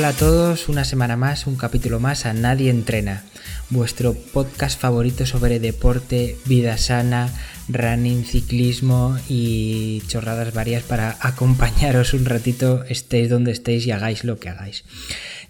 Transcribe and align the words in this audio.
Hola 0.00 0.08
a 0.08 0.12
todos, 0.14 0.70
una 0.70 0.86
semana 0.86 1.18
más, 1.18 1.46
un 1.46 1.56
capítulo 1.56 2.00
más 2.00 2.24
a 2.24 2.32
Nadie 2.32 2.70
Entrena, 2.70 3.22
vuestro 3.68 4.14
podcast 4.14 4.80
favorito 4.80 5.26
sobre 5.26 5.60
deporte, 5.60 6.38
vida 6.46 6.78
sana, 6.78 7.28
running, 7.68 8.24
ciclismo 8.24 9.18
y 9.28 10.00
chorradas 10.06 10.54
varias 10.54 10.84
para 10.84 11.18
acompañaros 11.20 12.14
un 12.14 12.24
ratito, 12.24 12.82
estéis 12.84 13.28
donde 13.28 13.52
estéis 13.52 13.86
y 13.86 13.90
hagáis 13.90 14.24
lo 14.24 14.38
que 14.38 14.48
hagáis. 14.48 14.84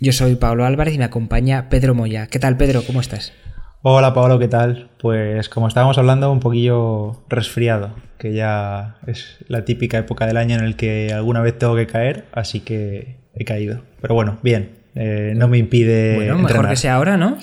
Yo 0.01 0.13
soy 0.13 0.35
Pablo 0.35 0.67
Álvarez 0.67 0.95
y 0.95 0.99
me 0.99 1.05
acompaña 1.05 1.69
Pedro 1.69 1.95
Moya. 1.95 2.27
¿Qué 2.27 2.41
tal 2.41 2.57
Pedro? 2.57 2.83
¿Cómo 2.85 3.01
estás? 3.01 3.33
Hola 3.83 4.13
Pablo, 4.13 4.39
¿qué 4.39 4.49
tal? 4.49 4.91
Pues 4.99 5.49
como 5.49 5.67
estábamos 5.67 5.97
hablando, 5.97 6.31
un 6.31 6.41
poquillo 6.41 7.23
resfriado, 7.31 7.95
que 8.19 8.35
ya 8.35 8.97
es 9.07 9.39
la 9.49 9.65
típica 9.65 9.97
época 9.97 10.27
del 10.27 10.37
año 10.37 10.59
en 10.59 10.65
el 10.65 10.77
que 10.77 11.15
alguna 11.15 11.41
vez 11.41 11.57
tengo 11.57 11.75
que 11.77 11.87
caer, 11.87 12.27
así 12.33 12.61
que 12.61 13.17
he 13.35 13.47
caído. 13.47 13.81
Pero 14.03 14.15
bueno, 14.15 14.39
bien, 14.43 14.73
eh, 14.95 15.33
no 15.35 15.49
me 15.49 15.57
impide. 15.57 16.17
Bueno, 16.17 16.39
mejor 16.41 16.69
que 16.69 16.77
sea 16.77 16.97
ahora, 16.97 17.17
¿no? 17.17 17.39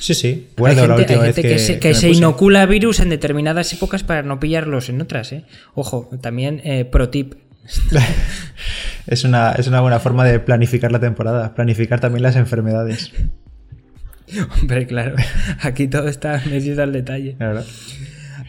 Sí, 0.00 0.14
sí. 0.14 0.48
hay 0.64 0.76
gente, 0.76 1.78
que, 1.78 1.94
se, 1.94 2.08
inocula 2.08 2.64
virus 2.64 3.00
en 3.00 3.10
determinadas 3.10 3.70
épocas 3.74 4.02
para 4.02 4.22
no 4.22 4.40
pillarlos 4.40 4.88
en 4.88 4.98
otras, 5.02 5.30
¿eh? 5.32 5.44
Ojo, 5.74 6.08
también 6.22 6.62
eh, 6.64 6.86
pro 6.86 7.10
tip. 7.10 7.34
es, 9.06 9.24
una, 9.24 9.52
es 9.52 9.66
una 9.66 9.82
buena 9.82 10.00
forma 10.00 10.24
de 10.24 10.40
planificar 10.40 10.90
la 10.90 11.00
temporada, 11.00 11.54
planificar 11.54 12.00
también 12.00 12.22
las 12.22 12.36
enfermedades. 12.36 13.12
Hombre, 14.60 14.86
claro, 14.86 15.16
aquí 15.60 15.88
todo 15.88 16.08
está 16.08 16.42
metido 16.50 16.82
al 16.82 16.92
detalle. 16.92 17.36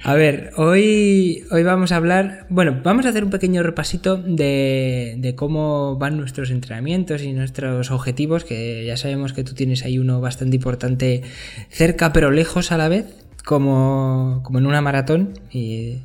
A 0.06 0.16
ver, 0.16 0.52
hoy, 0.58 1.44
hoy 1.50 1.64
vamos 1.64 1.94
a 1.94 1.96
hablar, 1.96 2.46
bueno, 2.50 2.82
vamos 2.84 3.06
a 3.06 3.10
hacer 3.10 3.24
un 3.24 3.30
pequeño 3.30 3.64
repasito 3.64 4.18
de, 4.18 5.16
de, 5.18 5.36
cómo 5.36 5.98
van 5.98 6.18
nuestros 6.18 6.52
entrenamientos 6.52 7.22
y 7.22 7.32
nuestros 7.32 7.90
objetivos, 7.90 8.44
que 8.44 8.86
ya 8.86 8.98
sabemos 8.98 9.32
que 9.32 9.46
tú 9.46 9.54
tienes 9.54 9.86
ahí 9.86 10.00
uno 10.00 10.20
bastante 10.20 10.58
importante 10.58 11.22
cerca 11.70 12.12
pero 12.12 12.32
lejos 12.32 12.74
a 12.74 12.78
la 12.78 12.90
vez, 12.90 13.06
como, 13.46 14.42
como 14.44 14.60
en 14.60 14.66
una 14.66 14.82
maratón. 14.82 15.40
Y 15.52 16.00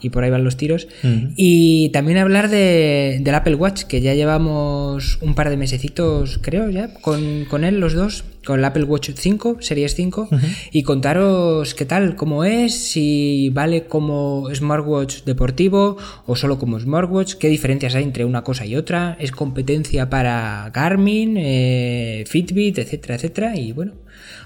y 0.00 0.10
por 0.10 0.24
ahí 0.24 0.30
van 0.30 0.44
los 0.44 0.56
tiros. 0.56 0.88
Y 1.36 1.90
también 1.90 2.18
hablar 2.18 2.48
de, 2.48 3.18
del 3.20 3.34
Apple 3.34 3.54
Watch, 3.54 3.84
que 3.84 4.00
ya 4.00 4.14
llevamos 4.14 5.18
un 5.20 5.34
par 5.34 5.50
de 5.50 5.56
mesecitos, 5.56 6.38
creo, 6.42 6.70
ya, 6.70 6.92
con, 6.94 7.44
con 7.46 7.64
él 7.64 7.80
los 7.80 7.94
dos, 7.94 8.24
con 8.44 8.58
el 8.58 8.64
Apple 8.64 8.84
Watch 8.84 9.10
5, 9.14 9.58
Series 9.60 9.94
5, 9.94 10.28
y 10.70 10.82
contaros 10.82 11.74
qué 11.74 11.84
tal, 11.84 12.14
cómo 12.14 12.44
es, 12.44 12.74
si 12.74 13.50
vale 13.50 13.86
como 13.86 14.48
smartwatch 14.54 15.24
deportivo 15.24 15.96
o 16.26 16.36
solo 16.36 16.58
como 16.58 16.78
smartwatch, 16.78 17.34
qué 17.34 17.48
diferencias 17.48 17.94
hay 17.94 18.04
entre 18.04 18.24
una 18.24 18.42
cosa 18.42 18.64
y 18.64 18.76
otra, 18.76 19.16
es 19.20 19.32
competencia 19.32 20.08
para 20.08 20.70
Garmin, 20.72 21.36
eh, 21.36 22.24
Fitbit, 22.26 22.78
etcétera, 22.78 23.16
etcétera, 23.16 23.56
y 23.56 23.72
bueno, 23.72 23.92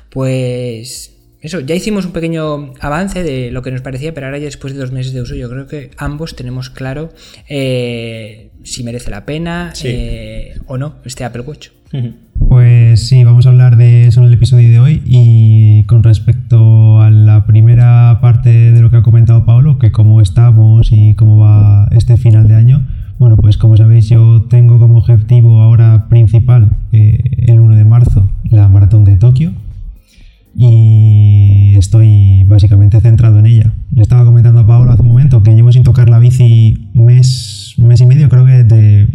pues 0.08 1.19
eso, 1.42 1.60
ya 1.60 1.74
hicimos 1.74 2.04
un 2.04 2.12
pequeño 2.12 2.74
avance 2.80 3.22
de 3.22 3.50
lo 3.50 3.62
que 3.62 3.70
nos 3.70 3.80
parecía, 3.80 4.12
pero 4.12 4.26
ahora 4.26 4.38
ya 4.38 4.44
después 4.44 4.74
de 4.74 4.80
dos 4.80 4.92
meses 4.92 5.14
de 5.14 5.22
uso 5.22 5.34
yo 5.34 5.48
creo 5.48 5.66
que 5.66 5.90
ambos 5.96 6.36
tenemos 6.36 6.68
claro 6.68 7.10
eh, 7.48 8.50
si 8.62 8.84
merece 8.84 9.10
la 9.10 9.24
pena 9.24 9.72
eh, 9.84 10.58
o 10.66 10.76
no 10.76 10.96
este 11.04 11.24
Apple 11.24 11.42
Watch. 11.42 11.68
Pues 12.48 13.06
sí, 13.08 13.24
vamos 13.24 13.46
a 13.46 13.48
hablar 13.48 13.76
de 13.76 14.06
eso 14.06 14.20
en 14.20 14.26
el 14.26 14.34
episodio 14.34 14.68
de 14.70 14.80
hoy 14.80 15.02
y 15.06 15.84
con 15.84 16.02
respecto 16.02 17.00
a 17.00 17.10
la 17.10 17.46
primera 17.46 18.18
parte 18.20 18.50
de 18.72 18.80
lo 18.80 18.90
que 18.90 18.98
ha 18.98 19.02
comentado 19.02 19.46
Pablo, 19.46 19.78
que 19.78 19.92
cómo 19.92 20.20
estamos 20.20 20.90
y 20.92 21.14
cómo 21.14 21.38
va 21.38 21.88
este 21.90 22.18
final 22.18 22.48
de 22.48 22.54
año, 22.54 22.86
bueno, 23.18 23.36
pues 23.36 23.56
como 23.56 23.78
sabéis 23.78 24.10
yo 24.10 24.46
tengo 24.50 24.78
como 24.78 24.98
objetivo 24.98 25.62
ahora 25.62 26.06
principal 26.08 26.76
eh, 26.92 27.18
el 27.46 27.60
1 27.60 27.76
de 27.76 27.84
marzo 27.84 28.30
la 28.44 28.68
maratón 28.68 29.04
de 29.04 29.16
Tokio 29.16 29.52
y 30.54 31.74
estoy 31.76 32.44
básicamente 32.44 33.00
centrado 33.00 33.38
en 33.38 33.46
ella. 33.46 33.72
Le 33.94 34.02
estaba 34.02 34.24
comentando 34.24 34.60
a 34.60 34.66
Paolo 34.66 34.92
hace 34.92 35.02
un 35.02 35.08
momento 35.08 35.42
que 35.42 35.54
llevo 35.54 35.72
sin 35.72 35.82
tocar 35.82 36.08
la 36.08 36.18
bici 36.18 36.90
mes, 36.94 37.74
mes 37.78 38.00
y 38.00 38.06
medio, 38.06 38.28
creo 38.28 38.46
que 38.46 38.64
de 38.64 39.08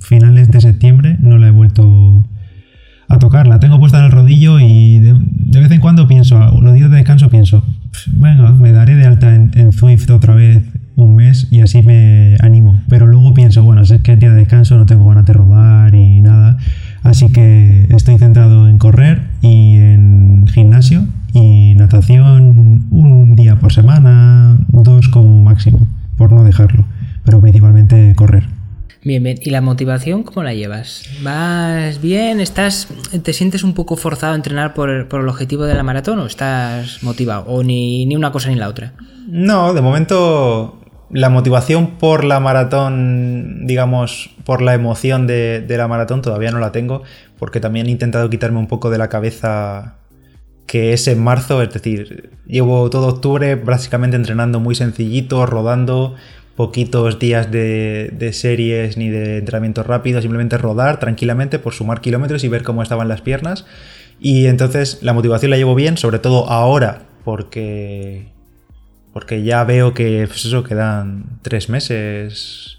finales 0.00 0.50
de 0.50 0.60
septiembre 0.60 1.16
no 1.20 1.38
la 1.38 1.48
he 1.48 1.50
vuelto 1.50 2.26
a 3.08 3.18
tocar. 3.18 3.46
La 3.46 3.60
tengo 3.60 3.78
puesta 3.78 3.98
en 3.98 4.06
el 4.06 4.10
rodillo 4.10 4.60
y 4.60 4.98
de, 4.98 5.60
vez 5.60 5.70
en 5.70 5.80
cuando 5.80 6.06
pienso, 6.08 6.38
los 6.60 6.74
días 6.74 6.90
de 6.90 6.96
descanso 6.96 7.28
pienso, 7.28 7.64
bueno, 8.16 8.54
me 8.56 8.72
daré 8.72 8.94
de 8.96 9.06
alta 9.06 9.34
en, 9.34 9.50
en 9.54 9.72
Zwift 9.72 10.10
otra 10.10 10.34
vez 10.34 10.64
un 10.96 11.16
mes 11.16 11.48
y 11.50 11.60
así 11.60 11.82
me 11.82 12.36
animo. 12.40 12.80
Pero 12.88 13.06
luego 13.06 13.34
pienso, 13.34 13.62
bueno, 13.62 13.84
si 13.84 13.94
es 13.94 14.00
que 14.00 14.12
el 14.12 14.18
día 14.18 14.30
de 14.30 14.36
descanso 14.36 14.76
no 14.76 14.86
tengo 14.86 15.08
ganas 15.08 15.26
de 15.26 15.32
rodar 15.32 15.94
y 15.94 16.20
nada. 16.20 16.56
Así 17.04 17.30
que 17.30 17.86
estoy 17.90 18.18
centrado 18.18 18.66
en 18.66 18.78
correr 18.78 19.28
y 19.42 19.76
en 19.76 20.46
gimnasio 20.48 21.04
y 21.34 21.74
natación 21.76 22.86
un 22.90 23.36
día 23.36 23.56
por 23.56 23.72
semana, 23.72 24.58
dos 24.68 25.08
como 25.08 25.42
máximo, 25.42 25.86
por 26.16 26.32
no 26.32 26.44
dejarlo, 26.44 26.86
pero 27.24 27.40
principalmente 27.40 28.14
correr. 28.16 28.48
Bien, 29.02 29.22
bien. 29.22 29.38
¿Y 29.42 29.50
la 29.50 29.60
motivación 29.60 30.22
cómo 30.22 30.42
la 30.44 30.54
llevas? 30.54 31.02
¿Vas 31.22 32.00
bien? 32.00 32.40
¿Estás, 32.40 32.88
¿Te 33.22 33.34
sientes 33.34 33.64
un 33.64 33.74
poco 33.74 33.96
forzado 33.96 34.32
a 34.32 34.36
entrenar 34.36 34.72
por, 34.72 34.88
el 34.88 35.28
objetivo 35.28 35.64
de 35.64 35.74
la 35.74 35.82
maratón 35.82 36.20
o 36.20 36.26
estás 36.26 37.02
motivado? 37.02 37.44
¿O 37.48 37.62
ni, 37.62 38.06
ni 38.06 38.16
una 38.16 38.32
cosa 38.32 38.48
ni 38.48 38.54
la 38.54 38.70
otra? 38.70 38.94
No, 39.28 39.74
de 39.74 39.82
momento 39.82 40.80
la 41.10 41.28
motivación 41.28 41.98
por 41.98 42.24
la 42.24 42.40
maratón, 42.40 43.66
digamos, 43.66 44.30
por 44.44 44.62
la 44.62 44.74
emoción 44.74 45.26
de, 45.26 45.64
la 45.68 45.88
maratón 45.88 46.22
todavía 46.22 46.50
no 46.50 46.58
la 46.58 46.72
tengo, 46.72 47.02
porque 47.38 47.60
también 47.60 47.86
he 47.86 47.90
intentado 47.90 48.30
quitarme 48.30 48.58
un 48.58 48.66
poco 48.66 48.90
de 48.90 48.98
la 48.98 49.08
cabeza 49.08 49.96
que 50.66 50.92
es 50.92 51.06
en 51.08 51.22
marzo, 51.22 51.62
es 51.62 51.72
decir, 51.72 52.30
llevo 52.46 52.88
todo 52.90 53.08
octubre 53.08 53.54
básicamente 53.54 54.16
entrenando 54.16 54.60
muy 54.60 54.74
sencillito, 54.74 55.44
rodando, 55.46 56.14
poquitos 56.56 57.18
días 57.18 57.50
de, 57.50 58.10
de, 58.16 58.32
series 58.32 58.96
ni 58.96 59.08
de 59.10 59.38
entrenamiento 59.38 59.82
rápido, 59.82 60.20
simplemente 60.20 60.56
rodar 60.56 60.98
tranquilamente 61.00 61.58
por 61.58 61.74
sumar 61.74 62.00
kilómetros 62.00 62.44
y 62.44 62.48
ver 62.48 62.62
cómo 62.62 62.82
estaban 62.82 63.08
las 63.08 63.20
piernas. 63.20 63.66
Y 64.20 64.46
entonces 64.46 64.98
la 65.02 65.12
motivación 65.12 65.50
la 65.50 65.56
llevo 65.56 65.74
bien, 65.74 65.96
sobre 65.98 66.18
todo 66.18 66.48
ahora, 66.48 67.02
porque 67.24 68.33
porque 69.14 69.44
ya 69.44 69.62
veo 69.62 69.94
que, 69.94 70.26
pues 70.26 70.44
eso, 70.44 70.64
quedan 70.64 71.38
tres 71.42 71.68
meses, 71.68 72.78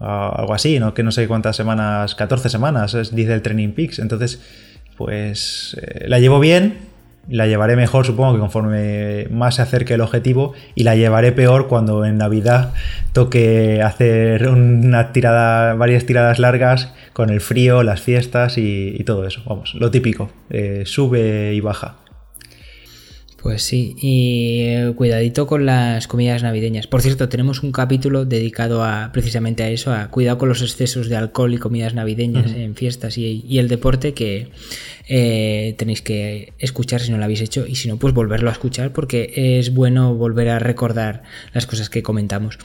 algo 0.00 0.52
así, 0.52 0.80
¿no? 0.80 0.92
Que 0.92 1.04
no 1.04 1.12
sé 1.12 1.28
cuántas 1.28 1.54
semanas, 1.54 2.16
14 2.16 2.48
semanas, 2.48 2.96
dice 3.12 3.32
el 3.32 3.42
Training 3.42 3.70
Peaks. 3.70 4.00
Entonces, 4.00 4.42
pues 4.96 5.76
eh, 5.80 6.06
la 6.08 6.18
llevo 6.18 6.40
bien, 6.40 6.78
la 7.28 7.46
llevaré 7.46 7.76
mejor, 7.76 8.04
supongo 8.04 8.32
que 8.34 8.40
conforme 8.40 9.28
más 9.30 9.54
se 9.54 9.62
acerque 9.62 9.94
el 9.94 10.00
objetivo, 10.00 10.52
y 10.74 10.82
la 10.82 10.96
llevaré 10.96 11.30
peor 11.30 11.68
cuando 11.68 12.04
en 12.04 12.18
Navidad 12.18 12.74
toque 13.12 13.80
hacer 13.80 14.48
una 14.48 15.12
tirada, 15.12 15.74
varias 15.74 16.06
tiradas 16.06 16.40
largas 16.40 16.92
con 17.12 17.30
el 17.30 17.40
frío, 17.40 17.84
las 17.84 18.00
fiestas 18.00 18.58
y, 18.58 19.00
todo 19.04 19.28
eso. 19.28 19.42
Vamos, 19.46 19.74
lo 19.74 19.92
típico, 19.92 20.28
eh, 20.50 20.82
sube 20.86 21.54
y 21.54 21.60
baja. 21.60 21.98
Pues 23.40 23.62
sí, 23.62 23.94
y 24.00 24.62
eh, 24.62 24.92
cuidadito 24.96 25.46
con 25.46 25.64
las 25.64 26.08
comidas 26.08 26.42
navideñas. 26.42 26.88
Por 26.88 27.02
cierto, 27.02 27.28
tenemos 27.28 27.62
un 27.62 27.70
capítulo 27.70 28.24
dedicado 28.24 28.82
a 28.82 29.10
precisamente 29.12 29.62
a 29.62 29.70
eso, 29.70 29.92
a 29.92 30.08
cuidado 30.08 30.38
con 30.38 30.48
los 30.48 30.60
excesos 30.60 31.08
de 31.08 31.14
alcohol 31.14 31.54
y 31.54 31.58
comidas 31.58 31.94
navideñas 31.94 32.50
en 32.50 32.74
fiestas 32.74 33.16
y, 33.16 33.58
el 33.58 33.68
deporte 33.68 34.12
que 34.12 34.48
eh, 35.08 35.74
tenéis 35.78 36.02
que 36.02 36.52
escuchar 36.58 37.00
si 37.00 37.10
no 37.10 37.18
lo 37.18 37.24
habéis 37.24 37.40
hecho 37.40 37.66
y 37.66 37.76
si 37.76 37.88
no, 37.88 37.96
pues 37.96 38.12
volverlo 38.12 38.50
a 38.50 38.52
escuchar 38.52 38.92
porque 38.92 39.58
es 39.58 39.72
bueno 39.72 40.14
volver 40.14 40.50
a 40.50 40.58
recordar 40.58 41.22
las 41.54 41.66
cosas 41.66 41.88
que 41.88 42.02
comentamos. 42.02 42.58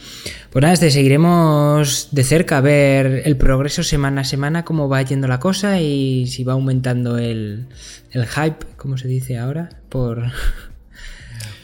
Pues 0.49 0.61
nada, 0.61 0.73
este, 0.73 0.91
seguiremos 0.91 2.09
de 2.11 2.23
cerca 2.23 2.57
a 2.57 2.61
ver 2.61 3.23
el 3.25 3.37
progreso 3.37 3.83
semana 3.83 4.21
a 4.21 4.25
semana, 4.25 4.65
cómo 4.65 4.89
va 4.89 5.01
yendo 5.01 5.27
la 5.27 5.39
cosa 5.39 5.79
y 5.79 6.27
si 6.27 6.43
va 6.43 6.53
aumentando 6.53 7.17
el, 7.17 7.67
el 8.11 8.25
hype, 8.27 8.65
como 8.77 8.97
se 8.97 9.07
dice 9.07 9.37
ahora, 9.37 9.69
por, 9.89 10.23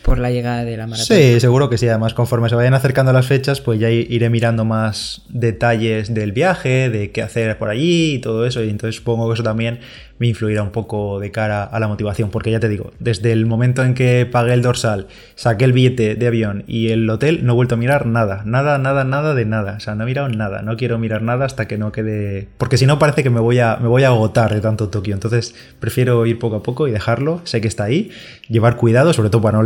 por 0.10 0.20
la 0.20 0.32
llegada 0.32 0.66
de 0.66 0.76
la 0.76 0.88
maratón. 0.88 1.18
Sí, 1.18 1.40
seguro 1.40 1.70
que 1.70 1.78
sí. 1.78 1.88
Además, 1.88 2.14
conforme 2.14 2.50
se 2.50 2.56
vayan 2.56 2.74
acercando 2.74 3.14
las 3.14 3.28
fechas, 3.28 3.62
pues 3.62 3.80
ya 3.80 3.90
iré 3.90 4.30
mirando 4.30 4.66
más 4.66 5.22
detalles 5.30 6.14
del 6.14 6.32
viaje, 6.32 6.90
de 6.90 7.12
qué 7.12 7.22
hacer 7.22 7.58
por 7.58 7.70
allí 7.70 8.16
y 8.16 8.20
todo 8.20 8.46
eso. 8.46 8.64
Y 8.64 8.70
entonces 8.70 8.96
supongo 8.96 9.28
que 9.28 9.36
eso 9.36 9.44
también 9.44 9.80
me 10.20 10.28
influirá 10.28 10.62
un 10.62 10.72
poco 10.72 11.20
de 11.20 11.32
cara 11.32 11.64
a 11.64 11.80
la 11.80 11.88
motivación, 11.88 12.30
porque 12.30 12.52
ya 12.52 12.60
te 12.60 12.70
digo, 12.70 12.92
desde 13.00 13.32
el 13.32 13.46
momento 13.46 13.84
en 13.84 13.94
que 13.94 14.28
pagué 14.30 14.54
el 14.54 14.62
dorsal, 14.62 15.08
saqué 15.36 15.66
el 15.66 15.74
billete 15.74 16.16
de 16.16 16.28
avión 16.28 16.66
y 16.68 16.90
el 16.90 17.10
hotel, 17.10 17.46
no 17.46 17.54
he 17.54 17.56
vuelto 17.56 17.76
a 17.76 17.78
mirar 17.78 18.06
nada, 18.06 18.44
nada, 18.46 18.78
nada, 18.78 19.06
nada 19.06 19.34
de 19.34 19.46
nada, 19.46 19.76
o 19.78 19.80
sea, 19.80 19.96
no 19.96 20.04
he 20.04 20.08
mirado 20.08 20.28
nada, 20.28 20.62
no 20.62 20.76
quiero 20.76 21.00
mirar 21.00 21.22
nada 21.22 21.46
hasta 21.46 21.68
que 21.68 21.78
no 21.78 21.94
quede, 21.94 22.50
porque 22.58 22.78
si 22.78 22.86
no 22.86 23.00
parece 23.00 23.24
que 23.24 23.30
me 23.30 23.40
voy 23.40 23.60
a, 23.60 23.78
me 23.78 23.88
voy 23.88 24.04
a 24.04 24.10
agotar 24.10 24.54
de 24.54 24.60
tanto 24.60 24.90
Tokio, 24.90 25.14
entonces 25.14 25.56
prefiero 25.80 26.26
ir 26.26 26.38
poco 26.38 26.58
a 26.58 26.64
poco 26.64 26.88
y 26.88 26.92
dejarlo, 26.92 27.40
sé 27.46 27.62
que 27.62 27.70
está 27.70 27.86
ahí, 27.86 28.12
llevar 28.50 28.76
cuidado, 28.76 29.14
sobre 29.14 29.30
todo 29.30 29.42
para 29.42 29.58
no 29.58 29.64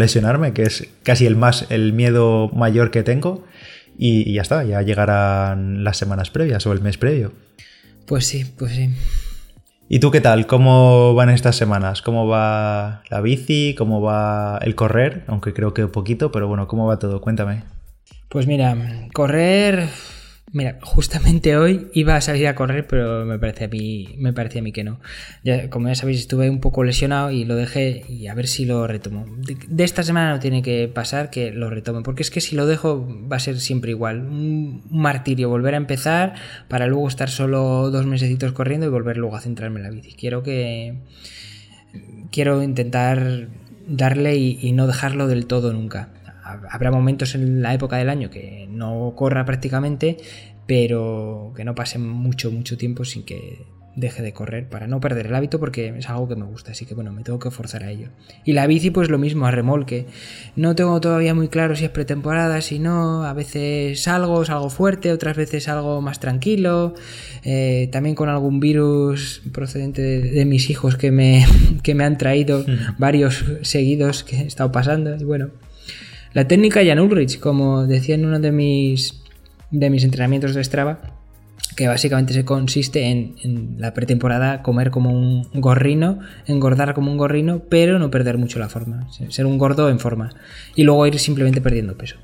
que 0.53 0.63
es 0.63 0.87
casi 1.03 1.25
el 1.25 1.35
más, 1.35 1.67
el 1.69 1.93
miedo 1.93 2.49
mayor 2.49 2.91
que 2.91 3.03
tengo, 3.03 3.45
y, 3.97 4.29
y 4.29 4.33
ya 4.33 4.41
está, 4.41 4.63
ya 4.63 4.81
llegarán 4.81 5.83
las 5.83 5.97
semanas 5.97 6.29
previas 6.29 6.65
o 6.65 6.73
el 6.73 6.81
mes 6.81 6.97
previo. 6.97 7.33
Pues 8.05 8.25
sí, 8.25 8.45
pues 8.57 8.73
sí. 8.73 8.89
¿Y 9.89 9.99
tú 9.99 10.11
qué 10.11 10.21
tal? 10.21 10.47
¿Cómo 10.47 11.13
van 11.13 11.29
estas 11.29 11.55
semanas? 11.55 12.01
¿Cómo 12.01 12.27
va 12.27 13.03
la 13.09 13.21
bici? 13.21 13.75
¿Cómo 13.77 14.01
va 14.01 14.57
el 14.61 14.75
correr? 14.75 15.23
Aunque 15.27 15.53
creo 15.53 15.73
que 15.73 15.87
poquito, 15.87 16.31
pero 16.31 16.47
bueno, 16.47 16.67
¿cómo 16.67 16.87
va 16.87 16.97
todo? 16.99 17.21
Cuéntame. 17.21 17.63
Pues 18.29 18.47
mira, 18.47 18.75
correr 19.13 19.89
Mira, 20.53 20.77
justamente 20.83 21.57
hoy 21.57 21.89
iba 21.93 22.15
a 22.15 22.21
salir 22.21 22.45
a 22.47 22.53
correr, 22.53 22.85
pero 22.85 23.25
me 23.25 23.39
parece 23.39 23.65
a 23.65 23.67
mí, 23.67 24.13
me 24.19 24.33
parecía 24.33 24.61
a 24.61 24.63
mí 24.63 24.71
que 24.71 24.83
no. 24.83 24.99
Ya, 25.43 25.67
como 25.71 25.87
ya 25.87 25.95
sabéis, 25.95 26.19
estuve 26.19 26.47
un 26.47 26.59
poco 26.59 26.83
lesionado 26.83 27.31
y 27.31 27.43
lo 27.43 27.55
dejé 27.55 28.05
y 28.07 28.27
a 28.27 28.35
ver 28.35 28.47
si 28.47 28.65
lo 28.65 28.85
retomo. 28.85 29.25
De, 29.39 29.83
esta 29.83 30.03
semana 30.03 30.29
no 30.29 30.39
tiene 30.39 30.61
que 30.61 30.87
pasar 30.93 31.31
que 31.31 31.51
lo 31.51 31.71
retome, 31.71 32.03
porque 32.03 32.21
es 32.21 32.29
que 32.29 32.39
si 32.39 32.55
lo 32.55 32.67
dejo 32.67 33.03
va 33.31 33.37
a 33.37 33.39
ser 33.39 33.59
siempre 33.59 33.89
igual. 33.89 34.19
Un, 34.19 34.83
martirio 34.91 35.49
volver 35.49 35.73
a 35.73 35.77
empezar 35.77 36.35
para 36.67 36.85
luego 36.85 37.07
estar 37.07 37.31
solo 37.31 37.89
dos 37.89 38.05
mesecitos 38.05 38.51
corriendo 38.51 38.85
y 38.85 38.89
volver 38.89 39.17
luego 39.17 39.35
a 39.35 39.41
centrarme 39.41 39.79
en 39.79 39.83
la 39.83 39.89
bici. 39.89 40.13
Quiero 40.13 40.43
que... 40.43 40.99
Quiero 42.31 42.61
intentar 42.61 43.47
darle 43.87 44.35
y 44.37 44.71
no 44.71 44.85
dejarlo 44.85 45.27
del 45.27 45.47
todo 45.47 45.73
nunca 45.73 46.09
habrá 46.43 46.91
momentos 46.91 47.35
en 47.35 47.61
la 47.61 47.73
época 47.73 47.97
del 47.97 48.09
año 48.09 48.29
que 48.29 48.67
no 48.69 49.13
corra 49.15 49.45
prácticamente, 49.45 50.17
pero 50.65 51.53
que 51.55 51.63
no 51.63 51.75
pase 51.75 51.99
mucho, 51.99 52.51
mucho 52.51 52.77
tiempo 52.77 53.05
sin 53.05 53.23
que 53.23 53.65
deje 53.95 54.23
de 54.23 54.33
correr 54.33 54.67
para 54.67 54.87
no 54.87 54.99
perder 54.99 55.27
el 55.27 55.35
hábito 55.35 55.59
porque 55.59 55.93
es 55.97 56.09
algo 56.09 56.27
que 56.27 56.35
me 56.35 56.45
gusta, 56.45 56.71
así 56.71 56.85
que 56.85 56.95
bueno, 56.95 57.11
me 57.11 57.21
tengo 57.23 57.39
que 57.39 57.51
forzar 57.51 57.83
a 57.83 57.91
ello. 57.91 58.09
Y 58.43 58.53
la 58.53 58.65
bici 58.65 58.89
pues 58.89 59.09
lo 59.09 59.19
mismo, 59.19 59.45
a 59.45 59.51
remolque. 59.51 60.07
No 60.55 60.75
tengo 60.75 60.99
todavía 60.99 61.33
muy 61.35 61.47
claro 61.47 61.75
si 61.75 61.85
es 61.85 61.91
pretemporada, 61.91 62.61
si 62.61 62.79
no, 62.79 63.23
a 63.23 63.33
veces 63.33 64.01
salgo, 64.01 64.43
salgo 64.45 64.69
fuerte, 64.69 65.11
otras 65.11 65.37
veces 65.37 65.67
algo 65.67 66.01
más 66.01 66.19
tranquilo, 66.19 66.95
eh, 67.43 67.89
también 67.91 68.15
con 68.15 68.29
algún 68.29 68.59
virus 68.59 69.43
procedente 69.51 70.01
de, 70.01 70.45
mis 70.45 70.69
hijos 70.69 70.97
que 70.97 71.11
me, 71.11 71.45
que 71.83 71.93
me 71.93 72.03
han 72.03 72.17
traído 72.17 72.65
varios 72.97 73.45
seguidos 73.61 74.23
que 74.23 74.37
he 74.37 74.47
estado 74.47 74.71
pasando 74.71 75.15
y 75.15 75.23
bueno. 75.23 75.49
La 76.33 76.47
técnica 76.47 76.83
Jan 76.83 76.99
Ulrich, 76.99 77.39
como 77.39 77.85
decía 77.85 78.15
en 78.15 78.25
uno 78.25 78.39
de 78.39 78.51
mis, 78.51 79.21
de 79.69 79.91
mis 79.91 80.03
entrenamientos 80.03 80.55
de 80.55 80.63
Strava, 80.63 80.99
que 81.75 81.87
básicamente 81.87 82.33
se 82.33 82.43
consiste 82.43 83.05
en, 83.05 83.75
la 83.77 83.93
pretemporada 83.93 84.63
comer 84.63 84.89
como 84.89 85.11
un 85.11 85.47
gorrino, 85.53 86.19
engordar 86.47 86.95
como 86.95 87.11
un 87.11 87.17
gorrino, 87.17 87.61
pero 87.69 87.99
no 87.99 88.09
perder 88.09 88.39
mucho 88.39 88.57
la 88.57 88.67
forma, 88.67 89.07
ser 89.29 89.45
un 89.45 89.59
gordo 89.59 89.89
en 89.89 89.99
forma, 89.99 90.31
y 90.75 90.83
luego 90.83 91.05
ir 91.05 91.19
simplemente 91.19 91.61
perdiendo 91.61 91.97
peso. 91.97 92.17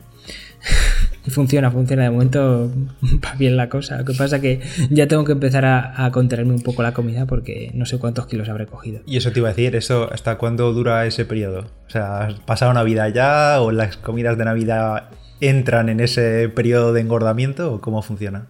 Y 1.26 1.32
funciona, 1.32 1.72
funciona. 1.72 2.04
De 2.04 2.10
momento 2.10 2.72
va 3.26 3.34
bien 3.36 3.58
la 3.58 3.70
cosa. 3.70 3.98
Lo 3.98 4.06
que 4.06 4.14
pasa 4.14 4.38
es 4.38 4.42
que 4.42 4.62
ya 4.90 5.08
tengo 5.08 5.24
que 5.26 5.34
empezar 5.34 5.66
a, 5.66 6.06
a, 6.06 6.12
contenerme 6.12 6.54
un 6.54 6.62
poco 6.62 6.84
la 6.84 6.94
comida 6.94 7.26
porque 7.26 7.72
no 7.74 7.86
sé 7.86 8.00
cuántos 8.00 8.28
kilos 8.28 8.50
habré 8.50 8.66
cogido. 8.66 9.02
Y 9.06 9.18
eso 9.18 9.32
te 9.32 9.40
iba 9.40 9.50
a 9.50 9.54
decir, 9.54 9.76
¿eso 9.76 10.12
hasta 10.12 10.38
cuándo 10.38 10.74
dura 10.74 11.06
ese 11.06 11.26
periodo? 11.26 11.66
O 11.88 11.90
sea, 11.90 12.26
¿has 12.26 12.40
pasado 12.42 12.74
Navidad 12.74 13.14
ya 13.14 13.62
o 13.62 13.72
las 13.72 13.98
comidas 13.98 14.38
de 14.38 14.46
Navidad 14.46 15.10
entran 15.42 15.90
en 15.90 16.00
ese 16.00 16.50
periodo 16.50 16.94
de 16.94 17.02
engordamiento 17.02 17.74
o 17.74 17.82
cómo 17.82 18.02
funciona? 18.02 18.48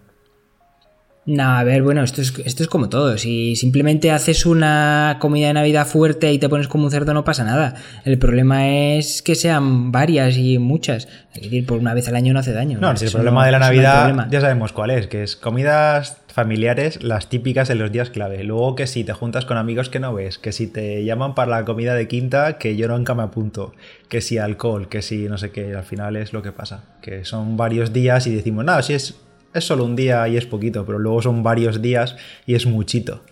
No, 1.26 1.44
a 1.44 1.64
ver, 1.64 1.82
bueno, 1.82 2.02
esto 2.02 2.22
es, 2.22 2.32
esto 2.44 2.62
es 2.62 2.68
como 2.68 2.88
todo. 2.88 3.18
Si 3.18 3.54
simplemente 3.54 4.10
haces 4.10 4.46
una 4.46 5.18
comida 5.20 5.48
de 5.48 5.54
Navidad 5.54 5.86
fuerte 5.86 6.32
y 6.32 6.38
te 6.38 6.48
pones 6.48 6.66
como 6.66 6.84
un 6.84 6.90
cerdo, 6.90 7.12
no 7.12 7.24
pasa 7.24 7.44
nada. 7.44 7.74
El 8.04 8.18
problema 8.18 8.68
es 8.68 9.20
que 9.20 9.34
sean 9.34 9.92
varias 9.92 10.38
y 10.38 10.58
muchas. 10.58 11.08
Es 11.34 11.42
decir, 11.42 11.66
por 11.66 11.78
una 11.78 11.92
vez 11.92 12.08
al 12.08 12.16
año 12.16 12.32
no 12.32 12.40
hace 12.40 12.52
daño. 12.52 12.78
No, 12.80 12.96
si 12.96 13.04
el 13.04 13.12
problema 13.12 13.44
de 13.44 13.52
la 13.52 13.58
Navidad 13.58 14.28
ya 14.30 14.40
sabemos 14.40 14.72
cuál 14.72 14.90
es, 14.90 15.08
que 15.08 15.22
es 15.22 15.36
comidas 15.36 16.16
familiares, 16.32 17.02
las 17.02 17.28
típicas 17.28 17.68
en 17.68 17.78
los 17.78 17.92
días 17.92 18.08
clave. 18.08 18.42
Luego 18.42 18.74
que 18.74 18.86
si 18.86 19.04
te 19.04 19.12
juntas 19.12 19.44
con 19.44 19.58
amigos 19.58 19.90
que 19.90 20.00
no 20.00 20.14
ves, 20.14 20.38
que 20.38 20.52
si 20.52 20.68
te 20.68 21.04
llaman 21.04 21.34
para 21.34 21.50
la 21.50 21.64
comida 21.66 21.94
de 21.94 22.08
quinta, 22.08 22.56
que 22.56 22.76
yo 22.76 22.88
nunca 22.88 23.14
me 23.14 23.22
apunto, 23.22 23.74
que 24.08 24.22
si 24.22 24.38
alcohol, 24.38 24.88
que 24.88 25.02
si 25.02 25.28
no 25.28 25.36
sé 25.36 25.50
qué, 25.50 25.74
al 25.74 25.84
final 25.84 26.16
es 26.16 26.32
lo 26.32 26.42
que 26.42 26.50
pasa. 26.50 26.84
Que 27.02 27.24
son 27.24 27.58
varios 27.58 27.92
días 27.92 28.26
y 28.26 28.34
decimos, 28.34 28.64
nada, 28.64 28.82
si 28.82 28.94
es 28.94 29.16
es 29.54 29.64
solo 29.64 29.84
un 29.84 29.96
día 29.96 30.26
y 30.28 30.36
es 30.36 30.46
poquito, 30.46 30.84
pero 30.86 30.98
luego 30.98 31.22
son 31.22 31.42
varios 31.42 31.82
días 31.82 32.16
y 32.46 32.54
es 32.54 32.66
muchito. 32.66 33.22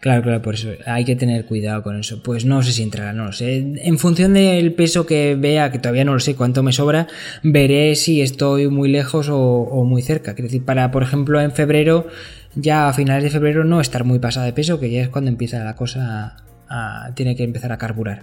Claro, 0.00 0.22
claro, 0.22 0.42
por 0.42 0.54
eso 0.54 0.70
hay 0.86 1.04
que 1.04 1.16
tener 1.16 1.46
cuidado 1.46 1.82
con 1.82 1.98
eso. 1.98 2.22
Pues 2.22 2.44
no 2.44 2.62
sé 2.62 2.72
si 2.72 2.82
entrará, 2.82 3.12
no 3.12 3.24
lo 3.24 3.32
sé. 3.32 3.58
En 3.58 3.98
función 3.98 4.34
del 4.34 4.72
peso 4.72 5.06
que 5.06 5.34
vea, 5.34 5.72
que 5.72 5.78
todavía 5.78 6.04
no 6.04 6.14
lo 6.14 6.20
sé 6.20 6.36
cuánto 6.36 6.62
me 6.62 6.72
sobra, 6.72 7.06
veré 7.42 7.96
si 7.96 8.22
estoy 8.22 8.68
muy 8.68 8.88
lejos 8.88 9.28
o, 9.30 9.84
muy 9.84 10.02
cerca. 10.02 10.34
Quiero 10.34 10.48
decir, 10.48 10.64
para, 10.64 10.90
por 10.90 11.02
ejemplo, 11.02 11.40
en 11.40 11.52
febrero, 11.52 12.06
ya 12.54 12.88
a 12.88 12.92
finales 12.92 13.24
de 13.24 13.30
febrero, 13.30 13.64
no 13.64 13.80
estar 13.80 14.04
muy 14.04 14.18
pasada 14.18 14.46
de 14.46 14.52
peso, 14.52 14.78
que 14.78 14.90
ya 14.90 15.02
es 15.02 15.08
cuando 15.08 15.30
empieza 15.30 15.62
la 15.64 15.74
cosa 15.74 16.36
a, 16.68 17.10
tiene 17.14 17.34
que 17.36 17.42
empezar 17.42 17.72
a 17.72 17.78
carburar. 17.78 18.22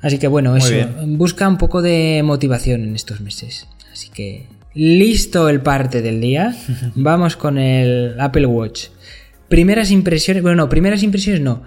Así 0.00 0.18
que 0.18 0.28
bueno, 0.28 0.56
eso. 0.56 0.74
Busca 1.06 1.48
un 1.48 1.58
poco 1.58 1.82
de 1.82 2.22
motivación 2.24 2.84
en 2.84 2.94
estos 2.94 3.20
meses. 3.20 3.66
Así 3.92 4.08
que 4.08 4.46
listo 4.74 5.48
el 5.48 5.60
parte 5.60 6.02
del 6.02 6.20
día, 6.20 6.56
vamos 6.94 7.36
con 7.36 7.58
el 7.58 8.18
Apple 8.20 8.46
Watch. 8.46 8.88
Primeras 9.48 9.90
impresiones, 9.90 10.42
bueno, 10.42 10.56
no, 10.56 10.68
primeras 10.68 11.02
impresiones 11.02 11.40
no. 11.40 11.62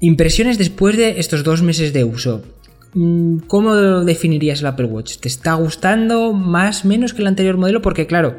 Impresiones 0.00 0.58
después 0.58 0.96
de 0.96 1.20
estos 1.20 1.44
dos 1.44 1.62
meses 1.62 1.92
de 1.92 2.04
uso. 2.04 2.42
Mm, 2.94 3.38
¿Cómo 3.46 3.74
definirías 4.04 4.60
el 4.60 4.66
Apple 4.66 4.86
Watch? 4.86 5.18
¿Te 5.18 5.28
está 5.28 5.54
gustando 5.54 6.32
más 6.32 6.84
menos 6.84 7.14
que 7.14 7.22
el 7.22 7.28
anterior 7.28 7.56
modelo? 7.56 7.82
Porque 7.82 8.06
claro, 8.06 8.36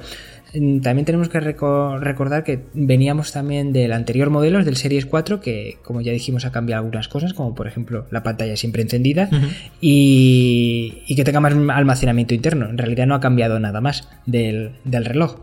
también 0.52 1.06
tenemos 1.06 1.30
que 1.30 1.40
recordar 1.40 2.44
que 2.44 2.60
veníamos 2.74 3.32
también 3.32 3.72
del 3.72 3.94
anterior 3.94 4.30
modelo, 4.30 4.64
del 4.64 4.76
Series 4.76 5.06
4, 5.06 5.40
que 5.40 5.78
como 5.84 6.02
ya 6.02 6.12
dijimos 6.12 6.44
ha 6.46 6.52
cambiado 6.52 6.84
algunas 6.84 7.08
cosas, 7.08 7.34
como 7.34 7.56
por 7.56 7.68
ejemplo 7.68 8.06
la 8.12 8.22
pantalla 8.22 8.58
siempre 8.58 8.82
encendida 8.82 9.30
y, 9.80 11.14
que 11.16 11.24
tenga 11.24 11.40
más 11.40 11.54
almacenamiento 11.54 12.34
interno. 12.34 12.70
En 12.70 12.78
realidad 12.78 13.08
no 13.08 13.16
ha 13.16 13.22
cambiado 13.22 13.60
nada 13.60 13.80
más 13.80 14.10
del, 14.26 14.74
reloj. 14.86 15.38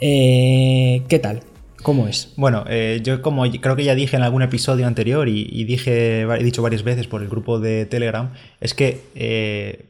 Eh, 0.00 1.02
¿Qué 1.08 1.18
tal? 1.18 1.40
¿Cómo 1.82 2.06
es? 2.06 2.32
Bueno, 2.36 2.64
eh, 2.68 3.00
yo 3.02 3.22
como 3.22 3.42
creo 3.50 3.74
que 3.74 3.84
ya 3.84 3.96
dije 3.96 4.16
en 4.16 4.22
algún 4.22 4.42
episodio 4.42 4.86
anterior 4.86 5.28
y, 5.28 5.64
dije, 5.64 6.20
he 6.22 6.44
dicho 6.44 6.62
varias 6.62 6.84
veces 6.84 7.08
por 7.08 7.22
el 7.22 7.28
grupo 7.28 7.58
de 7.58 7.86
Telegram, 7.86 8.30
es 8.60 8.72
que 8.74 9.00
eh, 9.16 9.86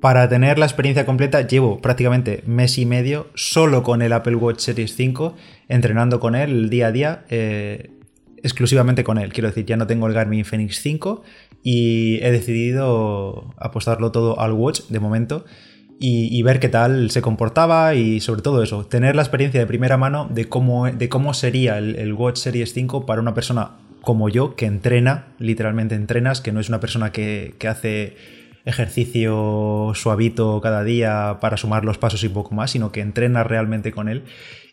para 0.00 0.28
tener 0.28 0.58
la 0.58 0.64
experiencia 0.64 1.04
completa 1.04 1.46
llevo 1.46 1.80
prácticamente 1.80 2.42
mes 2.46 2.78
y 2.78 2.86
medio 2.86 3.28
solo 3.34 3.82
con 3.82 4.00
el 4.00 4.12
Apple 4.14 4.36
Watch 4.36 4.60
Series 4.60 4.96
5, 4.96 5.36
entrenando 5.68 6.20
con 6.20 6.34
él 6.34 6.50
el 6.50 6.70
día 6.70 6.86
a 6.86 6.92
día, 6.92 7.24
eh, 7.28 7.90
exclusivamente 8.42 9.04
con 9.04 9.18
él. 9.18 9.32
Quiero 9.32 9.48
decir, 9.48 9.66
ya 9.66 9.76
no 9.76 9.86
tengo 9.86 10.06
el 10.06 10.14
Garmin 10.14 10.46
Fenix 10.46 10.80
5 10.80 11.22
y 11.62 12.18
he 12.22 12.30
decidido 12.30 13.54
apostarlo 13.58 14.10
todo 14.10 14.40
al 14.40 14.52
Watch 14.52 14.82
de 14.88 15.00
momento. 15.00 15.44
Y, 16.02 16.42
ver 16.44 16.60
qué 16.60 16.70
tal 16.70 17.10
se 17.10 17.20
comportaba 17.20 17.94
y 17.94 18.20
sobre 18.20 18.40
todo 18.40 18.62
eso, 18.62 18.86
tener 18.86 19.14
la 19.14 19.20
experiencia 19.20 19.60
de 19.60 19.66
primera 19.66 19.98
mano 19.98 20.30
de 20.32 20.46
cómo, 20.46 20.90
de 20.90 21.10
cómo 21.10 21.34
sería 21.34 21.76
el, 21.76 22.14
Watch 22.14 22.38
Series 22.38 22.72
5 22.72 23.04
para 23.04 23.20
una 23.20 23.34
persona 23.34 23.72
como 24.00 24.30
yo 24.30 24.56
que 24.56 24.64
entrena, 24.64 25.26
literalmente 25.38 25.94
entrenas, 25.94 26.40
que 26.40 26.52
no 26.52 26.60
es 26.60 26.70
una 26.70 26.80
persona 26.80 27.12
que, 27.12 27.54
que 27.58 27.68
hace 27.68 28.16
ejercicio 28.70 29.92
suavito 29.94 30.60
cada 30.60 30.82
día 30.82 31.38
para 31.40 31.56
sumar 31.56 31.84
los 31.84 31.98
pasos 31.98 32.24
y 32.24 32.28
poco 32.28 32.54
más, 32.54 32.70
sino 32.70 32.92
que 32.92 33.00
entrenas 33.00 33.46
realmente 33.46 33.92
con 33.92 34.08
él. 34.08 34.24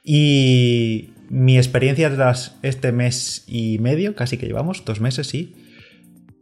Y 0.04 1.10
mi 1.30 1.58
experiencia 1.58 2.14
tras 2.14 2.58
este 2.62 2.92
mes 2.92 3.44
y 3.48 3.80
medio, 3.80 4.16
casi 4.16 4.38
que 4.38 4.46
llevamos, 4.46 4.86
dos 4.86 5.02
meses, 5.02 5.28
sí, 5.28 5.54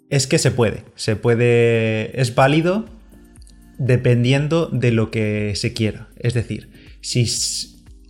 es 0.09 0.27
que 0.27 0.37
se 0.37 0.51
puede. 0.51 0.83
Se 0.95 1.15
puede. 1.15 2.19
Es 2.19 2.35
válido 2.35 2.85
dependiendo 3.77 4.67
de 4.67 4.91
lo 4.91 5.11
que 5.11 5.53
se 5.55 5.73
quiera. 5.73 6.07
Es 6.17 6.33
decir, 6.33 6.69
si 7.01 7.25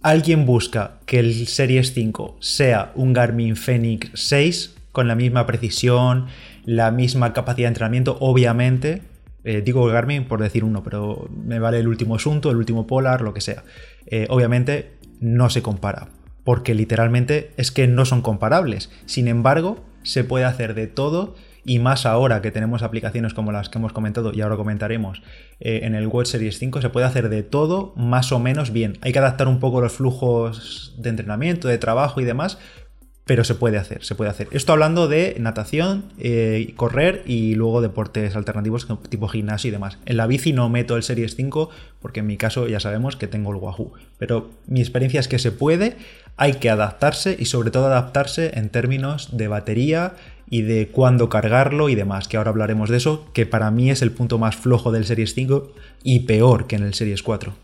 alguien 0.02 0.46
busca 0.46 1.00
que 1.06 1.20
el 1.20 1.48
Series 1.48 1.94
5 1.94 2.38
sea 2.40 2.92
un 2.96 3.14
Garmin 3.14 3.56
Fenix 3.56 4.12
6 4.14 4.76
con 4.92 5.08
la 5.08 5.16
misma 5.16 5.46
precisión, 5.48 6.28
la 6.66 6.92
misma 6.92 7.34
capacidad 7.34 7.66
de 7.66 7.70
entrenamiento, 7.70 8.18
obviamente 8.20 9.02
eh, 9.46 9.62
digo 9.62 9.86
Garmin 9.86 10.26
por 10.26 10.42
decir 10.42 10.64
uno, 10.64 10.84
pero 10.84 11.30
me 11.32 11.60
vale 11.60 11.80
el 11.80 11.88
último 11.88 12.16
Asunto, 12.16 12.50
el 12.50 12.58
último 12.58 12.88
Polar, 12.88 13.22
lo 13.22 13.34
que 13.34 13.42
sea. 13.42 13.64
Eh, 14.08 14.26
obviamente 14.30 14.94
no 15.20 15.50
se 15.50 15.62
compara, 15.62 16.10
porque 16.44 16.74
literalmente 16.74 17.52
es 17.56 17.72
que 17.72 17.88
no 17.88 18.06
son 18.06 18.22
comparables. 18.22 18.92
Sin 19.06 19.28
embargo, 19.28 19.86
se 20.04 20.24
puede 20.24 20.46
hacer 20.46 20.74
de 20.74 20.88
todo 20.88 21.36
y 21.64 21.80
más 21.80 22.06
ahora 22.06 22.42
que 22.42 22.52
tenemos 22.52 22.84
aplicaciones 22.84 23.34
como 23.34 23.52
las 23.52 23.70
que 23.70 23.80
hemos 23.80 23.92
comentado 23.92 24.32
y 24.34 24.42
ahora 24.42 24.56
comentaremos 24.56 25.24
eh, 25.60 25.82
en 25.84 25.96
el 25.96 26.08
Watch 26.08 26.28
Series 26.28 26.60
5, 26.60 26.82
se 26.82 26.90
puede 26.90 27.08
hacer 27.08 27.30
de 27.30 27.42
todo 27.44 27.94
más 27.96 28.32
o 28.32 28.40
menos 28.40 28.72
bien. 28.72 28.98
Hay 29.02 29.12
que 29.12 29.20
adaptar 29.20 29.48
un 29.48 29.60
poco 29.60 29.82
los 29.82 29.94
flujos 29.94 30.96
de 30.98 31.10
entrenamiento, 31.10 31.68
de 31.68 31.80
trabajo 31.80 32.22
y 32.22 32.24
demás, 32.24 32.60
pero 33.26 33.44
se 33.44 33.56
puede 33.56 33.78
hacer, 33.78 34.04
se 34.04 34.16
puede 34.16 34.30
hacer. 34.30 34.48
Esto 34.52 34.72
hablando 34.72 35.08
de 35.08 35.36
natación, 35.40 36.06
eh, 36.20 36.74
correr 36.76 37.24
y 37.26 37.56
luego 37.56 37.82
deportes 37.82 38.36
alternativos 38.36 38.88
tipo 39.10 39.28
gimnasio 39.28 39.68
y 39.70 39.72
demás. 39.72 39.98
En 40.06 40.18
la 40.18 40.28
bici 40.28 40.54
no 40.54 40.70
meto 40.70 40.96
el 40.96 41.04
Series 41.04 41.36
5 41.36 41.70
porque 42.02 42.20
en 42.20 42.28
mi 42.28 42.38
caso 42.38 42.68
ya 42.68 42.80
sabemos 42.80 43.16
que 43.16 43.28
tengo 43.28 43.52
el 43.52 43.58
Wahoo, 43.58 43.94
pero 44.20 44.52
mi 44.68 44.80
experiencia 44.80 45.20
es 45.20 45.28
que 45.28 45.40
se 45.40 45.52
puede 45.52 45.98
hay 46.38 46.56
que 46.56 46.70
adaptarse 46.70 47.36
y 47.38 47.46
sobre 47.46 47.72
todo 47.72 47.88
adaptarse 47.88 48.52
en 48.56 48.70
términos 48.70 49.38
de 49.38 49.48
batería 49.48 50.14
y 50.50 50.62
de 50.62 50.90
cuándo 50.90 51.30
cargarlo 51.30 51.90
y 51.90 51.96
demás, 51.96 52.28
que 52.28 52.38
ahora 52.38 52.52
hablaremos 52.52 52.90
de 52.90 52.98
eso, 52.98 53.28
que 53.34 53.46
para 53.46 53.72
mí 53.72 53.90
es 53.90 54.02
el 54.02 54.12
punto 54.12 54.38
más 54.38 54.56
flojo 54.56 54.92
del 54.92 55.06
Series 55.06 55.34
5 55.34 55.74
y 56.04 56.22
peor 56.22 56.68
que 56.68 56.76
en 56.76 56.84
el 56.84 56.94
Series 56.94 57.24
4. 57.24 57.56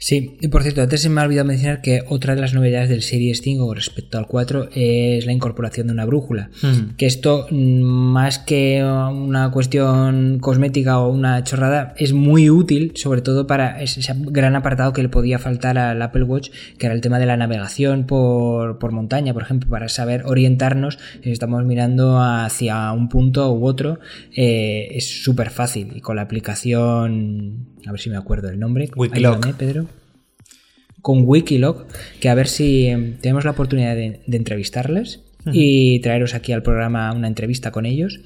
Sí, 0.00 0.36
y 0.40 0.46
por 0.46 0.62
cierto, 0.62 0.80
antes 0.80 1.02
se 1.02 1.08
me 1.08 1.20
ha 1.20 1.24
olvidado 1.24 1.48
mencionar 1.48 1.82
que 1.82 2.02
otra 2.08 2.36
de 2.36 2.40
las 2.40 2.54
novedades 2.54 2.88
del 2.88 3.02
Series 3.02 3.40
5 3.42 3.74
respecto 3.74 4.16
al 4.16 4.28
4 4.28 4.68
es 4.72 5.26
la 5.26 5.32
incorporación 5.32 5.88
de 5.88 5.92
una 5.92 6.04
brújula. 6.04 6.50
Que 6.96 7.06
esto, 7.06 7.48
mm, 7.50 7.82
más 7.82 8.38
que 8.38 8.84
una 8.84 9.50
cuestión 9.50 10.38
cosmética 10.38 11.00
o 11.00 11.10
una 11.10 11.42
chorrada, 11.42 11.94
es 11.96 12.12
muy 12.12 12.48
útil, 12.48 12.92
sobre 12.94 13.22
todo 13.22 13.48
para 13.48 13.82
ese 13.82 14.00
gran 14.28 14.54
apartado 14.54 14.92
que 14.92 15.02
le 15.02 15.08
podía 15.08 15.40
faltar 15.40 15.78
al 15.78 16.00
Apple 16.00 16.22
Watch, 16.22 16.50
que 16.78 16.86
era 16.86 16.94
el 16.94 17.00
tema 17.00 17.18
de 17.18 17.26
la 17.26 17.36
navegación 17.36 18.04
por, 18.04 18.92
montaña, 18.92 19.34
por 19.34 19.42
ejemplo, 19.42 19.68
para 19.68 19.88
saber 19.88 20.22
orientarnos 20.26 20.98
si 21.24 21.32
estamos 21.32 21.64
mirando 21.64 22.20
hacia 22.22 22.92
un 22.92 23.08
punto 23.08 23.52
u 23.52 23.66
otro. 23.66 23.98
Eh, 24.36 24.90
es 24.92 25.22
súper 25.24 25.50
fácil 25.50 25.96
y 25.96 26.00
con 26.00 26.14
la 26.14 26.22
aplicación 26.22 27.66
a 27.86 27.92
ver 27.92 28.00
si 28.00 28.10
me 28.10 28.16
acuerdo 28.16 28.48
el 28.48 28.58
nombre. 28.58 28.90
Wikiloc. 28.94 29.54
Pedro. 29.56 29.87
Con 31.02 31.22
Wikiloc, 31.24 31.86
que 32.20 32.28
a 32.28 32.34
ver 32.34 32.48
si 32.48 32.86
em, 32.86 33.16
tenemos 33.18 33.44
la 33.44 33.52
oportunidad 33.52 33.94
de, 33.94 34.20
entrevistarles 34.26 35.20
y 35.50 36.00
traeros 36.00 36.34
aquí 36.34 36.52
al 36.52 36.62
programa 36.62 37.12
una 37.12 37.28
entrevista 37.28 37.70
con 37.70 37.86
ellos. 37.86 38.20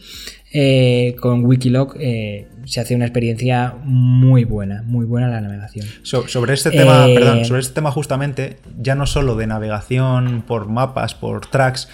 Eh, 0.54 1.16
con 1.18 1.46
Wikiloc 1.46 1.96
eh, 1.98 2.46
se 2.66 2.80
hace 2.80 2.94
una 2.94 3.06
experiencia 3.06 3.74
muy 3.84 4.44
buena, 4.44 4.82
muy 4.82 5.06
buena 5.06 5.28
la 5.28 5.40
navegación. 5.40 5.86
sobre 6.02 6.52
este 6.52 6.70
tema, 6.70 7.08
eh, 7.08 7.14
perdón, 7.14 7.44
sobre 7.46 7.60
este 7.60 7.74
tema 7.74 7.90
justamente, 7.90 8.58
ya 8.78 8.94
no 8.94 9.06
solo 9.06 9.34
de 9.36 9.46
navegación 9.46 10.42
por 10.46 10.68
mapas, 10.68 11.14
por 11.14 11.46
tracks, 11.46 11.88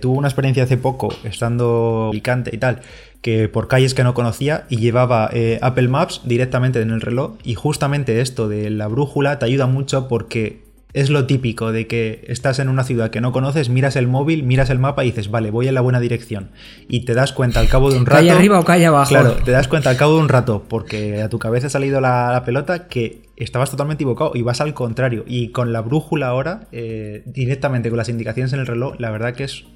tuvo 0.00 0.18
una 0.18 0.28
experiencia 0.28 0.64
hace 0.64 0.76
poco, 0.76 1.14
estando 1.22 2.06
en 2.06 2.16
Alicante 2.16 2.50
y 2.52 2.58
tal, 2.58 2.80
que 3.28 3.46
por 3.46 3.68
calles 3.68 3.92
que 3.92 4.04
no 4.04 4.14
conocía 4.14 4.64
y 4.70 4.78
llevaba 4.78 5.28
eh, 5.34 5.58
Apple 5.60 5.88
Maps 5.88 6.22
directamente 6.24 6.80
en 6.80 6.88
el 6.88 7.02
reloj 7.02 7.32
y 7.44 7.56
justamente 7.56 8.22
esto 8.22 8.48
de 8.48 8.70
la 8.70 8.86
brújula 8.86 9.38
te 9.38 9.44
ayuda 9.44 9.66
mucho 9.66 10.08
porque 10.08 10.62
es 10.94 11.10
lo 11.10 11.26
típico 11.26 11.70
de 11.70 11.86
que 11.86 12.24
estás 12.28 12.58
en 12.58 12.70
una 12.70 12.84
ciudad 12.84 13.10
que 13.10 13.20
no 13.20 13.30
conoces, 13.30 13.68
miras 13.68 13.96
el 13.96 14.08
móvil, 14.08 14.44
miras 14.44 14.70
el 14.70 14.78
mapa 14.78 15.04
y 15.04 15.08
dices, 15.08 15.30
vale, 15.30 15.50
voy 15.50 15.68
en 15.68 15.74
la 15.74 15.82
buena 15.82 16.00
dirección. 16.00 16.52
Y 16.88 17.04
te 17.04 17.12
das 17.12 17.34
cuenta 17.34 17.60
al 17.60 17.68
cabo 17.68 17.90
de 17.90 17.98
un 17.98 18.06
rato. 18.06 18.16
Calle 18.16 18.30
arriba 18.30 18.58
o 18.58 18.64
calle 18.64 18.86
abajo. 18.86 19.10
Claro, 19.10 19.32
te 19.44 19.50
das 19.50 19.68
cuenta 19.68 19.90
al 19.90 19.98
cabo 19.98 20.14
de 20.14 20.20
un 20.20 20.30
rato, 20.30 20.64
porque 20.66 21.20
a 21.20 21.28
tu 21.28 21.38
cabeza 21.38 21.66
ha 21.66 21.70
salido 21.70 22.00
la, 22.00 22.42
pelota, 22.46 22.88
que 22.88 23.28
estabas 23.36 23.70
totalmente 23.70 24.04
equivocado 24.04 24.32
y 24.34 24.40
vas 24.40 24.62
al 24.62 24.72
contrario. 24.72 25.24
Y 25.26 25.50
con 25.50 25.74
la 25.74 25.82
brújula 25.82 26.28
ahora, 26.28 26.62
eh, 26.72 27.22
directamente 27.26 27.90
con 27.90 27.98
las 27.98 28.08
indicaciones 28.08 28.54
en 28.54 28.60
el 28.60 28.66
reloj, 28.66 28.94
la 28.98 29.10
verdad 29.10 29.34
que 29.34 29.44
es 29.44 29.66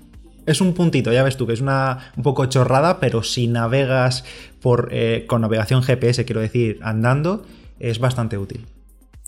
es 0.46 0.60
un 0.60 0.74
puntito, 0.74 1.12
ya 1.12 1.22
ves 1.22 1.36
tú, 1.36 1.46
que 1.46 1.52
es 1.52 1.60
una 1.60 2.12
un 2.16 2.22
poco 2.22 2.46
chorrada, 2.46 3.00
pero 3.00 3.22
si 3.22 3.46
navegas 3.46 4.24
por, 4.60 4.88
eh, 4.92 5.24
con 5.26 5.42
navegación 5.42 5.82
GPS, 5.82 6.24
quiero 6.24 6.40
decir, 6.40 6.78
andando, 6.82 7.46
es 7.78 7.98
bastante 7.98 8.38
útil. 8.38 8.60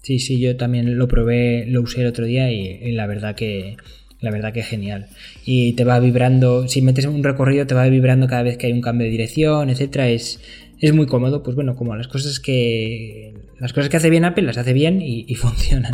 Sí, 0.02 0.18
sí, 0.18 0.38
yo 0.38 0.56
también 0.56 0.98
lo 0.98 1.08
probé, 1.08 1.64
lo 1.66 1.80
usé 1.80 2.02
el 2.02 2.08
otro 2.08 2.26
día 2.26 2.52
y, 2.52 2.92
la 2.92 3.06
verdad 3.06 3.34
que 3.34 3.76
la 4.20 4.30
verdad 4.30 4.52
que 4.52 4.60
es 4.60 4.66
genial. 4.66 5.06
Y 5.44 5.74
te 5.74 5.84
va 5.84 6.00
vibrando, 6.00 6.66
si 6.68 6.80
metes 6.80 7.04
un 7.04 7.22
recorrido, 7.22 7.66
te 7.66 7.74
va 7.74 7.86
vibrando 7.88 8.26
cada 8.26 8.42
vez 8.42 8.56
que 8.56 8.66
hay 8.66 8.72
un 8.72 8.80
cambio 8.80 9.04
de 9.04 9.10
dirección, 9.10 9.68
etcétera. 9.68 10.08
Es, 10.08 10.40
es 10.80 10.94
muy 10.94 11.06
cómodo, 11.06 11.42
pues 11.42 11.56
bueno, 11.56 11.76
como 11.76 11.94
las 11.94 12.08
cosas 12.08 12.40
que 12.40 13.34
las 13.60 13.72
cosas 13.72 13.90
que 13.90 13.98
hace 13.98 14.10
bien 14.10 14.24
Apple 14.24 14.44
las 14.44 14.56
hace 14.56 14.72
bien 14.72 15.02
y, 15.02 15.24
y 15.28 15.34
funcionan. 15.36 15.92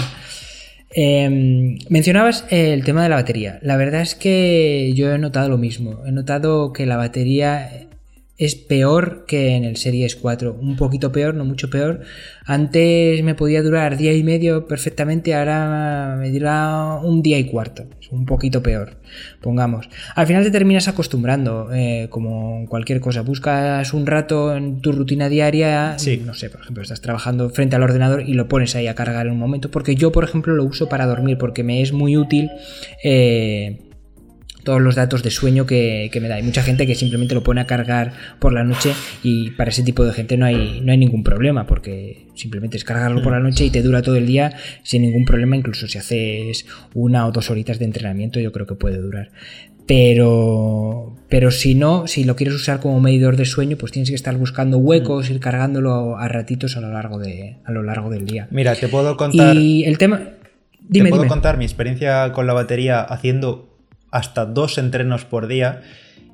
Em, 0.93 1.79
mencionabas 1.89 2.45
el 2.51 2.85
tema 2.85 3.03
de 3.03 3.09
la 3.09 3.17
batería. 3.17 3.59
La 3.63 3.77
verdad 3.77 4.01
es 4.01 4.15
que 4.15 4.93
yo 4.95 5.13
he 5.13 5.19
notado 5.19 5.49
lo 5.49 5.59
mismo. 5.59 6.05
He 6.07 6.13
notado 6.13 6.73
que 6.73 6.87
la 6.87 6.97
batería 6.97 7.89
es 8.41 8.55
peor 8.55 9.27
que 9.27 9.51
en 9.51 9.65
el 9.65 9.77
Series 9.77 10.17
4. 10.17 10.57
Un 10.59 10.75
poquito 10.77 11.13
peor, 11.13 11.35
no 11.35 11.45
mucho 11.45 11.69
peor. 11.69 12.01
Antes 12.47 13.23
me 13.23 13.35
podía 13.35 13.63
durar 13.63 13.99
día 13.99 14.15
y 14.15 14.23
medio 14.23 14.67
perfectamente, 14.67 15.35
ahora 15.35 16.17
me 16.19 16.31
dura 16.31 17.01
un 17.03 17.21
día 17.21 17.39
y 17.39 17.45
cuarto. 17.45 17.85
Es 18.01 18.09
un 18.11 18.25
poquito 18.25 18.63
peor, 18.63 18.97
pongamos. 19.43 19.91
Al 20.15 20.27
final 20.27 20.43
te 20.43 20.51
terminas 20.51 20.89
acostumbrando, 20.89 21.69
eh, 21.71 22.07
como 22.09 22.65
cualquier 22.67 23.01
cosa. 23.01 23.21
Buscas 23.21 23.93
un 23.93 24.07
rato 24.07 24.57
en 24.57 24.81
tu 24.81 24.93
rutina 24.93 25.29
diaria, 25.29 25.99
no 26.25 26.33
sé, 26.33 26.49
por 26.49 26.63
ejemplo, 26.63 26.83
estás 26.83 27.03
trabajando 27.03 27.51
frente 27.51 27.77
al 27.77 27.83
ordenador 27.83 28.23
y 28.27 28.33
lo 28.33 28.49
pones 28.49 28.75
ahí 28.75 28.87
a 28.87 28.95
cargar 28.95 29.27
en 29.27 29.33
un 29.33 29.39
momento. 29.39 29.71
Porque 29.71 29.97
yo, 29.97 30.13
por 30.13 30.25
ejemplo, 30.25 30.55
lo 30.55 30.65
uso 30.65 30.89
para 30.89 31.05
dormir, 31.05 31.37
porque 31.37 31.63
me 31.63 31.83
es 31.83 31.93
muy 31.93 32.17
útil. 32.17 32.49
Eh, 33.05 33.90
todos 34.71 34.81
los 34.81 34.95
datos 34.95 35.25
de 35.25 35.33
sueño 35.33 35.67
que, 35.67 36.17
me 36.23 36.29
da. 36.29 36.37
Hay 36.37 36.45
mucha 36.45 36.63
gente 36.63 36.87
que 36.87 36.95
simplemente 36.95 37.35
lo 37.35 37.43
pone 37.43 37.61
a 37.61 37.67
cargar 37.67 38.13
por 38.39 38.53
la 38.53 38.63
noche 38.63 38.93
y 39.25 39.51
para 39.51 39.71
ese 39.71 39.83
tipo 39.83 40.05
de 40.05 40.13
gente 40.13 40.37
no 40.37 40.47
hay, 40.47 40.81
no 40.81 40.93
hay 40.93 40.99
ningún 40.99 41.25
problema 41.25 41.67
porque 41.67 42.29
simplemente 42.37 42.77
es 42.77 42.85
cargarlo 42.85 43.21
por 43.21 43.33
la 43.33 43.41
noche 43.41 43.65
y 43.65 43.71
te 43.71 43.83
dura 43.83 44.01
todo 44.01 44.15
el 44.15 44.29
día 44.29 44.53
sin 44.85 45.03
ningún 45.03 45.25
problema, 45.25 45.57
incluso 45.57 45.89
si 45.89 45.99
haces 45.99 46.67
una 46.95 47.27
o 47.27 47.33
dos 47.33 47.51
horitas 47.51 47.81
de 47.81 47.87
entrenamiento 47.87 48.39
yo 48.39 48.53
creo 48.53 48.69
que 48.69 48.77
puede 48.77 48.99
durar. 48.99 49.33
Pero, 49.89 51.17
pero 51.29 51.51
si 51.51 51.75
no, 51.75 52.07
si 52.07 52.23
lo 52.23 52.37
quieres 52.37 52.55
usar 52.55 52.79
como 52.79 53.01
medidor 53.01 53.37
de 53.37 53.47
sueño, 53.47 53.77
pues 53.77 53.91
tienes 53.91 54.11
que 54.11 54.15
estar 54.15 54.37
buscando 54.37 54.79
huecos, 54.79 55.31
ir 55.31 55.41
cargándolo 55.41 56.17
a 56.17 56.29
ratitos 56.29 56.77
a 56.77 56.81
lo 56.81 56.93
largo, 56.93 57.19
de, 57.19 57.57
a 57.65 57.73
lo 57.73 57.83
largo 57.83 58.09
del 58.09 58.25
día. 58.25 58.47
Mira, 58.53 58.77
te 58.77 58.87
puedo 58.87 59.17
contar... 59.17 59.57
Y 59.57 59.83
el 59.83 59.99
tema... 59.99 60.29
Dime, 60.81 61.11
te 61.11 61.17
puedo 61.17 61.29
contar 61.29 61.59
mi 61.59 61.65
experiencia 61.65 62.33
con 62.33 62.47
la 62.47 62.53
batería 62.53 63.01
haciendo 63.01 63.70
hasta 64.11 64.47
dos 64.47 64.79
entrenos 64.79 65.25
por 65.25 65.47
día. 65.47 65.83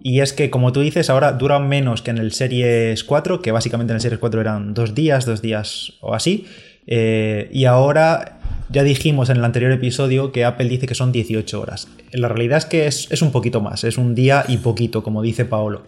Y 0.02 0.20
es 0.20 0.32
que, 0.32 0.50
como 0.50 0.72
tú 0.72 0.80
dices, 0.80 1.10
ahora 1.10 1.32
duran 1.32 1.68
menos 1.68 2.02
que 2.02 2.10
en 2.10 2.18
el 2.18 2.32
Series 2.32 3.02
4, 3.02 3.42
que 3.42 3.52
básicamente 3.52 3.92
en 3.92 3.96
el 3.96 4.00
Series 4.00 4.20
4 4.20 4.40
eran 4.40 4.74
dos 4.74 4.94
días, 4.94 5.26
dos 5.26 5.42
días 5.42 5.94
o 6.00 6.14
así. 6.14 6.46
Eh, 6.86 7.48
y 7.52 7.64
ahora 7.64 8.38
ya 8.68 8.82
dijimos 8.82 9.30
en 9.30 9.38
el 9.38 9.44
anterior 9.44 9.72
episodio 9.72 10.32
que 10.32 10.44
Apple 10.44 10.68
dice 10.68 10.86
que 10.86 10.94
son 10.94 11.12
18 11.12 11.60
horas. 11.60 11.88
La 12.12 12.28
realidad 12.28 12.58
es 12.58 12.66
que 12.66 12.86
es, 12.86 13.10
es 13.10 13.22
un 13.22 13.32
poquito 13.32 13.60
más, 13.60 13.84
es 13.84 13.98
un 13.98 14.14
día 14.14 14.44
y 14.46 14.58
poquito, 14.58 15.02
como 15.02 15.22
dice 15.22 15.44
Paolo. 15.44 15.82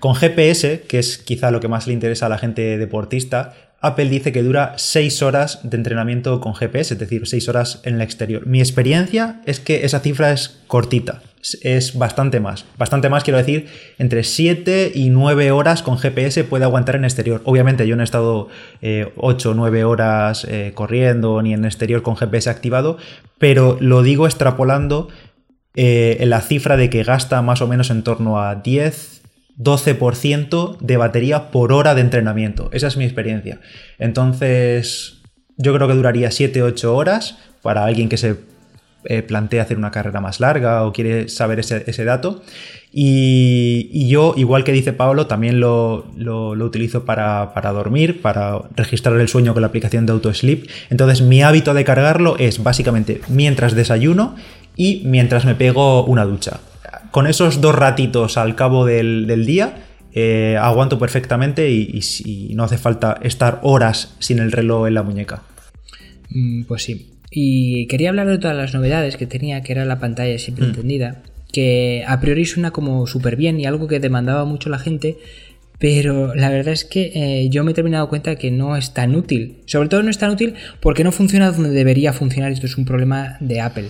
Con 0.00 0.14
GPS, 0.14 0.84
que 0.86 0.98
es 0.98 1.18
quizá 1.18 1.50
lo 1.50 1.60
que 1.60 1.68
más 1.68 1.86
le 1.86 1.92
interesa 1.92 2.26
a 2.26 2.28
la 2.28 2.38
gente 2.38 2.78
deportista, 2.78 3.54
Apple 3.80 4.08
dice 4.08 4.32
que 4.32 4.42
dura 4.42 4.74
6 4.76 5.22
horas 5.22 5.60
de 5.62 5.76
entrenamiento 5.76 6.40
con 6.40 6.54
GPS, 6.54 6.94
es 6.94 7.00
decir, 7.00 7.26
6 7.26 7.48
horas 7.48 7.80
en 7.84 7.94
el 7.94 8.00
exterior. 8.00 8.46
Mi 8.46 8.60
experiencia 8.60 9.40
es 9.46 9.60
que 9.60 9.84
esa 9.84 10.00
cifra 10.00 10.32
es 10.32 10.60
cortita, 10.66 11.22
es 11.62 11.96
bastante 11.96 12.40
más. 12.40 12.64
Bastante 12.76 13.08
más, 13.08 13.24
quiero 13.24 13.38
decir, 13.38 13.66
entre 13.98 14.24
7 14.24 14.92
y 14.94 15.10
9 15.10 15.50
horas 15.50 15.82
con 15.82 15.98
GPS 15.98 16.44
puede 16.44 16.64
aguantar 16.64 16.96
en 16.96 17.04
exterior. 17.04 17.42
Obviamente 17.44 17.86
yo 17.86 17.96
no 17.96 18.02
he 18.02 18.04
estado 18.04 18.48
8 19.16 19.50
o 19.50 19.54
9 19.54 19.84
horas 19.84 20.44
eh, 20.48 20.72
corriendo 20.74 21.40
ni 21.42 21.54
en 21.54 21.64
exterior 21.64 22.02
con 22.02 22.16
GPS 22.16 22.50
activado, 22.50 22.98
pero 23.38 23.76
lo 23.80 24.02
digo 24.02 24.26
extrapolando 24.26 25.08
eh, 25.74 26.18
la 26.26 26.40
cifra 26.40 26.76
de 26.76 26.90
que 26.90 27.04
gasta 27.04 27.40
más 27.42 27.62
o 27.62 27.68
menos 27.68 27.90
en 27.90 28.02
torno 28.02 28.40
a 28.40 28.56
10 28.56 29.18
12% 29.58 30.78
de 30.78 30.96
batería 30.96 31.50
por 31.50 31.72
hora 31.72 31.94
de 31.94 32.00
entrenamiento. 32.00 32.70
Esa 32.72 32.86
es 32.86 32.96
mi 32.96 33.04
experiencia. 33.04 33.60
Entonces, 33.98 35.18
yo 35.56 35.74
creo 35.74 35.88
que 35.88 35.94
duraría 35.94 36.28
7-8 36.28 36.84
horas 36.84 37.38
para 37.60 37.84
alguien 37.84 38.08
que 38.08 38.16
se 38.16 38.36
eh, 39.08 39.22
plantea 39.22 39.62
hacer 39.62 39.76
una 39.76 39.90
carrera 39.90 40.20
más 40.20 40.38
larga 40.38 40.84
o 40.84 40.92
quiere 40.92 41.28
saber 41.28 41.58
ese, 41.58 42.04
dato. 42.04 42.42
Y, 42.92 44.06
yo, 44.08 44.34
igual 44.36 44.62
que 44.62 44.72
dice 44.72 44.92
Pablo, 44.92 45.26
también 45.26 45.58
lo, 45.58 46.06
utilizo 46.60 47.04
para, 47.04 47.52
para, 47.54 47.72
dormir, 47.72 48.22
para 48.22 48.60
registrar 48.76 49.18
el 49.18 49.28
sueño 49.28 49.52
con 49.54 49.62
la 49.62 49.68
aplicación 49.68 50.06
de 50.06 50.12
AutoSleep. 50.12 50.68
Entonces, 50.90 51.22
mi 51.22 51.42
hábito 51.42 51.74
de 51.74 51.84
cargarlo 51.84 52.36
es 52.38 52.62
básicamente 52.62 53.20
mientras 53.28 53.74
desayuno 53.74 54.36
y 54.76 55.02
mientras 55.04 55.44
me 55.44 55.56
pego 55.56 56.04
una 56.04 56.24
ducha 56.24 56.60
con 57.10 57.26
esos 57.26 57.60
dos 57.60 57.74
ratitos 57.74 58.36
al 58.36 58.54
cabo 58.54 58.84
del, 58.84 59.44
día, 59.46 59.86
eh, 60.12 60.56
aguanto 60.60 60.98
perfectamente 60.98 61.70
y, 61.70 62.52
no 62.54 62.64
hace 62.64 62.78
falta 62.78 63.18
estar 63.22 63.60
horas 63.62 64.14
sin 64.18 64.38
el 64.38 64.52
reloj 64.52 64.86
en 64.88 64.94
la 64.94 65.02
muñeca. 65.02 65.42
Mm, 66.30 66.64
pues 66.64 66.82
sí. 66.82 67.17
Y 67.30 67.86
quería 67.86 68.10
hablar 68.10 68.28
de 68.28 68.38
todas 68.38 68.56
las 68.56 68.74
novedades 68.74 69.16
que 69.16 69.26
tenía, 69.26 69.62
que 69.62 69.72
era 69.72 69.84
la 69.84 69.98
pantalla 69.98 70.38
siempre 70.38 70.66
mm. 70.66 70.68
entendida, 70.68 71.22
que 71.52 72.04
a 72.06 72.20
priori 72.20 72.44
suena 72.44 72.70
como 72.70 73.06
súper 73.06 73.36
bien 73.36 73.60
y 73.60 73.66
algo 73.66 73.86
que 73.88 74.00
demandaba 74.00 74.44
mucho 74.44 74.70
la 74.70 74.78
gente, 74.78 75.16
pero 75.78 76.34
la 76.34 76.50
verdad 76.50 76.72
es 76.72 76.84
que 76.84 77.12
eh, 77.14 77.48
yo 77.50 77.62
me 77.64 77.70
he 77.70 77.74
terminado 77.74 78.08
cuenta 78.08 78.36
que 78.36 78.50
no 78.50 78.76
es 78.76 78.94
tan 78.94 79.14
útil. 79.14 79.58
Sobre 79.66 79.88
todo 79.88 80.02
no 80.02 80.10
es 80.10 80.18
tan 80.18 80.30
útil 80.30 80.54
porque 80.80 81.04
no 81.04 81.12
funciona 81.12 81.52
donde 81.52 81.70
debería 81.70 82.12
funcionar. 82.12 82.50
Esto 82.50 82.66
es 82.66 82.76
un 82.76 82.84
problema 82.84 83.36
de 83.40 83.60
Apple. 83.60 83.88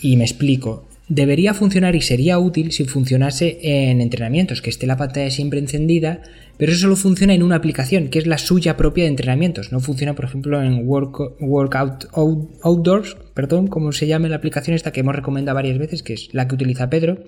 Y 0.00 0.16
me 0.16 0.24
explico. 0.24 0.88
debería 1.08 1.54
funcionar 1.54 1.96
y 1.96 2.02
sería 2.02 2.38
útil 2.38 2.72
si 2.72 2.84
funcionase 2.84 3.58
en 3.62 4.00
entrenamientos, 4.00 4.62
que 4.62 4.70
esté 4.70 4.86
la 4.86 4.96
pantalla 4.96 5.30
siempre 5.30 5.58
encendida, 5.58 6.22
pero 6.60 6.72
eso 6.72 6.82
solo 6.82 6.94
funciona 6.94 7.32
en 7.32 7.42
una 7.42 7.56
aplicación, 7.56 8.08
que 8.08 8.18
es 8.18 8.26
la 8.26 8.36
suya 8.36 8.76
propia 8.76 9.04
de 9.04 9.08
entrenamientos. 9.08 9.72
No 9.72 9.80
funciona, 9.80 10.14
por 10.14 10.26
ejemplo, 10.26 10.62
en 10.62 10.86
Workout 10.86 12.08
Outdoors, 12.12 13.16
perdón, 13.32 13.68
como 13.68 13.92
se 13.92 14.06
llama 14.06 14.28
la 14.28 14.36
aplicación 14.36 14.76
esta 14.76 14.92
que 14.92 15.00
hemos 15.00 15.16
recomendado 15.16 15.54
varias 15.54 15.78
veces, 15.78 16.02
que 16.02 16.12
es 16.12 16.28
la 16.34 16.46
que 16.46 16.56
utiliza 16.56 16.90
Pedro, 16.90 17.24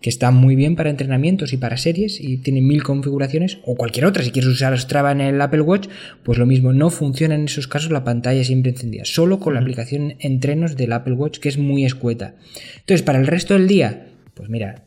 que 0.00 0.08
está 0.08 0.30
muy 0.30 0.54
bien 0.54 0.76
para 0.76 0.88
entrenamientos 0.88 1.52
y 1.52 1.56
para 1.56 1.78
series 1.78 2.20
y 2.20 2.36
tiene 2.36 2.60
mil 2.60 2.84
configuraciones, 2.84 3.58
o 3.64 3.74
cualquier 3.74 4.06
otra, 4.06 4.22
si 4.22 4.30
quieres 4.30 4.52
usar 4.52 4.78
Strava 4.78 5.10
en 5.10 5.20
el 5.20 5.40
Apple 5.40 5.62
Watch, 5.62 5.88
pues 6.22 6.38
lo 6.38 6.46
mismo, 6.46 6.72
no 6.72 6.90
funciona 6.90 7.34
en 7.34 7.46
esos 7.46 7.66
casos 7.66 7.90
la 7.90 8.04
pantalla 8.04 8.44
siempre 8.44 8.70
encendida, 8.70 9.04
solo 9.04 9.40
con 9.40 9.54
la 9.54 9.60
aplicación 9.60 10.14
entrenos 10.20 10.76
del 10.76 10.92
Apple 10.92 11.14
Watch, 11.14 11.40
que 11.40 11.48
es 11.48 11.58
muy 11.58 11.84
escueta. 11.84 12.36
Entonces, 12.78 13.02
para 13.02 13.18
el 13.18 13.26
resto 13.26 13.54
del 13.54 13.66
día, 13.66 14.06
pues 14.34 14.48
mira, 14.48 14.84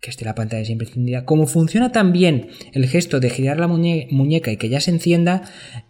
que 0.00 0.10
esté 0.10 0.24
la 0.24 0.34
pantalla 0.34 0.64
siempre 0.64 0.86
encendida. 0.86 1.24
Como 1.24 1.46
funciona 1.46 1.92
también 1.92 2.48
el 2.72 2.86
gesto 2.86 3.20
de 3.20 3.30
girar 3.30 3.58
la 3.58 3.68
muñeca 3.68 4.50
y 4.50 4.56
que 4.56 4.68
ya 4.68 4.80
se 4.80 4.90
encienda, 4.90 5.42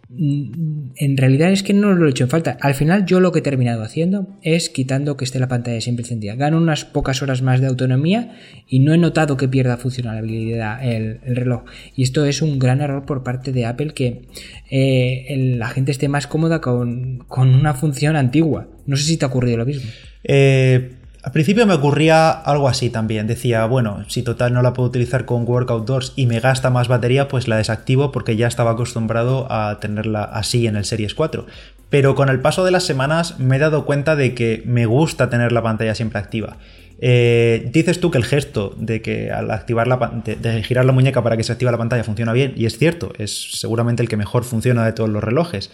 mm, 0.09 0.91
en 0.95 1.17
realidad 1.17 1.51
es 1.51 1.63
que 1.63 1.73
no 1.73 1.93
lo 1.93 2.07
he 2.07 2.09
hecho 2.09 2.23
en 2.23 2.29
falta. 2.29 2.57
Al 2.61 2.73
final 2.73 3.05
yo 3.05 3.19
lo 3.19 3.31
que 3.31 3.39
he 3.39 3.41
terminado 3.41 3.83
haciendo 3.83 4.37
es 4.41 4.69
quitando 4.69 5.17
que 5.17 5.25
esté 5.25 5.39
la 5.39 5.47
pantalla 5.47 5.81
siempre 5.81 6.03
encendida. 6.03 6.35
Gano 6.35 6.57
unas 6.57 6.85
pocas 6.85 7.21
horas 7.21 7.41
más 7.41 7.61
de 7.61 7.67
autonomía 7.67 8.37
y 8.67 8.79
no 8.79 8.93
he 8.93 8.97
notado 8.97 9.37
que 9.37 9.47
pierda 9.47 9.77
funcionalidad 9.77 10.83
el, 10.83 11.19
el 11.25 11.35
reloj. 11.35 11.63
Y 11.95 12.03
esto 12.03 12.25
es 12.25 12.41
un 12.41 12.59
gran 12.59 12.81
error 12.81 13.05
por 13.05 13.23
parte 13.23 13.51
de 13.51 13.65
Apple 13.65 13.93
que 13.93 14.23
eh, 14.69 15.55
la 15.57 15.69
gente 15.69 15.91
esté 15.91 16.09
más 16.09 16.27
cómoda 16.27 16.59
con, 16.61 17.19
con, 17.27 17.53
una 17.53 17.73
función 17.73 18.15
antigua. 18.15 18.67
No 18.85 18.95
sé 18.95 19.03
si 19.03 19.17
te 19.17 19.25
ha 19.25 19.29
ocurrido 19.29 19.57
lo 19.57 19.65
mismo. 19.65 19.89
Eh, 20.23 20.96
al 21.27 21.33
principio 21.33 21.67
me 21.67 21.73
ocurría 21.73 22.31
algo 22.31 22.69
así 22.69 22.89
también. 22.89 23.27
Decía, 23.27 23.65
bueno, 23.65 24.05
si 24.07 24.23
total 24.23 24.53
no 24.53 24.61
la 24.61 24.71
puedo 24.71 24.87
utilizar 24.87 25.25
con 25.25 25.43
Workout 25.45 25.85
Doors 25.85 26.13
y 26.15 26.25
me 26.25 26.39
gasta 26.39 26.69
más 26.69 26.87
batería, 26.87 27.27
pues 27.27 27.49
la 27.49 27.57
desactivo 27.57 28.13
porque 28.13 28.37
ya 28.37 28.47
estaba 28.47 28.71
acostumbrado 28.71 29.45
a 29.51 29.77
tenerla 29.81 30.23
así 30.23 30.67
en 30.67 30.77
el 30.77 30.85
Series 30.85 31.13
4. 31.15 31.45
Pero 31.89 32.15
con 32.15 32.29
el 32.29 32.39
paso 32.39 32.63
de 32.63 32.71
las 32.71 32.85
semanas 32.85 33.41
me 33.41 33.57
he 33.57 33.59
dado 33.59 33.83
cuenta 33.83 34.15
de 34.15 34.33
que 34.33 34.63
me 34.65 34.85
gusta 34.85 35.29
tener 35.29 35.51
la 35.51 35.61
pantalla 35.61 35.95
siempre 35.95 36.17
activa. 36.17 36.55
Eh, 37.01 37.69
dices 37.73 37.99
tú 37.99 38.09
que 38.09 38.19
el 38.19 38.23
gesto 38.23 38.73
de 38.77 39.01
que 39.01 39.29
al 39.29 39.51
activar 39.51 39.89
la 39.89 40.21
de, 40.23 40.63
girar 40.63 40.85
la 40.85 40.93
muñeca 40.93 41.23
para 41.23 41.35
que 41.35 41.43
se 41.43 41.51
active 41.51 41.69
la 41.69 41.77
pantalla 41.77 42.05
funciona 42.05 42.31
bien, 42.31 42.53
y 42.55 42.67
es 42.67 42.77
cierto, 42.77 43.11
es 43.17 43.59
seguramente 43.59 44.01
el 44.01 44.07
que 44.07 44.15
mejor 44.15 44.45
funciona 44.45 44.85
de 44.85 44.93
todos 44.93 45.09
los 45.09 45.21
relojes. 45.21 45.71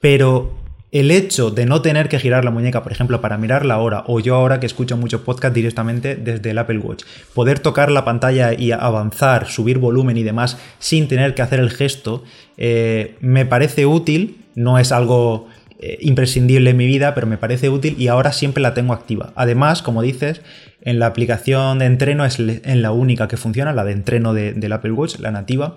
Pero 0.00 0.52
el 0.92 1.10
hecho 1.10 1.50
de 1.50 1.66
no 1.66 1.82
tener 1.82 2.08
que 2.08 2.18
girar 2.18 2.44
la 2.44 2.50
muñeca, 2.50 2.82
por 2.82 2.92
ejemplo, 2.92 3.20
para 3.20 3.38
mirar 3.38 3.64
la 3.64 3.78
hora, 3.78 4.04
o 4.06 4.20
yo 4.20 4.34
ahora 4.34 4.58
que 4.58 4.66
escucho 4.66 4.96
mucho 4.96 5.24
podcast 5.24 5.54
directamente 5.54 6.16
desde 6.16 6.50
el 6.50 6.58
Apple 6.58 6.78
Watch, 6.78 7.04
poder 7.34 7.60
tocar 7.60 7.90
la 7.90 8.04
pantalla 8.04 8.52
y 8.52 8.72
avanzar, 8.72 9.48
subir 9.48 9.78
volumen 9.78 10.16
y 10.16 10.22
demás 10.22 10.58
sin 10.78 11.06
tener 11.06 11.34
que 11.34 11.42
hacer 11.42 11.60
el 11.60 11.70
gesto, 11.70 12.24
eh, 12.56 13.16
me 13.20 13.46
parece 13.46 13.86
útil, 13.86 14.44
no 14.54 14.78
es 14.78 14.90
algo 14.90 15.48
eh, 15.78 15.96
imprescindible 16.00 16.70
en 16.70 16.76
mi 16.76 16.86
vida, 16.86 17.14
pero 17.14 17.26
me 17.26 17.38
parece 17.38 17.68
útil 17.68 17.94
y 17.98 18.08
ahora 18.08 18.32
siempre 18.32 18.62
la 18.62 18.74
tengo 18.74 18.92
activa. 18.92 19.32
Además, 19.36 19.82
como 19.82 20.02
dices, 20.02 20.42
en 20.82 20.98
la 20.98 21.06
aplicación 21.06 21.78
de 21.78 21.86
entreno 21.86 22.24
es 22.24 22.38
en 22.38 22.82
la 22.82 22.92
única 22.92 23.28
que 23.28 23.36
funciona, 23.36 23.72
la 23.72 23.84
de 23.84 23.92
entreno 23.92 24.34
del 24.34 24.72
Apple 24.72 24.92
Watch, 24.92 25.18
la 25.20 25.30
nativa. 25.30 25.76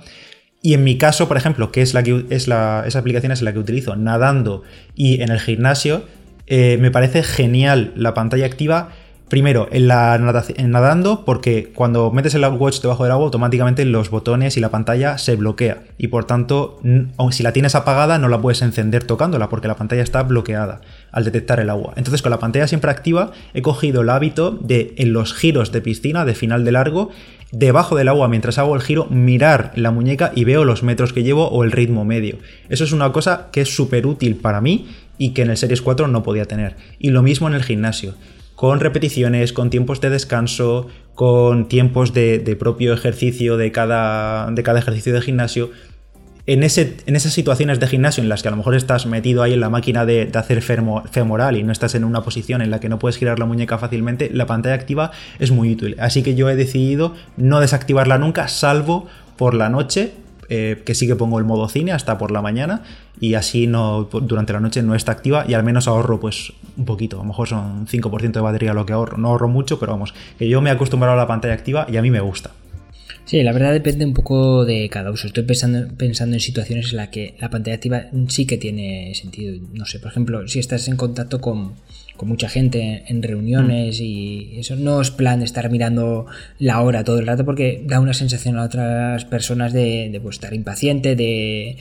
Y 0.66 0.74
en 0.76 0.84
mi 0.86 0.98
caso, 0.98 1.28
por 1.28 1.36
ejemplo, 1.36 1.74
que 1.74 1.82
es 1.82 1.94
la 1.94 2.04
que 2.04 2.26
es 2.30 2.48
la, 2.48 2.86
esa 2.88 3.00
aplicación 3.00 3.34
es 3.34 3.42
la 3.42 3.52
que 3.52 3.60
utilizo 3.60 3.98
nadando 3.98 4.64
y 4.96 5.22
en 5.22 5.30
el 5.30 5.42
gimnasio, 5.42 6.04
eh, 6.48 6.78
me 6.80 6.90
parece 6.90 7.22
genial 7.22 7.92
la 7.98 8.14
pantalla 8.14 8.46
activa. 8.46 8.90
Primero, 9.28 9.68
en 9.72 9.90
la 9.90 10.18
nadando, 10.18 11.26
porque 11.26 11.74
cuando 11.74 12.12
metes 12.12 12.36
el 12.36 12.46
watch 12.46 12.82
debajo 12.82 13.04
del 13.04 13.12
agua, 13.12 13.26
automáticamente 13.26 13.84
los 13.84 14.10
botones 14.10 14.56
y 14.56 14.62
la 14.62 14.70
pantalla 14.70 15.18
se 15.18 15.36
bloquea. 15.36 15.84
Y 15.98 16.08
por 16.08 16.26
tanto, 16.26 16.80
si 17.32 17.44
la 17.44 17.52
tienes 17.52 17.76
apagada, 17.76 18.18
no 18.18 18.30
la 18.30 18.40
puedes 18.40 18.62
encender 18.62 19.04
tocándola, 19.04 19.50
porque 19.50 19.68
la 19.68 19.76
pantalla 19.76 20.04
está 20.04 20.24
bloqueada 20.24 20.80
al 21.12 21.26
detectar 21.26 21.60
el 21.60 21.72
agua. 21.72 21.94
Entonces, 21.98 22.22
con 22.22 22.30
la 22.30 22.40
pantalla 22.40 22.68
siempre 22.68 22.92
activa, 22.92 23.32
he 23.54 23.62
cogido 23.62 24.02
el 24.02 24.10
hábito 24.10 24.52
de 24.52 24.94
en 24.98 25.12
los 25.12 25.34
giros 25.34 25.72
de 25.74 25.82
piscina, 25.82 26.26
de 26.26 26.36
final 26.36 26.64
de 26.64 26.72
largo, 26.72 27.10
debajo 27.54 27.96
del 27.96 28.10
agua 28.10 28.28
mientras 28.28 28.58
hago 28.58 28.76
el 28.76 28.82
giro, 28.82 29.06
mirar 29.12 29.72
la 29.76 29.92
muñeca 29.92 30.32
y 30.36 30.44
veo 30.44 30.66
los 30.66 30.82
metros 30.82 31.14
que 31.14 31.24
llevo 31.24 31.48
o 31.50 31.64
el 31.64 31.72
ritmo 31.72 32.04
medio. 32.04 32.40
Eso 32.68 32.84
es 32.84 32.92
una 32.92 33.12
cosa 33.12 33.50
que 33.52 33.62
es 33.62 33.74
súper 33.74 34.08
útil 34.08 34.36
para 34.36 34.60
mí 34.60 34.88
y 35.20 35.30
que 35.30 35.44
en 35.44 35.52
el 35.52 35.58
Series 35.58 35.84
4 35.84 36.08
no 36.08 36.24
podía 36.24 36.46
tener. 36.46 36.76
Y 36.98 37.12
lo 37.12 37.22
mismo 37.22 37.48
en 37.48 37.54
el 37.54 37.64
gimnasio, 37.64 38.16
con 38.56 38.80
repeticiones, 38.80 39.54
con 39.54 39.70
tiempos 39.70 40.02
de 40.02 40.10
descanso, 40.10 40.88
con 41.14 41.68
tiempos 41.68 42.12
de, 42.12 42.58
propio 42.60 42.92
ejercicio 42.92 43.56
de 43.56 43.72
cada, 43.72 44.50
de 44.50 44.64
cada 44.64 44.80
ejercicio 44.80 45.14
de 45.14 45.22
gimnasio 45.22 45.70
en, 46.46 46.64
ese, 46.64 46.98
en 47.06 47.16
esas 47.16 47.34
situaciones 47.34 47.80
de 47.80 47.88
gimnasio 47.88 48.22
en 48.22 48.30
las 48.30 48.42
que 48.42 48.50
a 48.50 48.52
lo 48.52 48.58
mejor 48.58 48.76
estás 48.76 49.06
metido 49.06 49.44
ahí 49.44 49.54
en 49.54 49.62
la 49.62 49.70
máquina 49.70 50.06
de, 50.06 50.30
hacer 50.34 50.62
femoral 50.62 51.56
y 51.56 51.64
no 51.64 51.72
estás 51.72 51.96
en 51.96 52.04
una 52.04 52.22
posición 52.22 52.62
en 52.62 52.70
la 52.70 52.80
que 52.80 52.90
no 52.90 53.00
puedes 53.00 53.18
girar 53.18 53.40
la 53.40 53.46
muñeca 53.46 53.78
fácilmente, 53.78 54.30
la 54.32 54.46
pantalla 54.46 54.76
activa 54.76 55.12
es 55.40 55.52
muy 55.52 55.72
útil. 55.72 55.96
Así 56.00 56.22
que 56.22 56.36
yo 56.36 56.50
he 56.50 56.56
decidido 56.56 57.14
no 57.38 57.60
desactivarla 57.60 58.18
nunca, 58.18 58.48
salvo 58.48 59.08
por 59.38 59.54
la 59.54 59.70
noche, 59.70 60.14
eh, 60.50 60.84
que 60.86 60.94
sí 60.94 61.08
que 61.08 61.16
pongo 61.16 61.40
el 61.40 61.46
modo 61.46 61.70
cine 61.70 61.94
hasta 61.94 62.18
por 62.18 62.30
la 62.30 62.42
mañana 62.42 62.82
y 63.20 63.36
así 63.36 63.66
no 63.66 64.04
durante 64.04 64.52
la 64.52 64.60
noche 64.60 64.84
no 64.84 64.94
está 64.94 65.14
activa 65.14 65.46
y 65.48 65.54
al 65.54 65.64
menos 65.64 65.88
ahorro 65.88 66.20
pues 66.20 66.52
un 66.76 66.84
poquito, 66.84 67.18
a 67.18 67.20
lo 67.20 67.26
mejor 67.26 67.48
son 67.48 67.88
5% 67.88 68.32
de 68.34 68.42
batería 68.42 68.74
lo 68.74 68.86
que 68.86 68.92
ahorro, 68.92 69.18
no 69.18 69.30
ahorro 69.30 69.48
mucho, 69.48 69.80
pero 69.80 69.94
vamos, 69.94 70.14
que 70.38 70.50
yo 70.50 70.60
me 70.62 70.70
he 70.70 70.74
acostumbrado 70.74 71.14
a 71.14 71.18
la 71.18 71.28
pantalla 71.28 71.54
activa 71.54 71.88
y 71.90 71.96
a 71.96 72.02
mí 72.02 72.12
me 72.12 72.20
gusta. 72.20 72.52
Sí, 73.26 73.42
la 73.42 73.54
verdad 73.54 73.72
depende 73.72 74.06
un 74.06 74.14
poco 74.14 74.66
de 74.66 74.90
cada 74.90 75.12
uso. 75.12 75.28
Estoy 75.28 75.44
pensando, 75.44 75.88
pensando 75.96 76.36
en 76.36 76.42
situaciones 76.42 76.92
en 76.92 76.98
las 76.98 77.10
que 77.10 77.36
la 77.40 77.50
pantalla 77.50 77.76
activa 77.76 78.08
sí 78.28 78.46
que 78.46 78.58
tiene 78.58 79.14
sentido. 79.16 79.58
No 79.74 79.86
sé, 79.86 80.00
por 80.00 80.12
ejemplo, 80.12 80.48
si 80.48 80.60
estás 80.60 80.88
en 80.88 80.98
contacto 80.98 81.40
con, 81.40 81.76
con 82.24 82.30
mucha 82.30 82.48
gente 82.48 83.04
en 83.08 83.22
reuniones 83.22 84.00
mm. 84.00 84.04
y 84.04 84.52
eso 84.58 84.78
no 84.78 85.02
es 85.02 85.12
plan 85.12 85.40
de 85.40 85.46
estar 85.46 85.70
mirando 85.70 86.26
la 86.58 86.80
hora 86.82 87.04
todo 87.04 87.20
el 87.20 87.28
rato 87.28 87.44
porque 87.44 87.84
da 87.86 88.00
una 88.00 88.14
sensación 88.14 88.58
a 88.58 88.64
otras 88.64 89.26
personas 89.26 89.74
de, 89.74 90.18
pues, 90.24 90.38
estar 90.38 90.54
impaciente, 90.54 91.18
de, 91.18 91.76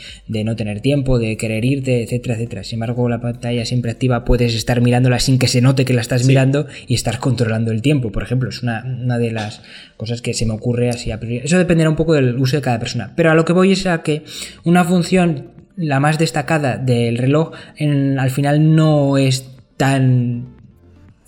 no 0.45 0.57
tener 0.57 0.81
tiempo, 0.81 1.21
de 1.21 1.37
querer 1.37 1.65
irte, 1.65 2.03
etcétera, 2.03 2.35
etcétera. 2.35 2.65
Sin 2.65 2.79
embargo, 2.79 3.09
la 3.09 3.21
pantalla 3.21 3.65
siempre 3.65 3.93
activa 3.93 4.25
puedes 4.25 4.55
estar 4.55 4.81
mirándola 4.81 5.21
sin 5.21 5.39
que 5.39 5.47
se 5.47 5.61
note 5.61 5.85
que 5.85 5.95
la 5.95 6.01
estás 6.01 6.27
mirando 6.27 6.67
y 6.89 6.95
estar 6.95 7.21
controlando 7.21 7.71
el 7.71 7.81
tiempo, 7.81 8.11
por 8.11 8.25
ejemplo. 8.25 8.49
Es 8.49 8.63
una, 8.63 8.83
de 9.19 9.31
las 9.31 9.63
cosas 9.97 10.23
que 10.23 10.35
se 10.35 10.45
me 10.45 10.55
ocurre 10.55 10.89
así 10.89 11.13
a 11.13 11.21
priori. 11.21 11.45
Eso 11.45 11.57
dependerá 11.57 11.89
un 11.89 11.97
poco 11.97 12.15
del 12.15 12.37
uso 12.37 12.57
de 12.57 12.63
cada 12.63 12.81
persona. 12.81 13.13
Pero 13.15 13.31
a 13.31 13.35
lo 13.35 13.45
que 13.45 13.53
voy 13.53 13.73
es 13.73 13.87
a 13.87 14.03
que 14.03 14.25
una 14.65 14.85
función 14.85 15.53
la 15.77 16.01
más 16.01 16.19
destacada 16.19 16.77
del 16.77 17.17
reloj 17.19 17.53
al 17.79 18.31
final 18.31 18.75
no 18.75 19.17
es 19.17 19.52
tan 19.83 20.47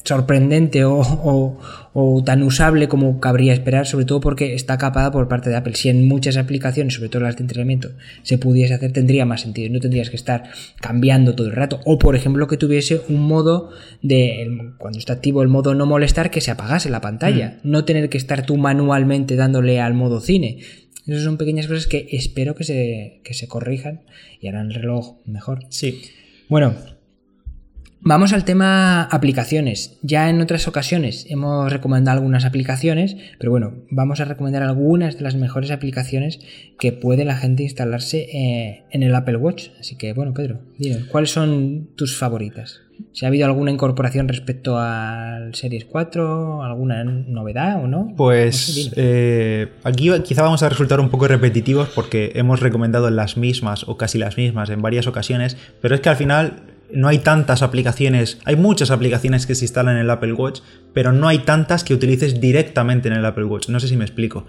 sorprendente 0.05 0.85
o, 0.85 2.23
tan 2.25 2.45
usable 2.45 2.87
como 2.87 3.19
cabría 3.19 3.53
esperar, 3.53 3.85
sobre 3.85 4.05
todo 4.05 4.21
porque 4.21 4.55
está 4.55 4.79
capada 4.79 5.11
por 5.11 5.27
parte 5.27 5.51
de 5.51 5.57
Apple. 5.57 5.75
Si 5.75 5.89
en 5.89 6.07
muchas 6.07 6.37
aplicaciones, 6.37 6.95
sobre 6.95 7.09
todo 7.09 7.23
las 7.23 7.35
de 7.37 7.43
entrenamiento, 7.43 7.91
se 8.23 8.39
pudiese 8.39 8.75
hacer, 8.75 8.93
tendría 8.93 9.27
más 9.27 9.41
sentido. 9.41 9.73
No 9.73 9.81
tendrías 9.81 10.09
que 10.09 10.15
estar 10.15 10.45
cambiando 10.81 11.35
todo 11.35 11.49
el 11.49 11.55
rato. 11.55 11.81
O, 11.85 11.99
por 11.99 12.15
ejemplo, 12.15 12.47
que 12.47 12.57
tuviese 12.57 13.01
un 13.09 13.27
modo 13.27 13.71
de, 14.03 14.73
cuando 14.79 15.01
está 15.01 15.15
activo 15.15 15.43
el 15.43 15.49
modo 15.49 15.75
no 15.75 15.85
molestar, 15.85 16.31
que 16.31 16.41
se 16.41 16.53
apagase 16.53 16.91
la 16.91 17.01
pantalla. 17.01 17.59
Mm. 17.65 17.71
No 17.73 17.85
tener 17.85 18.09
que 18.09 18.19
estar 18.19 18.47
tú 18.47 18.57
manualmente 18.57 19.35
dándole 19.35 19.81
al 19.81 19.95
modo 19.95 20.21
cine. 20.21 20.59
Esas 21.09 21.25
son 21.25 21.39
pequeñas 21.39 21.67
cosas 21.67 21.89
que 21.89 22.07
espero 22.13 22.55
que 22.55 22.63
se, 22.63 23.21
que 23.25 23.35
se 23.35 23.49
corrijan 23.49 24.03
y 24.41 24.47
harán 24.47 24.69
el 24.69 24.75
reloj 24.75 25.17
mejor. 25.27 25.65
Sí. 25.71 26.03
Bueno, 26.49 26.75
Vamos 28.07 28.35
al 28.35 28.45
tema 28.45 29.05
aplicaciones. 29.05 29.99
Ya 30.03 30.29
en 30.29 30.43
otras 30.43 30.69
ocasiones 30.69 31.25
hemos 31.31 31.73
recomendado 31.73 32.19
algunas 32.19 32.45
aplicaciones, 32.45 33.17
pero 33.39 33.51
bueno, 33.51 33.73
vamos 33.91 34.21
a 34.21 34.27
recomendar 34.27 34.63
algunas 34.63 35.17
de 35.17 35.23
las 35.23 35.37
mejores 35.37 35.71
aplicaciones 35.71 36.39
que 36.79 36.93
puede 36.93 37.25
la 37.25 37.35
gente 37.35 37.63
instalarse 37.63 38.29
eh, 38.31 38.85
en 38.91 39.03
el 39.05 39.15
Apple 39.15 39.37
Watch. 39.37 39.69
Así 39.81 39.97
que 39.97 40.13
bueno, 40.13 40.35
Pedro, 40.35 40.61
dime, 40.77 41.07
¿cuáles 41.11 41.31
son 41.31 41.89
tus 41.97 42.15
favoritas? 42.15 42.83
Si 43.13 43.25
ha 43.25 43.29
habido 43.29 43.47
alguna 43.47 43.71
incorporación 43.71 44.29
respecto 44.29 44.79
al 44.79 45.55
Series 45.55 45.87
4, 45.87 46.63
alguna 46.63 47.05
novedad 47.05 47.83
o 47.83 47.89
no. 47.89 48.13
Pues 48.19 48.93
eh, 48.97 49.69
aquí 49.83 50.11
quizá 50.25 50.43
vamos 50.43 50.63
a 50.63 50.69
resultar 50.69 51.01
un 51.01 51.09
poco 51.09 51.27
repetitivos 51.27 51.89
porque 51.89 52.33
hemos 52.35 52.61
recomendado 52.61 53.09
las 53.09 53.39
mismas 53.39 53.89
o 53.89 53.97
casi 53.97 54.19
las 54.19 54.37
mismas 54.37 54.69
en 54.69 54.83
varias 54.83 55.07
ocasiones, 55.07 55.57
pero 55.81 55.95
es 55.95 56.03
que 56.03 56.11
al 56.11 56.17
final 56.17 56.74
no 56.95 57.09
hay 57.09 57.19
tantas 57.19 57.63
aplicaciones, 57.63 58.39
hay 58.45 58.57
muchas 58.57 58.91
aplicaciones 58.91 59.47
que 59.47 59.55
se 59.55 59.65
instalan 59.65 59.97
en 59.97 60.03
el 60.03 60.11
Apple 60.11 60.33
Watch, 60.33 60.61
pero 60.93 61.13
no 61.13 61.29
hay 61.29 61.39
tantas 61.39 61.85
que 61.85 61.95
utilices 61.95 62.41
directamente 62.41 63.09
en 63.09 63.15
el 63.15 63.25
Apple 63.25 63.45
Watch. 63.45 63.69
No 63.69 63.81
sé 63.81 63.89
si 63.89 63.97
me 63.97 64.05
explico. 64.05 64.47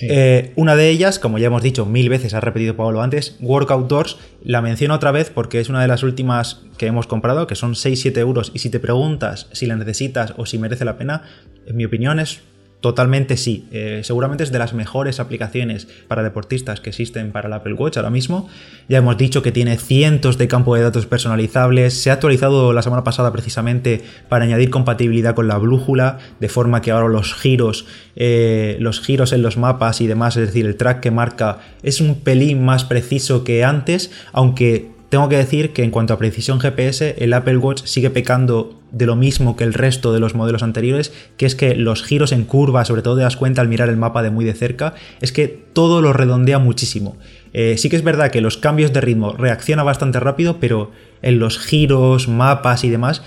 Eh, 0.00 0.52
una 0.56 0.74
de 0.74 0.88
ellas, 0.88 1.18
como 1.18 1.38
ya 1.38 1.48
hemos 1.48 1.62
dicho 1.62 1.84
mil 1.84 2.08
veces, 2.08 2.32
ha 2.34 2.40
repetido 2.40 2.76
Pablo 2.76 3.02
antes, 3.02 3.36
Workout 3.40 3.88
Doors, 3.88 4.16
la 4.42 4.62
menciono 4.62 4.94
otra 4.94 5.10
vez 5.10 5.30
porque 5.30 5.60
es 5.60 5.68
una 5.68 5.82
de 5.82 5.88
las 5.88 6.02
últimas 6.02 6.62
que 6.78 6.86
hemos 6.86 7.06
comprado, 7.06 7.46
que 7.46 7.54
son 7.54 7.74
6-7 7.74 8.16
euros, 8.18 8.52
y 8.54 8.60
si 8.60 8.70
te 8.70 8.80
preguntas 8.80 9.48
si 9.52 9.66
la 9.66 9.76
necesitas 9.76 10.32
o 10.38 10.46
si 10.46 10.58
merece 10.58 10.84
la 10.84 10.96
pena, 10.96 11.22
en 11.66 11.76
mi 11.76 11.84
opinión 11.84 12.20
es 12.20 12.40
Totalmente 12.82 13.36
sí. 13.36 13.68
Eh, 13.70 14.00
seguramente 14.02 14.42
es 14.42 14.50
de 14.50 14.58
las 14.58 14.74
mejores 14.74 15.20
aplicaciones 15.20 15.86
para 16.08 16.24
deportistas 16.24 16.80
que 16.80 16.90
existen 16.90 17.30
para 17.30 17.46
el 17.46 17.52
Apple 17.52 17.74
Watch 17.74 17.96
ahora 17.96 18.10
mismo. 18.10 18.48
Ya 18.88 18.98
hemos 18.98 19.16
dicho 19.16 19.40
que 19.40 19.52
tiene 19.52 19.78
cientos 19.78 20.36
de 20.36 20.48
campos 20.48 20.78
de 20.78 20.82
datos 20.82 21.06
personalizables. 21.06 21.94
Se 21.94 22.10
ha 22.10 22.14
actualizado 22.14 22.72
la 22.72 22.82
semana 22.82 23.04
pasada 23.04 23.30
precisamente 23.30 24.02
para 24.28 24.46
añadir 24.46 24.70
compatibilidad 24.70 25.36
con 25.36 25.46
la 25.46 25.58
brújula, 25.58 26.18
de 26.40 26.48
forma 26.48 26.82
que 26.82 26.90
ahora 26.90 27.06
los 27.06 27.34
giros, 27.34 27.86
eh, 28.16 28.76
los 28.80 29.00
giros 29.00 29.32
en 29.32 29.42
los 29.42 29.56
mapas 29.56 30.00
y 30.00 30.08
demás, 30.08 30.36
es 30.36 30.48
decir, 30.48 30.66
el 30.66 30.74
track 30.74 30.98
que 30.98 31.12
marca, 31.12 31.60
es 31.84 32.00
un 32.00 32.16
pelín 32.16 32.64
más 32.64 32.82
preciso 32.82 33.44
que 33.44 33.62
antes, 33.62 34.10
aunque 34.32 34.90
tengo 35.12 35.28
que 35.28 35.36
decir 35.36 35.74
que 35.74 35.84
en 35.84 35.90
cuanto 35.90 36.14
a 36.14 36.18
precisión 36.18 36.58
GPS, 36.58 37.16
el 37.18 37.34
Apple 37.34 37.58
Watch 37.58 37.82
sigue 37.84 38.08
pecando 38.08 38.80
de 38.92 39.04
lo 39.04 39.14
mismo 39.14 39.56
que 39.56 39.64
el 39.64 39.74
resto 39.74 40.14
de 40.14 40.20
los 40.20 40.34
modelos 40.34 40.62
anteriores, 40.62 41.12
que 41.36 41.44
es 41.44 41.54
que 41.54 41.74
los 41.74 42.02
giros 42.02 42.32
en 42.32 42.44
curva, 42.44 42.86
sobre 42.86 43.02
todo 43.02 43.16
te 43.16 43.22
das 43.22 43.36
cuenta 43.36 43.60
al 43.60 43.68
mirar 43.68 43.90
el 43.90 43.98
mapa 43.98 44.22
de 44.22 44.30
muy 44.30 44.46
de 44.46 44.54
cerca, 44.54 44.94
es 45.20 45.30
que 45.30 45.48
todo 45.48 46.00
lo 46.00 46.14
redondea 46.14 46.58
muchísimo. 46.58 47.18
Eh, 47.52 47.76
sí 47.76 47.90
que 47.90 47.96
es 47.96 48.04
verdad 48.04 48.30
que 48.30 48.40
los 48.40 48.56
cambios 48.56 48.94
de 48.94 49.02
ritmo 49.02 49.34
reacciona 49.34 49.82
bastante 49.82 50.18
rápido, 50.18 50.56
pero 50.60 50.92
en 51.20 51.38
los 51.38 51.58
giros, 51.58 52.26
mapas 52.26 52.82
y 52.82 52.88
demás, 52.88 53.22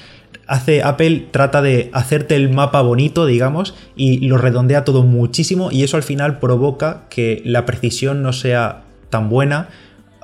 hace 0.47 0.81
Apple 0.81 1.27
trata 1.29 1.61
de 1.61 1.91
hacerte 1.93 2.35
el 2.35 2.49
mapa 2.49 2.81
bonito, 2.81 3.27
digamos, 3.27 3.75
y 3.95 4.27
lo 4.27 4.39
redondea 4.39 4.85
todo 4.85 5.03
muchísimo 5.03 5.69
y 5.71 5.83
eso 5.83 5.97
al 5.97 6.03
final 6.03 6.39
provoca 6.39 7.03
que 7.11 7.43
la 7.45 7.67
precisión 7.67 8.23
no 8.23 8.33
sea 8.33 8.85
tan 9.11 9.29
buena 9.29 9.69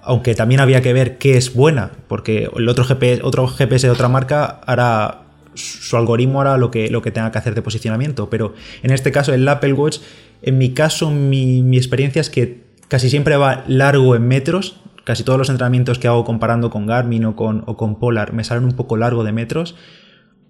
aunque 0.04 0.36
también 0.36 0.62
había 0.62 0.82
que 0.82 0.94
ver 0.94 1.18
qué 1.18 1.38
es 1.38 1.54
buena, 1.54 1.92
porque 2.08 2.50
el 2.56 2.70
otro 2.70 2.84
GPS, 2.84 3.22
otro 3.24 3.48
GPS 3.48 3.88
de 3.88 3.92
otra 3.92 4.08
marca 4.08 4.62
hará 4.66 5.22
su 5.54 5.98
algoritmo 5.98 6.42
hará 6.42 6.58
lo 6.58 6.72
que, 6.72 6.90
lo 6.90 7.02
que 7.02 7.12
tenga 7.12 7.32
que 7.32 7.38
hacer 7.38 7.56
de 7.56 7.62
posicionamiento, 7.62 8.30
pero 8.30 8.54
en 8.84 8.92
este 8.92 9.12
caso 9.12 9.34
el 9.34 9.48
Apple 9.48 9.74
Watch, 9.74 10.00
en 10.42 10.58
mi 10.58 10.74
caso 10.74 11.12
mi, 11.12 11.76
experiencia 11.76 12.22
es 12.22 12.30
que 12.30 12.64
casi 12.88 13.10
siempre 13.10 13.36
va 13.36 13.64
largo 13.68 14.16
en 14.16 14.28
metros, 14.28 14.80
casi 15.04 15.24
todos 15.24 15.38
los 15.38 15.50
entrenamientos 15.50 16.00
que 16.00 16.08
hago 16.08 16.24
comparando 16.24 16.70
con 16.70 16.86
Garmin 16.86 17.26
o 17.26 17.36
con, 17.36 17.64
o 17.66 17.76
con 17.76 18.00
Polar 18.00 18.34
me 18.34 18.44
salen 18.44 18.64
un 18.64 18.74
poco 18.74 18.98
largo 18.98 19.24
de 19.24 19.32
metros 19.32 19.76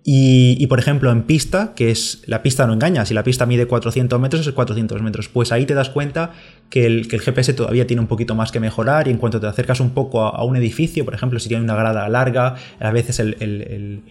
y, 0.04 0.66
por 0.66 0.80
ejemplo, 0.80 1.12
en 1.12 1.24
pista, 1.24 1.74
que 1.76 1.92
es 1.92 2.24
la 2.26 2.42
pista 2.42 2.66
no 2.66 2.74
engaña, 2.74 3.06
si 3.06 3.14
la 3.14 3.24
pista 3.24 3.46
mide 3.46 3.68
400 3.68 4.20
metros 4.20 4.48
es 4.48 4.54
400 4.54 5.00
metros, 5.04 5.30
pues 5.30 5.52
ahí 5.52 5.68
te 5.68 5.76
das 5.76 5.92
cuenta 5.92 6.32
que 6.72 6.88
el, 6.88 7.08
GPS 7.08 7.54
todavía 7.54 7.86
tiene 7.86 8.02
un 8.02 8.08
poquito 8.08 8.34
más 8.34 8.52
que 8.52 8.60
mejorar 8.60 9.08
y 9.08 9.12
en 9.12 9.18
cuanto 9.18 9.40
te 9.40 9.46
acercas 9.46 9.80
un 9.80 9.92
poco 9.92 10.24
a, 10.24 10.44
un 10.44 10.56
edificio, 10.56 11.06
por 11.06 11.14
ejemplo, 11.14 11.40
si 11.40 11.50
tiene 11.50 11.64
una 11.64 11.76
grada 11.76 12.10
larga, 12.10 12.56
a 12.80 12.92
veces 12.92 13.20
el, 13.20 14.02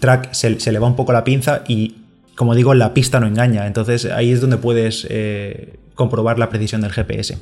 track 0.00 0.32
se, 0.32 0.72
le 0.72 0.78
va 0.78 0.86
un 0.86 0.96
poco 0.96 1.12
la 1.12 1.24
pinza 1.24 1.62
y, 1.68 1.96
como 2.34 2.54
digo, 2.54 2.72
la 2.72 2.94
pista 2.94 3.20
no 3.20 3.26
engaña, 3.26 3.66
entonces 3.66 4.06
ahí 4.06 4.32
es 4.32 4.40
donde 4.40 4.56
puedes... 4.56 5.06
Eh, 5.10 5.78
comprobar 5.98 6.38
la 6.38 6.48
precisión 6.48 6.80
del 6.80 6.92
GPS. 6.92 7.36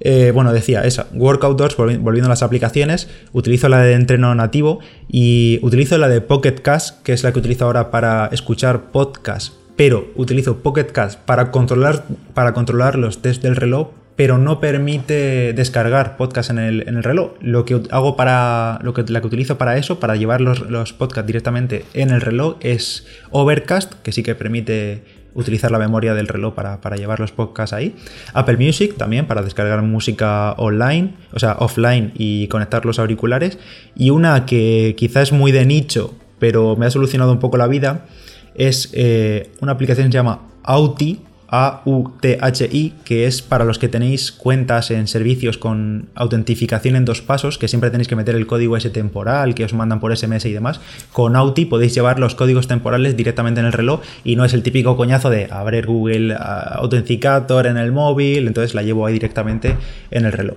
Eh, 0.00 0.30
bueno, 0.32 0.52
decía 0.52 0.84
esa, 0.84 1.06
Workout 1.14 1.58
Doors, 1.58 1.76
volviendo 1.76 2.26
a 2.26 2.28
las 2.28 2.42
aplicaciones, 2.42 3.08
utilizo 3.32 3.70
la 3.70 3.80
de 3.80 3.94
entreno 3.94 4.34
nativo 4.34 4.80
y 5.08 5.58
utilizo 5.62 5.96
la 5.96 6.08
de 6.08 6.20
Pocket 6.20 6.60
Cast, 6.60 7.02
que 7.02 7.14
es 7.14 7.24
la 7.24 7.32
que 7.32 7.38
utilizo 7.38 7.64
ahora 7.64 7.90
para 7.90 8.26
escuchar 8.26 8.92
podcast, 8.92 9.54
pero 9.76 10.12
utilizo 10.14 10.58
Pocket 10.58 10.92
Cast 10.92 11.18
para 11.20 11.50
controlar, 11.50 12.04
para 12.34 12.52
controlar 12.52 12.96
los 12.96 13.22
test 13.22 13.42
del 13.42 13.56
reloj, 13.56 13.88
pero 14.14 14.36
no 14.36 14.60
permite 14.60 15.54
descargar 15.54 16.18
podcast 16.18 16.50
en 16.50 16.58
el, 16.58 16.86
en 16.86 16.96
el 16.96 17.02
reloj. 17.02 17.32
Lo 17.40 17.64
que 17.64 17.80
hago 17.90 18.14
para, 18.14 18.78
lo 18.82 18.92
que, 18.92 19.04
la 19.08 19.22
que 19.22 19.26
utilizo 19.26 19.56
para 19.56 19.78
eso, 19.78 20.00
para 20.00 20.16
llevar 20.16 20.42
los, 20.42 20.68
los 20.68 20.92
podcasts 20.92 21.26
directamente 21.26 21.86
en 21.94 22.10
el 22.10 22.20
reloj, 22.20 22.56
es 22.60 23.06
Overcast, 23.30 23.94
que 24.02 24.12
sí 24.12 24.22
que 24.22 24.34
permite 24.34 25.02
utilizar 25.36 25.70
la 25.70 25.78
memoria 25.78 26.14
del 26.14 26.26
reloj 26.26 26.54
para, 26.54 26.96
llevar 26.96 27.20
los 27.20 27.30
podcasts 27.30 27.72
ahí. 27.72 27.94
Apple 28.32 28.56
Music 28.56 28.96
también 28.96 29.26
para 29.26 29.42
descargar 29.42 29.82
música 29.82 30.52
online, 30.52 31.14
o 31.32 31.38
sea, 31.38 31.56
offline 31.60 32.12
y 32.14 32.48
conectar 32.48 32.84
los 32.84 32.98
auriculares. 32.98 33.58
Y 33.94 34.10
una 34.10 34.46
que 34.46 34.94
quizás 34.96 35.28
es 35.28 35.32
muy 35.32 35.52
de 35.52 35.66
nicho, 35.66 36.14
pero 36.38 36.76
me 36.76 36.86
ha 36.86 36.90
solucionado 36.90 37.32
un 37.32 37.38
poco 37.38 37.56
la 37.56 37.66
vida, 37.66 38.06
es 38.54 38.90
eh, 38.94 39.50
una 39.60 39.72
aplicación 39.72 40.06
que 40.06 40.12
se 40.12 40.18
llama 40.18 40.40
Auti, 40.62 41.20
AUTHI, 41.48 42.94
que 43.04 43.26
es 43.26 43.42
para 43.42 43.64
los 43.64 43.78
que 43.78 43.88
tenéis 43.88 44.32
cuentas 44.32 44.90
en 44.90 45.06
servicios 45.06 45.58
con 45.58 46.08
autentificación 46.14 46.96
en 46.96 47.04
dos 47.04 47.22
pasos, 47.22 47.58
que 47.58 47.68
siempre 47.68 47.90
tenéis 47.90 48.08
que 48.08 48.16
meter 48.16 48.34
el 48.34 48.46
código 48.46 48.76
ese 48.76 48.90
temporal 48.90 49.54
que 49.54 49.64
os 49.64 49.74
mandan 49.74 50.00
por 50.00 50.16
SMS 50.16 50.44
y 50.46 50.52
demás. 50.52 50.80
Con 51.12 51.36
Auti 51.36 51.66
podéis 51.66 51.94
llevar 51.94 52.18
los 52.18 52.34
códigos 52.34 52.68
temporales 52.68 53.16
directamente 53.16 53.60
en 53.60 53.66
el 53.66 53.72
reloj 53.72 54.00
y 54.24 54.36
no 54.36 54.44
es 54.44 54.54
el 54.54 54.62
típico 54.62 54.96
coñazo 54.96 55.30
de 55.30 55.48
abrir 55.50 55.86
Google 55.86 56.36
Authenticator 56.38 57.66
en 57.66 57.76
el 57.76 57.92
móvil, 57.92 58.46
entonces 58.46 58.74
la 58.74 58.82
llevo 58.82 59.06
ahí 59.06 59.14
directamente 59.14 59.76
en 60.10 60.24
el 60.24 60.32
reloj. 60.32 60.56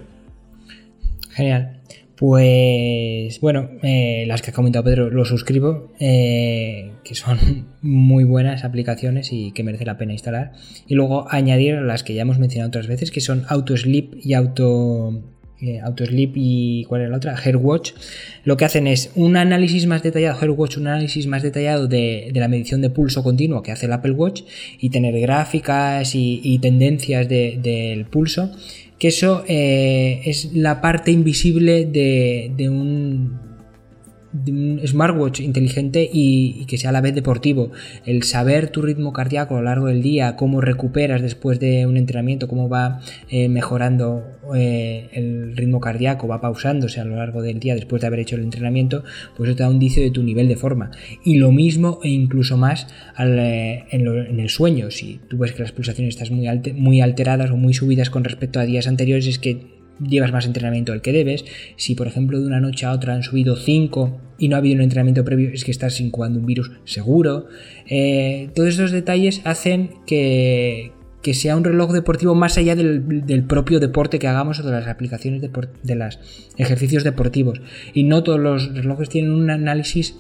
Genial. 1.32 1.79
Pues 2.20 3.40
bueno, 3.40 3.70
eh, 3.82 4.26
las 4.28 4.42
que 4.42 4.52
ha 4.52 4.54
comentado 4.54 4.84
Pedro 4.84 5.10
lo 5.10 5.24
suscribo, 5.24 5.94
eh, 6.02 6.92
que 7.06 7.16
son 7.16 7.68
muy 7.82 8.26
buenas 8.26 8.66
aplicaciones 8.66 9.32
y 9.32 9.54
que 9.54 9.64
merece 9.64 9.86
la 9.86 9.98
pena 9.98 10.12
instalar. 10.12 10.52
Y 10.86 10.96
luego 10.96 11.32
añadir 11.32 11.76
las 11.76 12.04
que 12.04 12.14
ya 12.14 12.24
hemos 12.24 12.38
mencionado 12.38 12.68
otras 12.68 12.88
veces, 12.88 13.12
que 13.12 13.22
son 13.22 13.46
AutoSleep 13.48 14.16
y 14.22 14.34
Auto, 14.34 15.24
eh, 15.62 15.80
AutoSleep 15.80 16.32
y 16.36 16.86
¿cuál 16.86 17.02
es 17.02 17.10
la 17.10 17.18
otra? 17.18 17.36
AirWatch. 17.36 17.92
Lo 18.44 18.58
que 18.58 18.66
hacen 18.66 18.88
es 18.88 19.12
un 19.16 19.38
análisis 19.38 19.86
más 19.88 20.04
detallado, 20.04 20.40
AirWatch, 20.42 20.78
un 20.78 20.88
análisis 20.88 21.28
más 21.28 21.44
detallado 21.44 21.88
de, 21.88 22.32
la 22.34 22.48
medición 22.48 22.82
de 22.82 22.90
pulso 22.90 23.24
continuo 23.24 23.62
que 23.62 23.72
hace 23.72 23.86
el 23.86 23.94
Apple 23.94 24.12
Watch 24.12 24.44
y 24.80 24.90
tener 24.90 25.20
gráficas 25.20 26.16
y, 26.16 26.60
tendencias 26.60 27.28
del 27.30 28.06
pulso 28.06 28.52
que 29.00 29.08
eso 29.08 29.44
eh, 29.48 30.22
es 30.26 30.54
la 30.54 30.82
parte 30.82 31.12
invisible 31.12 31.86
de, 31.86 32.70
un 32.70 33.40
un 34.34 34.82
smartwatch 34.86 35.40
inteligente 35.40 36.08
y, 36.12 36.66
que 36.66 36.78
sea 36.78 36.92
a 36.92 36.94
la 36.94 37.02
vez 37.02 37.16
deportivo. 37.16 37.72
El 38.06 38.24
saber 38.24 38.70
tu 38.70 38.82
ritmo 38.82 39.14
cardíaco 39.14 39.56
a 39.56 39.60
lo 39.60 39.66
largo 39.66 39.88
del 39.88 40.02
día, 40.02 40.36
cómo 40.36 40.62
recuperas 40.62 41.22
después 41.22 41.60
de 41.60 41.86
un 41.86 41.98
entrenamiento, 41.98 42.48
cómo 42.48 42.70
va 42.70 43.00
eh, 43.30 43.50
mejorando 43.50 44.24
eh, 44.56 45.10
el 45.14 45.56
ritmo 45.56 45.80
cardíaco, 45.80 46.28
va 46.28 46.42
pausándose 46.42 47.00
a 47.00 47.06
lo 47.06 47.16
largo 47.16 47.42
del 47.42 47.60
día 47.60 47.76
después 47.76 48.02
de 48.02 48.08
haber 48.08 48.20
hecho 48.20 48.36
el 48.36 48.44
entrenamiento, 48.44 49.04
pues 49.36 49.50
eso 49.50 49.58
te 49.58 49.64
da 49.64 49.70
un 49.70 49.76
indicio 49.76 50.04
de 50.04 50.12
tu 50.12 50.24
nivel 50.24 50.48
de 50.48 50.56
forma. 50.56 50.92
Y 51.24 51.36
lo 51.38 51.52
mismo 51.52 52.00
e 52.04 52.10
incluso 52.10 52.58
más 52.58 52.88
eh, 53.20 53.86
en, 53.92 54.40
el 54.40 54.50
sueño. 54.50 54.92
Si 54.92 55.20
tú 55.28 55.38
ves 55.38 55.54
que 55.54 55.64
las 55.64 55.72
pulsaciones 55.72 56.16
están 56.16 56.36
muy, 56.36 56.48
muy 56.74 57.02
alteradas 57.02 57.52
o 57.52 57.58
muy 57.58 57.74
subidas 57.74 58.10
con 58.10 58.24
respecto 58.24 58.60
a 58.60 58.66
días 58.66 58.88
anteriores, 58.88 59.28
es 59.28 59.40
que 59.40 59.79
llevas 60.00 60.32
más 60.32 60.46
entrenamiento 60.46 60.92
del 60.92 61.02
que 61.02 61.12
debes. 61.12 61.46
Si, 61.76 61.96
por 61.96 62.08
ejemplo, 62.08 62.40
de 62.40 62.48
una 62.48 62.60
noche 62.60 62.86
a 62.86 62.92
otra 62.92 63.14
han 63.14 63.24
subido 63.24 63.56
5 63.56 64.22
y 64.38 64.50
no 64.50 64.56
ha 64.56 64.60
habido 64.60 64.76
un 64.76 64.82
entrenamiento 64.82 65.24
previo, 65.26 65.50
es 65.52 65.64
que 65.64 65.72
estás 65.72 66.00
incubando 66.00 66.40
un 66.40 66.46
virus 66.46 66.72
seguro. 66.86 67.48
Eh, 67.88 68.50
todos 68.56 68.70
estos 68.70 68.92
detalles 68.92 69.42
hacen 69.44 69.92
que, 70.06 70.92
sea 71.34 71.56
un 71.56 71.64
reloj 71.64 71.92
deportivo 71.92 72.34
más 72.34 72.58
allá 72.58 72.76
del, 72.76 73.44
propio 73.48 73.80
deporte 73.80 74.18
que 74.18 74.28
hagamos 74.28 74.60
o 74.60 74.64
de 74.64 74.72
las 74.72 74.88
aplicaciones 74.88 75.42
de 75.42 75.96
los 75.96 76.20
ejercicios 76.58 77.04
deportivos. 77.04 77.62
Y 77.94 78.04
no 78.04 78.24
todos 78.24 78.40
los 78.40 78.74
relojes 78.74 79.10
tienen 79.10 79.32
un 79.32 79.50
análisis 79.52 80.16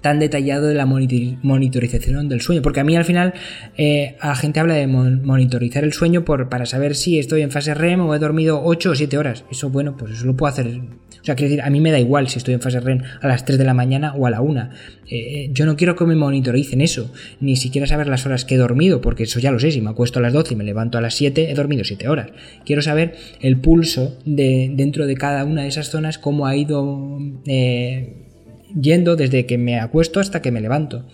tan 0.00 0.18
detallado 0.18 0.66
de 0.66 0.74
la 0.74 0.86
monitorización 0.86 2.28
del 2.28 2.40
sueño. 2.40 2.62
Porque 2.62 2.80
a 2.80 2.84
mí 2.84 2.96
al 2.96 3.04
final 3.04 3.34
eh, 3.76 4.16
la 4.22 4.36
gente 4.36 4.60
habla 4.60 4.74
de 4.74 4.86
monitorizar 4.86 5.84
el 5.84 5.92
sueño 5.92 6.24
por, 6.24 6.48
para 6.48 6.66
saber 6.66 6.94
si 6.94 7.18
estoy 7.18 7.42
en 7.42 7.50
fase 7.50 7.74
REM 7.74 8.00
o 8.00 8.14
he 8.14 8.18
dormido 8.18 8.62
8 8.62 8.90
o 8.90 8.94
7 8.94 9.18
horas. 9.18 9.44
Eso, 9.50 9.70
bueno, 9.70 9.96
pues 9.96 10.12
eso 10.12 10.26
lo 10.26 10.36
puedo 10.36 10.52
hacer. 10.52 10.66
O 10.66 11.24
sea, 11.26 11.34
quiero 11.34 11.50
decir, 11.50 11.62
a 11.62 11.70
mí 11.70 11.80
me 11.80 11.90
da 11.90 11.98
igual 11.98 12.28
si 12.28 12.38
estoy 12.38 12.54
en 12.54 12.60
fase 12.60 12.78
REM 12.78 13.02
a 13.20 13.26
las 13.26 13.44
3 13.44 13.58
de 13.58 13.64
la 13.64 13.74
mañana 13.74 14.14
o 14.14 14.26
a 14.26 14.30
la 14.30 14.40
1. 14.40 14.70
Eh, 15.10 15.50
yo 15.52 15.66
no 15.66 15.76
quiero 15.76 15.96
que 15.96 16.04
me 16.04 16.14
monitoricen 16.14 16.80
eso, 16.80 17.12
ni 17.40 17.56
siquiera 17.56 17.86
saber 17.86 18.06
las 18.06 18.26
horas 18.26 18.44
que 18.44 18.54
he 18.54 18.58
dormido, 18.58 19.00
porque 19.00 19.24
eso 19.24 19.40
ya 19.40 19.50
lo 19.50 19.58
sé. 19.58 19.72
Si 19.72 19.80
me 19.80 19.90
acuesto 19.90 20.20
a 20.20 20.22
las 20.22 20.32
12 20.32 20.54
y 20.54 20.56
me 20.56 20.64
levanto 20.64 20.98
a 20.98 21.00
las 21.00 21.14
7, 21.14 21.50
he 21.50 21.54
dormido 21.54 21.84
7 21.84 22.08
horas. 22.08 22.28
Quiero 22.64 22.82
saber 22.82 23.16
el 23.40 23.58
pulso 23.58 24.16
de 24.24 24.70
dentro 24.72 25.06
de 25.06 25.16
cada 25.16 25.44
una 25.44 25.62
de 25.62 25.68
esas 25.68 25.90
zonas, 25.90 26.18
cómo 26.18 26.46
ha 26.46 26.56
ido. 26.56 27.18
Eh, 27.46 28.25
yendo 28.74 29.16
desde 29.16 29.46
que 29.46 29.58
me 29.58 29.78
acuesto 29.78 30.20
hasta 30.20 30.42
que 30.42 30.50
me 30.50 30.60
levanto. 30.60 31.06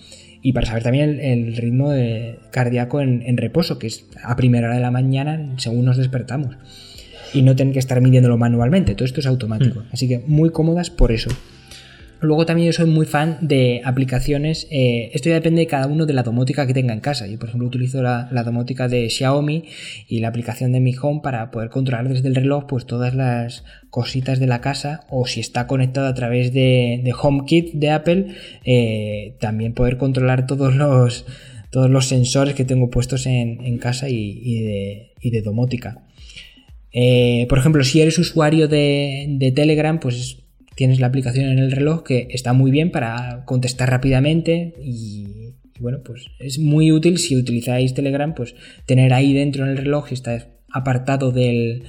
Y 0.43 0.53
para 0.53 0.67
saber 0.67 0.83
también 0.83 1.21
el, 1.21 1.57
ritmo 1.57 1.93
cardíaco 2.51 3.01
en, 3.01 3.37
reposo, 3.37 3.79
que 3.79 3.87
es 3.87 4.07
a 4.25 4.35
primera 4.35 4.67
hora 4.67 4.77
de 4.77 4.83
la 4.83 4.91
mañana 4.91 5.55
según 5.59 5.85
nos 5.85 5.97
despertamos. 5.97 6.57
Y 7.33 7.43
no 7.43 7.55
tener 7.57 7.73
que 7.73 7.79
estar 7.79 8.01
midiéndolo 8.01 8.37
manualmente, 8.37 8.95
todo 8.95 9.05
esto 9.05 9.21
es 9.21 9.27
automático. 9.27 9.81
Mm. 9.81 9.85
Así 9.93 10.09
que 10.09 10.19
muy 10.27 10.51
cómodas 10.51 10.91
por 10.91 11.13
eso. 11.13 11.31
Luego 12.23 12.47
también 12.47 12.67
yo 12.67 12.73
soy 12.73 12.87
muy 12.87 13.05
fan 13.05 13.39
de 13.41 13.83
aplicaciones. 13.85 14.69
Eh, 14.71 15.11
esto 15.13 15.29
ya 15.29 15.35
depende 15.35 15.61
de 15.61 15.67
cada 15.67 15.89
uno 15.89 16.07
de 16.07 16.13
la 16.13 16.23
domótica 16.23 16.69
que 16.69 16.73
tenga 16.73 16.95
en 16.95 17.01
casa. 17.01 17.27
Yo, 17.27 17.37
por 17.37 17.49
ejemplo, 17.49 17.67
utilizo 17.67 18.01
la, 18.01 18.29
domótica 18.45 18.87
de 18.87 19.11
Xiaomi 19.11 19.65
y 20.07 20.21
la 20.21 20.29
aplicación 20.29 20.71
de 20.71 20.79
Mi 20.79 20.95
Home 21.03 21.21
para 21.21 21.51
poder 21.51 21.69
controlar 21.71 22.09
desde 22.09 22.29
el 22.29 22.37
reloj 22.37 22.67
pues 22.69 22.87
todas 22.87 23.17
las 23.17 23.65
cositas 23.91 24.39
de 24.39 24.47
la 24.47 24.61
casa 24.61 25.05
o 25.11 25.27
si 25.27 25.41
está 25.41 25.67
conectado 25.67 26.07
a 26.07 26.15
través 26.15 26.53
de, 26.53 27.13
HomeKit 27.21 27.73
de 27.75 27.91
Apple, 27.91 28.27
eh, 28.65 29.35
también 29.41 29.75
poder 29.75 29.97
controlar 29.97 30.47
todos 30.47 30.77
los, 30.77 31.27
todos 31.71 31.91
los 31.91 32.07
sensores 32.07 32.55
que 32.55 32.65
tengo 32.65 32.89
puestos 32.89 33.27
en, 33.27 33.79
casa 33.79 34.09
y, 34.09 35.11
de, 35.21 35.43
domótica. 35.43 36.05
Eh, 36.93 37.47
por 37.49 37.59
ejemplo, 37.59 37.83
si 37.83 38.01
eres 38.01 38.17
usuario 38.21 38.69
de, 38.69 39.27
de 39.29 39.51
Telegram, 39.51 39.99
pues 39.99 40.42
tienes 40.75 41.01
la 41.01 41.07
aplicación 41.07 41.47
en 41.47 41.59
el 41.59 41.73
reloj 41.73 42.03
que 42.03 42.29
está 42.31 42.53
muy 42.53 42.71
bien 42.71 42.91
para 42.91 43.45
contestar 43.45 43.91
rápidamente 43.91 44.75
y, 44.83 45.55
bueno, 45.81 46.01
pues 46.05 46.27
es 46.39 46.59
muy 46.59 46.93
útil 46.93 47.19
si 47.19 47.37
utilizáis 47.37 47.95
Telegram, 47.95 48.35
pues 48.35 48.55
tener 48.87 49.13
ahí 49.13 49.33
dentro 49.35 49.65
en 49.65 49.71
el 49.71 49.77
reloj, 49.77 50.09
si 50.09 50.15
está 50.15 50.49
apartado 50.73 51.33
del, 51.33 51.85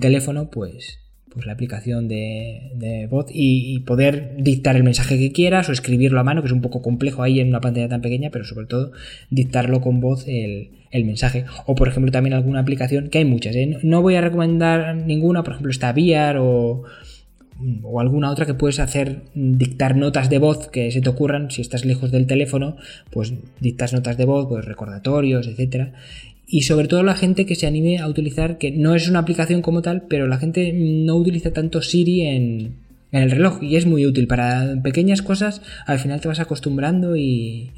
teléfono, 0.00 0.50
pues, 0.50 1.00
pues 1.30 1.46
la 1.46 1.52
aplicación 1.52 2.08
de, 2.08 3.06
voz 3.10 3.26
y, 3.30 3.80
poder 3.80 4.34
dictar 4.38 4.76
el 4.76 4.84
mensaje 4.84 5.18
que 5.18 5.32
quieras 5.32 5.68
o 5.68 5.72
escribirlo 5.72 6.20
a 6.20 6.24
mano, 6.24 6.42
que 6.42 6.46
es 6.48 6.52
un 6.52 6.62
poco 6.62 6.82
complejo 6.82 7.22
ahí 7.22 7.40
en 7.40 7.48
una 7.48 7.60
pantalla 7.60 7.88
tan 7.88 8.02
pequeña, 8.02 8.30
pero 8.30 8.44
sobre 8.44 8.66
todo 8.66 8.92
dictarlo 9.30 9.80
con 9.80 10.00
voz 10.00 10.24
el, 10.26 10.70
mensaje. 10.92 11.44
O 11.66 11.74
por 11.74 11.88
ejemplo 11.88 12.10
también 12.10 12.34
alguna 12.34 12.60
aplicación, 12.60 13.08
que 13.08 13.18
hay 13.18 13.24
muchas, 13.24 13.54
¿eh? 13.56 13.78
no 13.82 14.02
voy 14.02 14.16
a 14.16 14.20
recomendar 14.20 14.96
ninguna, 14.96 15.42
por 15.42 15.54
ejemplo 15.54 15.70
está 15.70 15.92
VR 15.92 16.38
o 16.40 16.84
o 17.82 18.00
alguna 18.00 18.30
otra 18.30 18.46
que 18.46 18.54
puedes 18.54 18.78
hacer 18.78 19.22
dictar 19.34 19.96
notas 19.96 20.30
de 20.30 20.38
voz 20.38 20.68
que 20.68 20.90
se 20.90 21.00
te 21.00 21.08
ocurran. 21.08 21.50
Si 21.50 21.60
estás 21.60 21.84
lejos 21.84 22.10
del 22.10 22.26
teléfono 22.26 22.76
pues 23.10 23.32
dictas 23.60 23.92
notas 23.92 24.16
de 24.16 24.24
voz 24.24 24.46
pues 24.48 24.64
recordatorios 24.64 25.46
etcétera. 25.46 25.92
Y 26.46 26.62
sobre 26.62 26.88
todo 26.88 27.02
la 27.02 27.14
gente 27.14 27.44
que 27.46 27.56
se 27.56 27.66
anime 27.66 27.98
a 27.98 28.08
utilizar 28.08 28.58
que 28.58 28.70
no 28.70 28.94
es 28.94 29.08
una 29.08 29.18
aplicación 29.20 29.62
como 29.62 29.82
tal 29.82 30.02
pero 30.08 30.26
la 30.26 30.38
gente 30.38 30.72
no 30.72 31.16
utiliza 31.16 31.52
tanto 31.52 31.82
Siri 31.82 32.22
en, 32.22 32.76
en 33.12 33.22
el 33.22 33.30
reloj 33.30 33.62
y 33.62 33.76
es 33.76 33.86
muy 33.86 34.06
útil. 34.06 34.26
Para 34.28 34.80
pequeñas 34.82 35.22
cosas 35.22 35.62
al 35.86 35.98
final 35.98 36.20
te 36.20 36.28
vas 36.28 36.40
acostumbrando 36.40 37.16
y, 37.16 37.70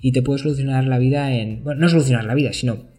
y 0.00 0.12
te 0.12 0.22
puede 0.22 0.40
solucionar 0.40 0.84
la 0.84 0.98
vida 0.98 1.34
en 1.34 1.62
bueno 1.62 1.80
no 1.82 1.88
solucionar 1.88 2.24
la 2.24 2.34
vida 2.34 2.52
sino 2.52 2.97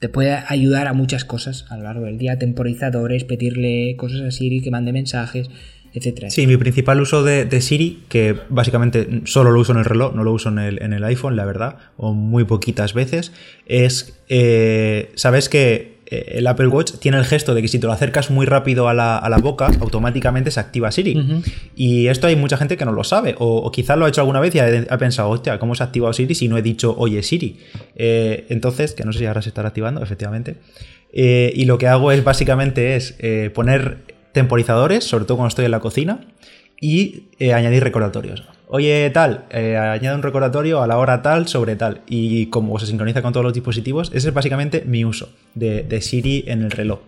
te 0.00 0.08
puede 0.08 0.42
ayudar 0.48 0.88
a 0.88 0.94
muchas 0.94 1.24
cosas 1.24 1.66
a 1.68 1.76
lo 1.76 1.84
largo 1.84 2.06
del 2.06 2.18
día, 2.18 2.38
temporizadores, 2.38 3.24
pedirle 3.24 3.94
cosas 3.96 4.22
a 4.22 4.30
Siri 4.30 4.62
que 4.62 4.70
mande 4.70 4.92
mensajes, 4.92 5.50
etcétera. 5.92 6.30
Sí, 6.30 6.46
mi 6.46 6.56
principal 6.56 7.00
uso 7.00 7.22
de, 7.22 7.60
Siri, 7.60 8.02
que 8.08 8.34
básicamente 8.48 9.22
solo 9.24 9.50
lo 9.50 9.60
uso 9.60 9.72
en 9.72 9.78
el 9.78 9.84
reloj, 9.84 10.14
no 10.14 10.24
lo 10.24 10.32
uso 10.32 10.48
en 10.48 10.58
el, 10.58 11.04
iPhone, 11.04 11.36
la 11.36 11.44
verdad, 11.44 11.76
o 11.98 12.14
muy 12.14 12.44
poquitas 12.44 12.94
veces, 12.94 13.32
es, 13.66 14.18
eh, 14.28 15.12
sabes 15.16 15.50
que 15.50 15.99
el 16.10 16.46
Apple 16.46 16.66
Watch 16.66 16.94
tiene 16.98 17.18
el 17.18 17.24
gesto 17.24 17.54
de 17.54 17.62
que 17.62 17.68
si 17.68 17.78
te 17.78 17.86
lo 17.86 17.92
acercas 17.92 18.30
muy 18.30 18.44
rápido 18.44 18.88
a 18.88 18.94
la, 18.94 19.38
boca, 19.40 19.70
automáticamente 19.80 20.50
se 20.50 20.60
activa 20.60 20.90
Siri. 20.90 21.42
Y 21.76 22.08
esto 22.08 22.26
hay 22.26 22.36
mucha 22.36 22.56
gente 22.56 22.76
que 22.76 22.84
no 22.84 22.92
lo 22.92 23.04
sabe, 23.04 23.36
o, 23.38 23.70
quizás 23.70 23.96
lo 23.96 24.04
ha 24.04 24.08
hecho 24.08 24.20
alguna 24.20 24.40
vez 24.40 24.54
y 24.54 24.58
ha, 24.58 24.98
pensado, 24.98 25.28
hostia, 25.30 25.58
¿cómo 25.58 25.74
se 25.74 25.82
ha 25.82 25.86
activado 25.86 26.12
Siri 26.12 26.34
si 26.34 26.48
no 26.48 26.58
he 26.58 26.62
dicho, 26.62 26.94
oye 26.98 27.22
Siri? 27.22 27.58
Eh, 27.96 28.46
entonces, 28.48 28.92
que 28.94 29.04
no 29.04 29.12
sé 29.12 29.20
si 29.20 29.26
ahora 29.26 29.42
se 29.42 29.48
estará 29.48 29.68
activando, 29.68 30.02
efectivamente. 30.02 30.56
Eh, 31.12 31.52
y 31.54 31.64
lo 31.64 31.78
que 31.78 31.86
hago 31.86 32.12
es 32.12 32.22
básicamente 32.24 32.96
es 32.96 33.16
poner 33.54 33.98
temporizadores, 34.32 35.04
sobre 35.04 35.24
todo 35.24 35.36
cuando 35.38 35.48
estoy 35.48 35.64
en 35.64 35.70
la 35.70 35.80
cocina, 35.80 36.20
y 36.80 37.24
añadir 37.52 37.82
recordatorios 37.84 38.44
oye, 38.70 39.10
tal, 39.10 39.44
eh, 39.50 39.76
añade 39.76 40.16
un 40.16 40.22
recordatorio 40.22 40.82
a 40.82 40.86
la 40.86 40.96
hora 40.96 41.22
tal 41.22 41.48
sobre 41.48 41.76
tal. 41.76 42.00
Y 42.06 42.46
como 42.46 42.78
se 42.78 42.86
sincroniza 42.86 43.22
con 43.22 43.32
todos 43.32 43.44
los 43.44 43.52
dispositivos, 43.52 44.10
ese 44.14 44.28
es 44.28 44.34
básicamente 44.34 44.84
mi 44.86 45.04
uso 45.04 45.28
de, 45.54 46.00
Siri 46.00 46.44
en 46.46 46.62
el 46.62 46.70
reloj. 46.70 47.00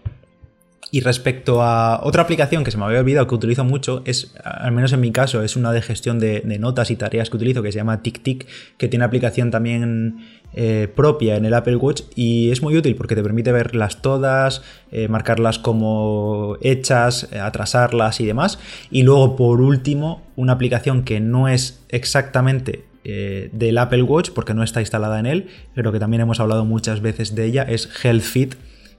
Y 0.95 1.01
respecto 1.01 1.63
a 1.63 2.01
otra 2.05 2.23
aplicación 2.23 2.65
que 2.65 2.71
se 2.71 2.77
me 2.77 2.85
había 2.85 3.01
olvidado 3.01 3.27
que 3.27 3.35
utilizo 3.35 3.65
mucho, 3.65 4.03
es, 4.05 4.35
al 4.45 4.73
menos 4.73 4.93
en 4.93 5.01
mi 5.01 5.11
caso, 5.11 5.43
es 5.43 5.57
una 5.57 5.73
de 5.73 5.81
gestión 5.81 6.19
de, 6.19 6.43
notas 6.61 6.91
y 6.91 6.97
tareas 6.97 7.31
que 7.31 7.37
utilizo 7.39 7.63
que 7.63 7.73
se 7.73 7.79
llama 7.79 8.03
TicTic, 8.03 8.47
que 8.77 8.89
tiene 8.89 9.07
aplicación 9.07 9.51
también 9.51 10.19
eh, 10.53 10.93
propia 10.95 11.37
en 11.37 11.47
el 11.47 11.55
Apple 11.55 11.77
Watch 11.77 12.03
y 12.15 12.51
es 12.51 12.61
muy 12.61 12.77
útil 12.77 12.95
porque 12.95 13.15
te 13.15 13.23
permite 13.23 13.53
verlas 13.53 14.03
todas, 14.03 14.63
eh, 14.91 15.09
marcarlas 15.09 15.59
como 15.59 16.59
hechas, 16.61 17.27
eh, 17.33 17.39
atrasarlas 17.39 18.21
y 18.21 18.27
demás. 18.27 18.59
Y 18.91 19.03
luego, 19.05 19.35
por 19.35 19.63
último, 19.63 20.21
una 20.37 20.53
aplicación 20.53 21.05
que 21.05 21.21
no 21.21 21.49
es 21.49 21.83
exactamente 21.89 22.85
del 23.03 23.79
Apple 23.79 24.03
Watch 24.03 24.31
porque 24.31 24.55
no 24.55 24.63
está 24.63 24.81
instalada 24.81 25.19
en 25.19 25.27
él, 25.27 25.49
pero 25.75 25.91
que 25.91 25.99
también 25.99 26.21
hemos 26.21 26.39
hablado 26.39 26.65
muchas 26.67 27.01
veces 27.01 27.35
de 27.35 27.47
ella, 27.47 27.63
es 27.63 27.89
HealthFit 28.01 28.55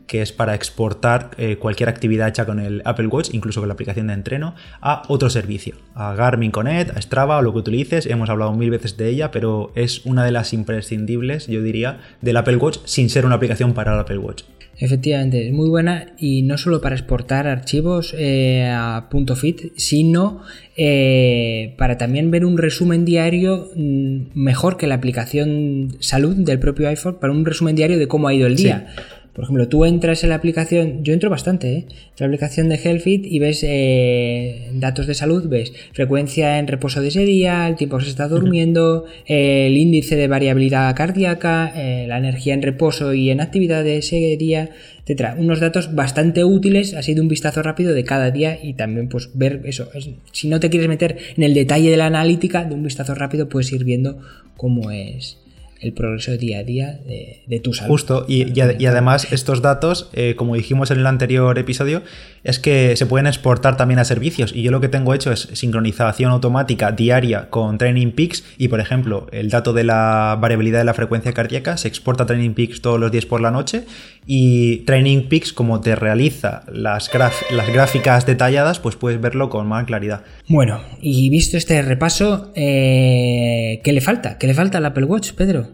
que 0.08 0.22
es 0.22 0.32
para 0.32 0.56
exportar 0.56 1.32
eh, 1.38 1.58
cualquier 1.58 1.90
actividad 1.90 2.28
hecha 2.28 2.46
con 2.46 2.60
el 2.60 2.82
Apple 2.86 3.08
Watch, 3.08 3.30
incluso 3.34 3.62
con 3.62 3.70
la 3.70 3.74
aplicación 3.74 4.08
de 4.08 4.14
entreno, 4.14 4.56
a 4.82 5.04
otro 5.08 5.30
servicio, 5.30 5.76
a 5.96 6.14
Garmin 6.16 6.52
Connect, 6.52 6.96
a 6.96 7.02
Strava 7.02 7.38
o 7.38 7.42
lo 7.42 7.54
que 7.54 7.60
utilices. 7.60 8.06
Hemos 8.06 8.30
hablado 8.30 8.54
mil 8.54 8.70
veces 8.70 8.98
de 8.98 9.10
ella, 9.10 9.32
pero 9.32 9.72
es 9.76 10.06
una 10.06 10.26
de 10.26 10.32
las 10.32 10.54
imprescindibles, 10.54 11.48
yo 11.48 11.62
diría, 11.62 12.00
del 12.22 12.38
Apple 12.38 12.58
Watch 12.58 12.80
sin 12.86 13.10
ser 13.10 13.26
una 13.26 13.36
aplicación 13.36 13.74
para 13.74 13.94
el 13.94 14.00
Apple 14.00 14.18
Watch. 14.18 14.44
Efectivamente, 14.78 15.48
es 15.48 15.54
muy 15.54 15.70
buena 15.70 16.14
y 16.18 16.42
no 16.42 16.58
solo 16.58 16.82
para 16.82 16.96
exportar 16.96 17.48
archivos 17.48 18.16
eh, 18.18 18.68
a 18.70 19.08
punto 19.10 19.36
fit, 19.36 19.72
sino 19.78 20.42
eh, 20.76 21.76
para 21.78 22.00
también 22.00 22.32
ver 22.32 22.44
un 22.44 22.58
resumen 22.58 23.06
diario 23.06 23.70
mm, 23.76 24.32
mejor 24.34 24.78
que 24.78 24.88
la 24.88 24.96
aplicación 24.96 25.96
salud 26.00 26.36
del 26.36 26.60
propio 26.60 26.90
iPhone, 26.90 27.18
para 27.22 27.32
un 27.32 27.46
resumen 27.46 27.76
diario 27.76 28.00
de 28.00 28.08
cómo 28.08 28.28
ha 28.28 28.34
ido 28.34 28.48
el 28.48 28.56
día. 28.56 28.88
Por 29.34 29.46
ejemplo, 29.46 29.68
tú 29.68 29.84
entras 29.86 30.24
en 30.24 30.30
la 30.30 30.36
aplicación, 30.36 31.04
yo 31.04 31.12
entro 31.12 31.32
bastante, 31.32 31.74
¿eh? 31.74 31.86
En 31.88 32.16
la 32.20 32.26
aplicación 32.28 32.70
de 32.70 32.78
HealthFit 32.78 33.26
y 33.26 33.40
ves 33.40 33.66
eh, 33.68 34.70
datos 34.74 35.08
de 35.08 35.16
salud, 35.16 35.48
ves 35.48 35.74
frecuencia 35.92 36.60
en 36.60 36.68
reposo 36.68 37.02
de 37.02 37.08
ese 37.08 37.26
día, 37.26 37.68
el 37.68 37.76
tiempo 37.76 37.98
que 37.98 38.04
se 38.04 38.12
está 38.12 38.28
durmiendo, 38.28 39.06
el 39.26 39.76
índice 39.76 40.16
de 40.16 40.28
variabilidad 40.28 40.96
cardíaca, 40.96 41.74
eh, 41.76 42.06
la 42.08 42.20
energía 42.20 42.54
en 42.54 42.62
reposo 42.62 43.16
y 43.16 43.32
en 43.32 43.42
actividad 43.42 43.84
de 43.84 43.98
ese 43.98 44.38
día, 44.38 44.70
etcétera. 45.02 45.36
Unos 45.40 45.60
datos 45.60 45.96
bastante 45.96 46.44
útiles, 46.44 46.94
así 46.94 47.16
de 47.16 47.22
un 47.22 47.28
vistazo 47.28 47.64
rápido 47.64 47.96
de 47.96 48.04
cada 48.04 48.30
día 48.30 48.60
y 48.62 48.74
también 48.74 49.10
pues 49.10 49.32
ver 49.34 49.62
eso. 49.66 49.90
si 50.32 50.48
no 50.48 50.60
te 50.60 50.70
quieres 50.70 50.88
meter 50.88 51.18
en 51.36 51.42
el 51.42 51.56
detalle 51.56 51.90
de 51.90 51.98
la 51.98 52.06
analítica, 52.06 52.66
de 52.66 52.76
un 52.76 52.84
vistazo 52.84 53.16
rápido 53.16 53.50
puedes 53.50 53.72
ir 53.72 53.84
viendo 53.84 54.20
cómo 54.58 54.92
es 54.92 55.43
el 55.84 55.94
progreso 55.94 56.38
día 56.38 56.60
a 56.60 56.64
día 56.64 57.00
de, 57.06 57.60
tu 57.60 57.74
salud. 57.74 57.92
Justo, 57.92 58.26
y, 58.28 58.60
además 58.60 59.32
estos 59.32 59.62
datos, 59.62 60.10
eh, 60.14 60.36
como 60.36 60.56
dijimos 60.56 60.92
en 60.92 61.00
el 61.00 61.08
anterior 61.08 61.58
episodio, 61.60 62.02
es 62.44 62.60
que 62.60 62.96
se 62.96 63.06
pueden 63.06 63.28
exportar 63.28 63.78
también 63.78 64.00
a 64.00 64.06
servicios. 64.06 64.54
Y 64.56 64.64
yo 64.64 64.72
lo 64.72 64.82
que 64.82 64.88
tengo 64.88 65.14
hecho 65.14 65.32
es 65.32 65.50
sincronización 65.54 66.32
automática 66.32 66.92
diaria 66.92 67.50
con 67.50 67.78
Training 67.78 68.12
Peaks. 68.12 68.44
Y 68.58 68.70
por 68.70 68.80
ejemplo, 68.80 69.28
el 69.32 69.50
dato 69.50 69.74
de 69.74 69.84
la 69.84 70.38
variabilidad 70.40 70.80
de 70.80 70.86
la 70.86 70.94
frecuencia 70.94 71.34
cardíaca 71.34 71.78
se 71.78 71.88
exporta 71.88 72.24
a 72.24 72.26
Training 72.26 72.54
Peaks 72.54 72.82
todos 72.82 73.00
los 73.00 73.12
días 73.12 73.26
por 73.26 73.42
la 73.42 73.52
noche. 73.52 73.84
Y 74.26 74.78
Training 74.86 75.28
Peaks, 75.28 75.52
como 75.52 75.82
te 75.82 75.96
realiza 75.96 76.64
las, 76.72 77.12
las 77.52 77.74
gráficas 77.74 78.26
detalladas, 78.26 78.80
pues 78.80 78.96
puedes 78.96 79.20
verlo 79.20 79.50
con 79.50 79.68
más 79.68 79.86
claridad. 79.86 80.24
Bueno, 80.48 80.82
y 81.02 81.30
visto 81.30 81.58
este 81.58 81.82
repaso, 81.82 82.52
eh, 82.56 83.82
¿qué 83.84 83.92
le 83.92 84.02
falta? 84.02 84.38
¿Qué 84.38 84.48
le 84.48 84.54
falta 84.54 84.78
al 84.78 84.86
Apple 84.86 85.06
Watch, 85.06 85.34
Pedro? 85.34 85.68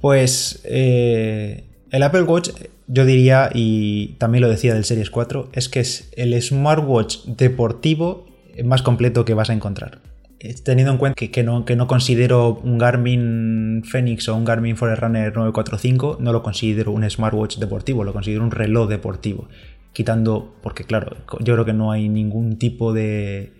Pues 0.00 0.60
eh, 0.64 1.64
el 1.90 2.02
Apple 2.02 2.22
Watch, 2.22 2.50
yo 2.86 3.04
diría, 3.04 3.50
y 3.52 4.16
también 4.18 4.42
lo 4.42 4.48
decía 4.48 4.74
del 4.74 4.84
Series 4.84 5.10
4, 5.10 5.50
es 5.52 5.68
que 5.68 5.80
es 5.80 6.10
el 6.16 6.40
smartwatch 6.40 7.24
deportivo 7.24 8.26
más 8.64 8.82
completo 8.82 9.24
que 9.24 9.34
vas 9.34 9.50
a 9.50 9.52
encontrar. 9.52 10.00
Eh, 10.38 10.54
teniendo 10.62 10.92
en 10.92 10.98
cuenta 10.98 11.26
que, 11.26 11.42
no, 11.42 11.64
que 11.64 11.76
no 11.76 11.86
considero 11.86 12.60
un 12.62 12.76
Garmin 12.76 13.82
Fenix 13.84 14.28
o 14.28 14.36
un 14.36 14.44
Garmin 14.44 14.76
Forerunner 14.76 15.34
945, 15.34 16.18
no 16.20 16.32
lo 16.32 16.42
considero 16.42 16.92
un 16.92 17.08
smartwatch 17.08 17.58
deportivo, 17.58 18.04
lo 18.04 18.12
considero 18.12 18.44
un 18.44 18.50
reloj 18.50 18.88
deportivo. 18.88 19.48
Quitando, 19.92 20.54
porque 20.62 20.84
claro, 20.84 21.16
yo 21.40 21.54
creo 21.54 21.64
que 21.64 21.72
no 21.72 21.90
hay 21.90 22.10
ningún 22.10 22.58
tipo 22.58 22.92
de, 22.92 23.54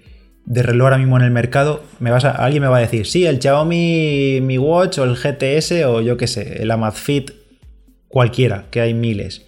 de 0.46 0.62
reloj 0.62 0.86
ahora 0.86 0.98
mismo 0.98 1.18
en 1.18 1.24
el 1.24 1.32
mercado, 1.32 1.82
me 1.98 2.10
vas 2.10 2.24
a, 2.24 2.30
alguien 2.30 2.62
me 2.62 2.68
va 2.68 2.78
a 2.78 2.80
decir, 2.80 3.06
sí, 3.06 3.26
el 3.26 3.40
Xiaomi 3.40 4.40
Mi 4.42 4.58
Watch 4.58 4.98
o 4.98 5.04
el 5.04 5.16
GTS 5.16 5.84
o 5.86 6.00
yo 6.00 6.16
qué 6.16 6.28
sé, 6.28 6.62
el 6.62 6.70
Amazfit, 6.70 7.32
cualquiera, 8.08 8.66
que 8.70 8.80
hay 8.80 8.94
miles. 8.94 9.44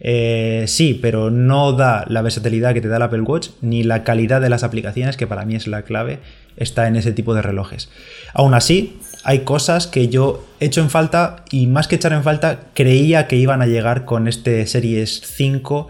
Eh, 0.00 0.64
sí, 0.66 0.98
pero 1.00 1.30
no 1.30 1.72
da 1.72 2.04
la 2.08 2.22
versatilidad 2.22 2.72
que 2.72 2.80
te 2.80 2.88
da 2.88 2.96
el 2.96 3.02
Apple 3.02 3.22
Watch 3.22 3.50
ni 3.60 3.82
la 3.82 4.04
calidad 4.04 4.40
de 4.40 4.48
las 4.48 4.62
aplicaciones, 4.62 5.16
que 5.16 5.26
para 5.26 5.44
mí 5.44 5.54
es 5.54 5.66
la 5.66 5.82
clave, 5.82 6.20
está 6.56 6.88
en 6.88 6.96
ese 6.96 7.12
tipo 7.12 7.34
de 7.34 7.42
relojes. 7.42 7.90
Aún 8.32 8.54
así, 8.54 9.00
hay 9.24 9.40
cosas 9.40 9.86
que 9.86 10.08
yo 10.08 10.46
echo 10.60 10.80
en 10.80 10.88
falta 10.88 11.44
y 11.50 11.66
más 11.66 11.88
que 11.88 11.96
echar 11.96 12.14
en 12.14 12.22
falta, 12.22 12.60
creía 12.74 13.26
que 13.26 13.36
iban 13.36 13.60
a 13.60 13.66
llegar 13.66 14.06
con 14.06 14.28
este 14.28 14.66
Series 14.66 15.20
5 15.24 15.88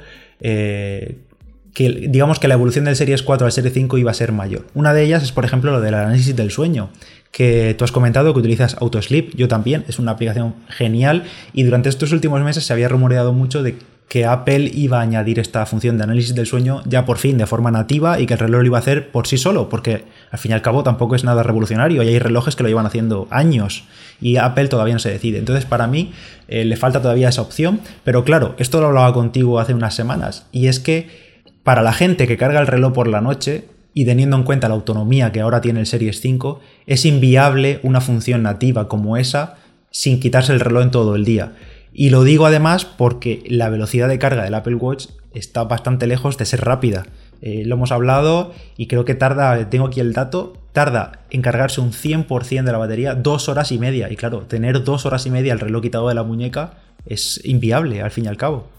que 1.75 2.09
digamos 2.09 2.39
que 2.39 2.49
la 2.49 2.55
evolución 2.55 2.85
del 2.85 2.97
Series 2.97 3.23
4 3.23 3.47
al 3.47 3.53
Series 3.53 3.75
5 3.75 3.99
iba 3.99 4.11
a 4.11 4.15
ser 4.15 4.33
mayor. 4.33 4.67
Una 4.75 4.93
de 4.93 5.05
ellas 5.05 5.23
es, 5.23 5.33
por 5.33 5.45
ejemplo, 5.45 5.71
lo 5.71 5.81
del 5.81 5.95
análisis 5.95 6.35
del 6.35 6.51
sueño, 6.51 6.91
que 7.31 7.75
tú 7.79 7.85
has 7.85 7.93
comentado 7.93 8.33
que 8.33 8.41
utilizas 8.41 8.77
AutoSleep, 8.81 9.35
yo 9.37 9.49
también, 9.49 9.85
es 9.89 9.99
una 9.99 10.13
aplicación 10.13 10.55
genial 10.69 11.25
y 11.53 11.63
durante 11.63 11.89
estos 11.89 12.13
últimos 12.13 12.43
meses 12.43 12.65
se 12.65 12.73
había 12.73 12.89
rumoreado 12.89 13.33
mucho 13.33 13.63
de 13.63 13.77
que 14.09 14.25
Apple 14.25 14.71
iba 14.73 14.99
a 14.99 15.03
añadir 15.03 15.39
esta 15.39 15.67
función 15.67 15.99
de 15.99 16.05
análisis 16.05 16.35
del 16.35 16.47
sueño 16.47 16.83
ya 16.87 17.05
por 17.05 17.19
fin 17.19 17.37
de 17.37 17.47
forma 17.47 17.71
nativa 17.71 18.19
y 18.19 18.27
que 18.27 18.35
el 18.35 18.41
reloj 18.41 18.63
lo 18.63 18.67
iba 18.67 18.79
a 18.79 18.81
hacer 18.81 19.11
por 19.11 19.27
sí 19.27 19.37
solo, 19.37 19.69
porque 19.69 20.07
al 20.31 20.39
fin 20.39 20.53
y 20.53 20.55
al 20.55 20.63
cabo 20.63 20.83
tampoco 20.83 21.15
es 21.15 21.25
nada 21.25 21.43
revolucionario 21.43 22.03
y 22.03 22.09
hay 22.09 22.19
relojes 22.19 22.57
que 22.57 22.63
lo 22.63 22.71
llevan 22.71 22.87
haciendo 22.87 23.29
años 23.31 23.85
y 24.21 24.37
Apple 24.37 24.69
todavía 24.69 24.95
no 24.95 25.01
se 25.01 25.11
decide. 25.11 25.39
Entonces 25.39 25.67
para 25.67 25.87
mí 25.87 26.13
eh, 26.49 26.65
le 26.65 26.77
falta 26.77 27.03
todavía 27.03 27.29
esa 27.29 27.43
opción, 27.43 27.81
pero 28.03 28.25
claro, 28.25 28.55
esto 28.59 28.81
lo 28.81 28.87
hablaba 28.87 29.13
contigo 29.13 29.61
hace 29.61 29.75
unas 29.75 29.95
semanas 29.95 30.47
y 30.53 30.69
es 30.69 30.81
que 30.81 31.28
para 31.69 31.83
la 31.83 31.93
gente 31.93 32.27
que 32.27 32.39
carga 32.39 32.61
el 32.61 32.67
reloj 32.67 32.95
por 32.95 33.09
la 33.09 33.21
noche, 33.21 33.67
y 33.93 34.07
teniendo 34.07 34.39
en 34.39 34.43
cuenta 34.43 34.71
la 34.71 34.75
autonomía 34.75 35.33
que 35.33 35.43
ahora 35.43 35.61
tiene 35.61 35.81
el 35.81 35.87
Series 35.87 36.19
5, 36.23 36.61
es 36.87 37.05
inviable 37.05 37.79
una 37.83 38.01
función 38.01 38.43
nativa 38.43 38.89
como 38.89 39.19
esa 39.19 39.57
sin 39.91 40.19
quitarse 40.19 40.55
el 40.55 40.61
reloj 40.61 40.85
en 40.85 40.91
todo 40.91 41.15
el 41.15 41.27
día. 41.27 41.53
Y 41.93 42.09
lo 42.09 42.25
digo 42.25 42.47
además 42.47 42.87
porque 42.87 43.45
la 43.49 43.69
velocidad 43.69 44.09
de 44.09 44.19
carga 44.19 44.45
del 44.45 44.55
Apple 44.55 44.77
Watch 44.77 45.09
está 45.35 45.65
bastante 45.65 46.07
lejos 46.07 46.39
de 46.39 46.47
ser 46.47 46.63
rápida. 46.63 47.05
Eh, 47.43 47.65
lo 47.67 47.75
hemos 47.75 47.93
hablado 47.93 48.55
y 48.79 48.87
creo 48.87 49.05
que 49.05 49.15
tarda, 49.15 49.69
tengo 49.69 49.89
aquí 49.89 50.01
el 50.01 50.15
dato, 50.15 50.57
tarda 50.73 51.21
en 51.29 51.43
cargarse 51.43 51.83
un 51.83 51.93
100% 51.93 52.65
de 52.65 52.73
la 52.73 52.79
batería 52.79 53.15
dos 53.15 53.51
horas 53.51 53.73
y 53.73 53.79
media. 53.79 54.11
Y 54.11 54.17
claro, 54.17 54.47
tener 54.49 54.85
dos 54.85 55.05
horas 55.05 55.27
y 55.27 55.31
media 55.31 55.53
el 55.53 55.61
reloj 55.61 55.83
quitado 55.83 56.09
de 56.09 56.15
la 56.15 56.23
muñeca 56.23 56.79
es 57.05 57.43
inviable 57.45 58.01
al 58.01 58.11
fin 58.11 58.25
y 58.25 58.29
al 58.29 58.39
cabo. 58.39 58.71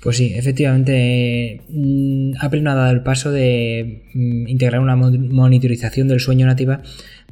Pues 0.00 0.18
sí, 0.18 0.32
efectivamente, 0.34 1.62
mm, 1.68 2.34
Apple 2.40 2.60
no 2.60 2.70
ha 2.70 2.74
dado 2.74 2.92
el 2.92 3.02
paso 3.02 3.30
de 3.30 4.02
mm, 4.14 4.48
integrar 4.48 4.80
una 4.80 4.96
monitorización 4.96 6.08
del 6.08 6.20
sueño 6.20 6.46
nativa 6.46 6.82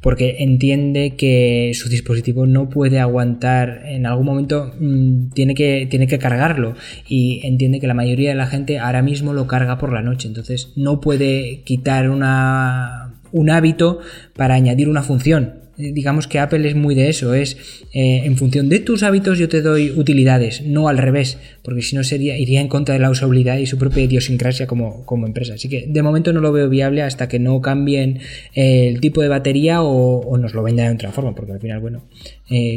porque 0.01 0.35
entiende 0.39 1.15
que 1.17 1.71
su 1.73 1.89
dispositivo 1.89 2.45
no 2.45 2.69
puede 2.69 2.99
aguantar, 2.99 3.83
en 3.85 4.05
algún 4.05 4.25
momento 4.25 4.73
mm, 4.79 5.29
tiene, 5.29 5.55
que, 5.55 5.87
tiene 5.89 6.05
que 6.05 6.19
cargarlo 6.19 6.75
y 7.07 7.41
entiende 7.43 7.79
que 7.79 7.87
la 7.87 7.93
mayoría 7.93 8.29
de 8.29 8.35
la 8.35 8.47
gente 8.47 8.77
ahora 8.77 9.01
mismo 9.01 9.33
lo 9.33 9.47
carga 9.47 9.77
por 9.77 9.91
la 9.93 10.01
noche, 10.01 10.27
entonces 10.27 10.73
no 10.75 11.01
puede 11.01 11.61
quitar 11.63 12.09
una, 12.09 13.15
un 13.31 13.49
hábito 13.49 13.99
para 14.35 14.55
añadir 14.55 14.89
una 14.89 15.01
función 15.01 15.64
digamos 15.77 16.27
que 16.27 16.39
Apple 16.39 16.67
es 16.67 16.75
muy 16.75 16.95
de 16.95 17.09
eso, 17.09 17.33
es 17.33 17.57
eh, 17.93 18.21
en 18.23 18.37
función 18.37 18.69
de 18.69 18.79
tus 18.79 19.03
hábitos 19.03 19.37
yo 19.37 19.49
te 19.49 19.61
doy 19.61 19.91
utilidades, 19.91 20.61
no 20.61 20.87
al 20.87 20.97
revés, 20.97 21.37
porque 21.63 21.81
si 21.81 21.95
no 21.95 22.03
sería, 22.03 22.37
iría 22.37 22.61
en 22.61 22.67
contra 22.67 22.93
de 22.93 22.99
la 22.99 23.09
usabilidad 23.09 23.57
y 23.57 23.65
su 23.65 23.77
propia 23.77 24.03
idiosincrasia 24.03 24.67
como, 24.67 25.05
como 25.05 25.27
empresa. 25.27 25.55
Así 25.55 25.69
que 25.69 25.85
de 25.87 26.03
momento 26.03 26.33
no 26.33 26.41
lo 26.41 26.51
veo 26.51 26.69
viable 26.69 27.01
hasta 27.01 27.27
que 27.27 27.39
no 27.39 27.61
cambien 27.61 28.19
eh, 28.53 28.87
el 28.87 29.01
tipo 29.01 29.21
de 29.21 29.27
batería 29.27 29.81
o, 29.81 30.37
nos 30.37 30.53
lo 30.53 30.63
vendan 30.63 30.87
de 30.87 30.93
otra 30.95 31.11
forma, 31.11 31.33
porque 31.33 31.53
al 31.53 31.59
final, 31.59 31.79
bueno, 31.79 32.03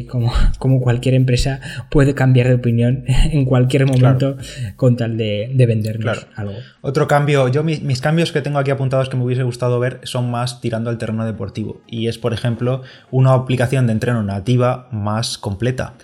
como, 0.09 0.33
como 0.59 0.81
cualquier 0.81 1.15
empresa 1.15 1.61
puede 1.91 2.15
cambiar 2.15 2.49
de 2.49 2.55
opinión 2.55 3.05
en 3.33 3.45
cualquier 3.45 3.87
momento 3.87 4.37
con 4.77 4.97
tal 4.97 5.17
de, 5.17 5.51
de 5.53 5.67
vendernos 5.67 6.27
algo. 6.35 6.55
Otro 6.81 7.09
cambio, 7.09 7.49
yo 7.49 7.63
mis, 7.63 7.83
mis 7.83 8.01
cambios 8.01 8.33
que 8.33 8.43
tengo 8.43 8.59
aquí 8.59 8.71
apuntados 8.71 9.09
que 9.09 9.17
me 9.17 9.25
hubiese 9.25 9.43
gustado 9.43 9.79
ver 9.81 10.01
son 10.05 10.31
más 10.31 10.61
tirando 10.61 10.91
al 10.91 10.99
terreno 10.99 11.25
deportivo 11.25 11.81
y 11.87 12.09
es 12.09 12.19
por 12.19 12.33
ejemplo 12.33 12.83
una 13.11 13.33
aplicación 13.33 13.87
de 13.87 13.93
entreno 13.93 14.23
nativa 14.23 14.89
más 14.91 15.39
completa. 15.39 15.95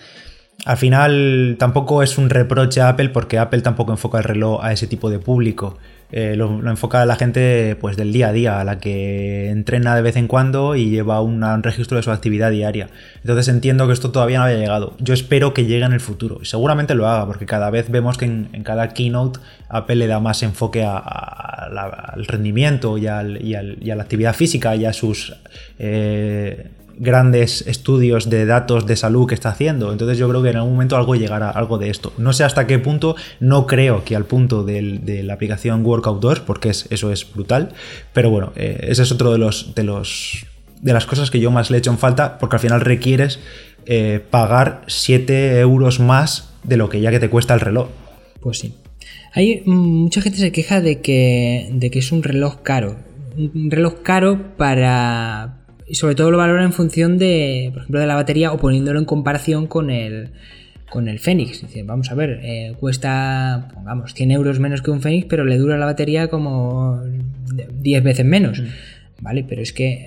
Al 0.64 0.76
final 0.76 1.56
tampoco 1.58 2.02
es 2.02 2.16
un 2.16 2.30
reproche 2.30 2.80
a 2.80 2.90
Apple 2.90 3.10
porque 3.10 3.38
Apple 3.38 3.60
tampoco 3.60 3.92
enfoca 3.92 4.18
el 4.18 4.24
reloj 4.24 4.64
a 4.64 4.72
ese 4.72 4.86
tipo 4.86 5.10
de 5.10 5.18
público. 5.18 5.76
Eh, 6.12 6.36
lo, 6.36 6.68
enfoca 6.70 7.04
la 7.06 7.16
gente 7.16 7.76
pues, 7.80 7.96
del 7.96 8.12
día 8.12 8.28
a 8.28 8.32
día, 8.32 8.60
a 8.60 8.64
la 8.64 8.78
que 8.78 9.50
entrena 9.50 9.96
de 9.96 10.02
vez 10.02 10.16
en 10.16 10.28
cuando 10.28 10.76
y 10.76 10.90
lleva 10.90 11.20
un 11.20 11.62
registro 11.62 11.96
de 11.96 12.02
su 12.02 12.10
actividad 12.10 12.50
diaria. 12.50 12.88
Entonces 13.22 13.48
entiendo 13.48 13.86
que 13.86 13.92
esto 13.92 14.12
todavía 14.12 14.38
no 14.38 14.44
había 14.44 14.58
llegado. 14.58 14.94
Yo 14.98 15.14
espero 15.14 15.54
que 15.54 15.64
llegue 15.64 15.84
en 15.84 15.92
el 15.92 16.00
futuro 16.00 16.38
y 16.42 16.46
seguramente 16.46 16.94
lo 16.94 17.08
haga 17.08 17.26
porque 17.26 17.46
cada 17.46 17.70
vez 17.70 17.90
vemos 17.90 18.18
que 18.18 18.26
en, 18.26 18.62
cada 18.62 18.88
keynote 18.88 19.40
Apple 19.68 19.96
le 19.96 20.06
da 20.06 20.20
más 20.20 20.42
enfoque 20.42 20.84
al 20.84 22.26
rendimiento 22.26 22.96
y, 22.98 23.06
a 23.06 23.22
la 23.22 24.02
actividad 24.02 24.34
física 24.34 24.76
y 24.76 24.84
a 24.84 24.92
sus... 24.92 25.34
Eh, 25.78 26.68
grandes 26.98 27.66
estudios 27.66 28.30
de 28.30 28.46
datos 28.46 28.86
de 28.86 28.96
salud 28.96 29.26
que 29.26 29.34
está 29.34 29.50
haciendo. 29.50 29.92
Entonces 29.92 30.18
yo 30.18 30.28
creo 30.28 30.42
que 30.42 30.50
en 30.50 30.56
algún 30.56 30.72
momento 30.72 30.96
algo 30.96 31.14
llegará, 31.14 31.50
algo 31.50 31.78
de 31.78 31.90
esto. 31.90 32.12
No 32.18 32.32
sé 32.32 32.44
hasta 32.44 32.66
qué 32.66 32.78
punto, 32.78 33.16
no 33.40 33.66
creo 33.66 34.04
que 34.04 34.16
al 34.16 34.24
punto 34.24 34.64
de 34.64 35.22
la 35.24 35.34
aplicación 35.34 35.84
Workout 35.84 36.20
2, 36.20 36.40
porque 36.40 36.70
eso 36.70 37.12
es 37.12 37.32
brutal. 37.32 37.72
Pero 38.12 38.30
bueno, 38.30 38.52
eh, 38.56 38.86
ese 38.88 39.02
es 39.02 39.12
otro 39.12 39.32
de 39.32 39.38
los, 39.38 39.74
de 39.74 39.84
los 39.84 40.46
de 40.84 40.92
las 40.92 41.06
cosas 41.06 41.30
que 41.30 41.40
yo 41.40 41.50
más 41.50 41.70
le 41.70 41.76
he 41.76 41.78
hecho 41.78 41.90
en 41.90 41.98
falta, 41.98 42.38
porque 42.38 42.56
al 42.56 42.60
final 42.60 42.82
requieres 42.82 43.40
eh, 43.86 44.20
pagar 44.30 44.82
7 44.86 45.58
euros 45.60 45.98
más 45.98 46.50
de 46.62 46.76
lo 46.76 46.90
que 46.90 47.00
ya 47.00 47.10
que 47.10 47.20
te 47.20 47.30
cuesta 47.30 47.54
el 47.54 47.60
reloj. 47.60 47.88
Pues 48.40 48.58
sí. 48.58 48.74
Hay 49.32 49.62
mm, 49.64 49.72
mucha 49.72 50.20
gente 50.20 50.38
se 50.38 50.52
queja 50.52 50.82
de 50.82 51.00
que, 51.00 51.70
de 51.72 51.90
que 51.90 51.98
es 52.00 52.12
un 52.12 52.22
reloj 52.22 52.62
caro. 52.62 52.96
Un 53.36 53.70
reloj 53.70 54.02
caro 54.02 54.56
para, 54.56 55.63
y 55.86 55.94
sobre 55.96 56.14
todo 56.14 56.30
lo 56.30 56.38
valora 56.38 56.64
en 56.64 56.72
función 56.72 57.18
de, 57.18 57.70
por 57.72 57.82
ejemplo, 57.82 58.00
de 58.00 58.06
la 58.06 58.14
batería 58.14 58.52
o 58.52 58.58
poniéndolo 58.58 58.98
en 58.98 59.04
comparación 59.04 59.66
con 59.66 59.90
el, 59.90 60.30
con 60.90 61.08
el 61.08 61.18
Fénix. 61.18 61.62
Dice, 61.62 61.82
vamos 61.82 62.10
a 62.10 62.14
ver, 62.14 62.40
eh, 62.42 62.74
cuesta, 62.78 63.68
pongamos, 63.74 64.14
100 64.14 64.30
euros 64.30 64.60
menos 64.60 64.82
que 64.82 64.90
un 64.90 65.02
Fénix, 65.02 65.26
pero 65.26 65.44
le 65.44 65.58
dura 65.58 65.76
la 65.76 65.86
batería 65.86 66.28
como 66.28 67.02
10 67.80 68.02
veces 68.02 68.24
menos. 68.24 68.60
Mm. 68.60 68.64
¿Vale? 69.20 69.44
Pero 69.48 69.62
es 69.62 69.72
que 69.72 70.06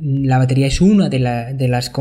la 0.00 0.38
batería 0.38 0.66
es 0.66 0.80
una 0.80 1.08
de, 1.08 1.18
de 1.18 1.68
las, 1.68 1.92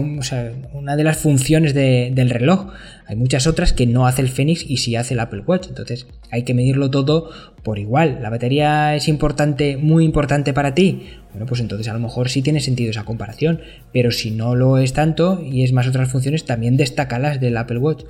una 0.74 0.96
de 0.96 1.04
las 1.04 1.18
funciones 1.18 1.74
del 1.74 2.30
reloj. 2.30 2.72
Hay 3.08 3.16
muchas 3.16 3.48
otras 3.48 3.74
que 3.74 3.88
no 3.88 4.08
hace 4.08 4.22
el 4.22 4.30
Fenix 4.30 4.64
y 4.70 4.78
sí 4.78 4.96
hace 4.96 5.16
el 5.16 5.20
Apple 5.20 5.44
Watch. 5.46 5.68
Entonces 5.68 6.08
hay 6.32 6.44
que 6.44 6.54
medirlo 6.54 6.90
todo 6.92 7.30
por 7.64 7.80
igual. 7.80 8.20
¿La 8.22 8.30
batería 8.30 8.96
es 8.96 9.08
importante, 9.08 9.76
muy 9.76 10.06
importante 10.06 10.54
para 10.54 10.74
ti? 10.74 11.02
Bueno, 11.32 11.46
pues 11.46 11.60
entonces 11.60 11.88
a 11.88 11.94
lo 11.94 12.00
mejor 12.00 12.30
sí 12.30 12.42
tiene 12.42 12.62
sentido 12.62 12.92
esa 12.92 13.04
comparación. 13.04 13.60
Pero 13.92 14.12
si 14.12 14.32
no 14.32 14.56
lo 14.56 14.78
es 14.78 14.94
tanto 14.94 15.44
y 15.44 15.64
es 15.64 15.74
más 15.74 15.88
otras 15.88 16.10
funciones, 16.10 16.46
también 16.46 16.78
las 16.78 17.40
del 17.42 17.58
Apple 17.58 17.80
Watch. 17.80 18.04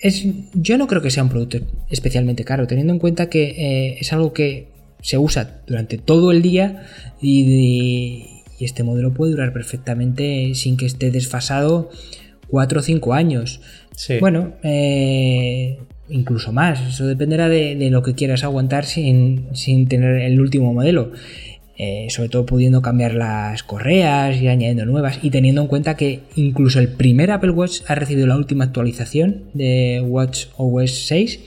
Es, 0.00 0.24
yo 0.54 0.78
no 0.78 0.86
creo 0.86 1.02
que 1.02 1.10
sea 1.10 1.24
un 1.24 1.28
producto 1.28 1.58
especialmente 1.90 2.44
caro, 2.44 2.68
teniendo 2.68 2.92
en 2.92 3.00
cuenta 3.00 3.28
que 3.28 3.42
eh, 3.58 3.98
es 4.00 4.12
algo 4.12 4.32
que 4.32 4.77
se 5.02 5.18
usa 5.18 5.60
durante 5.66 5.98
todo 5.98 6.32
el 6.32 6.42
día 6.42 6.84
y, 7.20 8.34
este 8.60 8.82
modelo 8.82 9.14
puede 9.14 9.30
durar 9.30 9.52
perfectamente 9.52 10.52
sin 10.56 10.76
que 10.76 10.84
esté 10.84 11.12
desfasado 11.12 11.90
4 12.48 12.80
o 12.80 12.82
5 12.82 13.14
años. 13.14 13.60
Bueno, 14.18 14.54
eh, 14.64 15.78
incluso 16.08 16.52
más. 16.52 16.80
Eso 16.88 17.06
dependerá 17.06 17.48
de, 17.48 17.76
lo 17.90 18.02
que 18.02 18.14
quieras 18.14 18.42
aguantar 18.42 18.84
sin, 18.84 19.46
tener 19.88 20.16
el 20.22 20.40
último 20.40 20.74
modelo. 20.74 21.12
Eh, 21.80 22.08
sobre 22.10 22.28
todo 22.28 22.44
pudiendo 22.44 22.82
cambiar 22.82 23.14
las 23.14 23.62
correas 23.62 24.36
y 24.42 24.48
añadiendo 24.48 24.84
nuevas 24.84 25.20
y 25.22 25.30
teniendo 25.30 25.62
en 25.62 25.68
cuenta 25.68 25.96
que 25.96 26.22
incluso 26.34 26.80
el 26.80 26.88
primer 26.88 27.30
Apple 27.30 27.52
Watch 27.52 27.82
ha 27.86 27.94
recibido 27.94 28.26
la 28.26 28.36
última 28.36 28.64
actualización 28.64 29.44
de 29.54 30.02
Watch 30.04 30.46
OS 30.56 31.06
6 31.06 31.38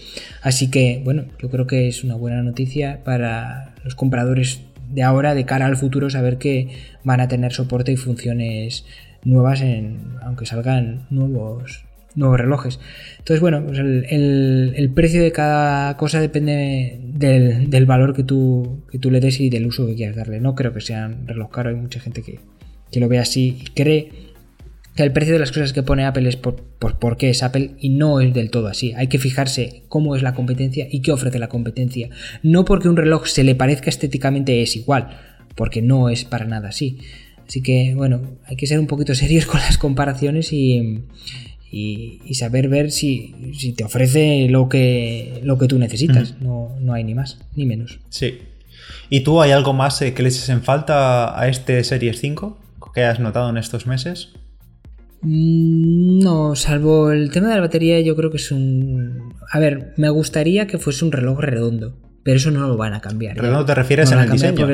así 0.41 0.71
que 0.71 1.01
bueno 1.03 1.25
yo 1.37 1.49
creo 1.49 1.67
que 1.67 1.89
es 1.89 2.05
una 2.05 2.15
buena 2.15 2.41
noticia 2.43 3.03
para 3.03 3.75
los 3.83 3.93
compradores 3.93 4.61
de 4.89 5.03
ahora 5.03 5.35
de 5.35 5.43
cara 5.43 5.65
al 5.65 5.75
futuro 5.75 6.09
saber 6.09 6.37
que 6.37 6.69
van 7.03 7.19
a 7.19 7.27
tener 7.27 7.51
soporte 7.51 7.91
y 7.91 7.97
funciones 7.97 8.85
nuevas 9.25 9.59
en, 9.59 10.15
aunque 10.21 10.45
salgan 10.45 11.07
nuevos 11.09 11.83
nuevos 12.15 12.39
relojes. 12.39 12.79
Entonces, 13.19 13.39
bueno, 13.39 13.63
pues 13.65 13.79
el, 13.79 14.91
precio 14.93 15.21
de 15.21 15.31
cada 15.31 15.97
cosa 15.97 16.19
depende 16.19 16.99
del, 17.01 17.85
valor 17.85 18.15
que 18.15 18.23
tú, 18.23 18.83
que 18.91 18.99
tú 18.99 19.11
le 19.11 19.19
des 19.19 19.39
y 19.39 19.49
del 19.49 19.67
uso 19.67 19.87
que 19.87 19.95
quieras 19.95 20.15
darle. 20.15 20.39
No 20.39 20.55
creo 20.55 20.73
que 20.73 20.81
sea 20.81 21.07
un 21.07 21.27
reloj 21.27 21.51
caro, 21.51 21.69
hay 21.69 21.75
mucha 21.75 21.99
gente 21.99 22.21
que, 22.23 22.39
lo 22.99 23.07
ve 23.07 23.19
así 23.19 23.57
y 23.61 23.63
cree 23.73 24.09
que 24.95 25.03
el 25.03 25.13
precio 25.13 25.33
de 25.33 25.39
las 25.39 25.53
cosas 25.53 25.71
que 25.71 25.81
pone 25.81 26.05
Apple 26.05 26.27
es 26.27 26.35
por, 26.35 26.55
por, 26.77 27.15
qué 27.15 27.29
es 27.29 27.41
Apple 27.41 27.71
y 27.79 27.89
no 27.89 28.19
es 28.19 28.33
del 28.33 28.49
todo 28.49 28.67
así. 28.67 28.93
Hay 28.97 29.07
que 29.07 29.19
fijarse 29.19 29.83
cómo 29.87 30.17
es 30.17 30.23
la 30.23 30.33
competencia 30.33 30.87
y 30.91 31.01
qué 31.01 31.13
ofrece 31.13 31.39
la 31.39 31.47
competencia. 31.47 32.09
No 32.43 32.65
porque 32.65 32.89
un 32.89 32.97
reloj 32.97 33.27
se 33.27 33.45
le 33.45 33.55
parezca 33.55 33.89
estéticamente 33.89 34.61
es 34.61 34.75
igual, 34.75 35.17
porque 35.55 35.81
no 35.81 36.09
es 36.09 36.25
para 36.25 36.43
nada 36.43 36.69
así. 36.69 36.97
Así 37.51 37.61
que, 37.61 37.93
bueno, 37.95 38.37
hay 38.45 38.55
que 38.55 38.65
ser 38.65 38.79
un 38.79 38.87
poquito 38.87 39.13
serios 39.15 39.45
con 39.45 39.59
las 39.59 39.77
comparaciones 39.77 40.53
y, 40.53 41.03
y, 41.71 42.33
saber 42.35 42.67
ver 42.67 42.91
si, 42.91 43.73
te 43.75 43.83
ofrece 43.83 44.47
lo 44.49 44.67
que, 44.67 45.39
lo 45.43 45.57
que 45.57 45.67
tú 45.67 45.79
necesitas. 45.79 46.35
no, 46.41 46.75
no, 46.79 46.93
hay 46.93 47.03
ni 47.03 47.15
más 47.15 47.39
ni 47.55 47.65
menos. 47.65 47.99
Sí. 48.09 48.39
¿Y 49.09 49.21
tú 49.21 49.41
hay 49.41 49.51
algo 49.51 49.73
más 49.73 50.01
eh, 50.01 50.13
que 50.13 50.23
le 50.23 50.29
eches 50.29 50.49
en 50.49 50.63
falta 50.63 51.39
a 51.39 51.47
este 51.47 51.83
Series 51.83 52.19
5 52.19 52.57
que 52.93 53.03
has 53.03 53.19
notado 53.19 53.49
en 53.49 53.57
estos 53.57 53.87
meses? 53.87 54.29
Mm, 55.21 56.19
no, 56.19 56.55
salvo 56.55 57.11
el 57.11 57.31
tema 57.31 57.49
de 57.49 57.55
la 57.55 57.61
batería, 57.61 58.01
yo 58.01 58.15
creo 58.15 58.31
que 58.31 58.37
es 58.37 58.51
un... 58.51 59.33
A 59.49 59.59
ver, 59.59 59.93
me 59.97 60.09
gustaría 60.09 60.67
que 60.67 60.77
fuese 60.77 61.05
un 61.05 61.11
reloj 61.11 61.39
redondo, 61.39 61.95
pero 62.23 62.37
eso 62.37 62.51
no 62.51 62.67
lo 62.67 62.77
van 62.77 62.93
a 62.93 63.01
cambiar. 63.01 63.37
¿Redondo 63.37 63.65
te 63.65 63.75
refieres 63.75 64.11
en 64.11 64.19
el 64.19 64.29
diseño? 64.29 64.67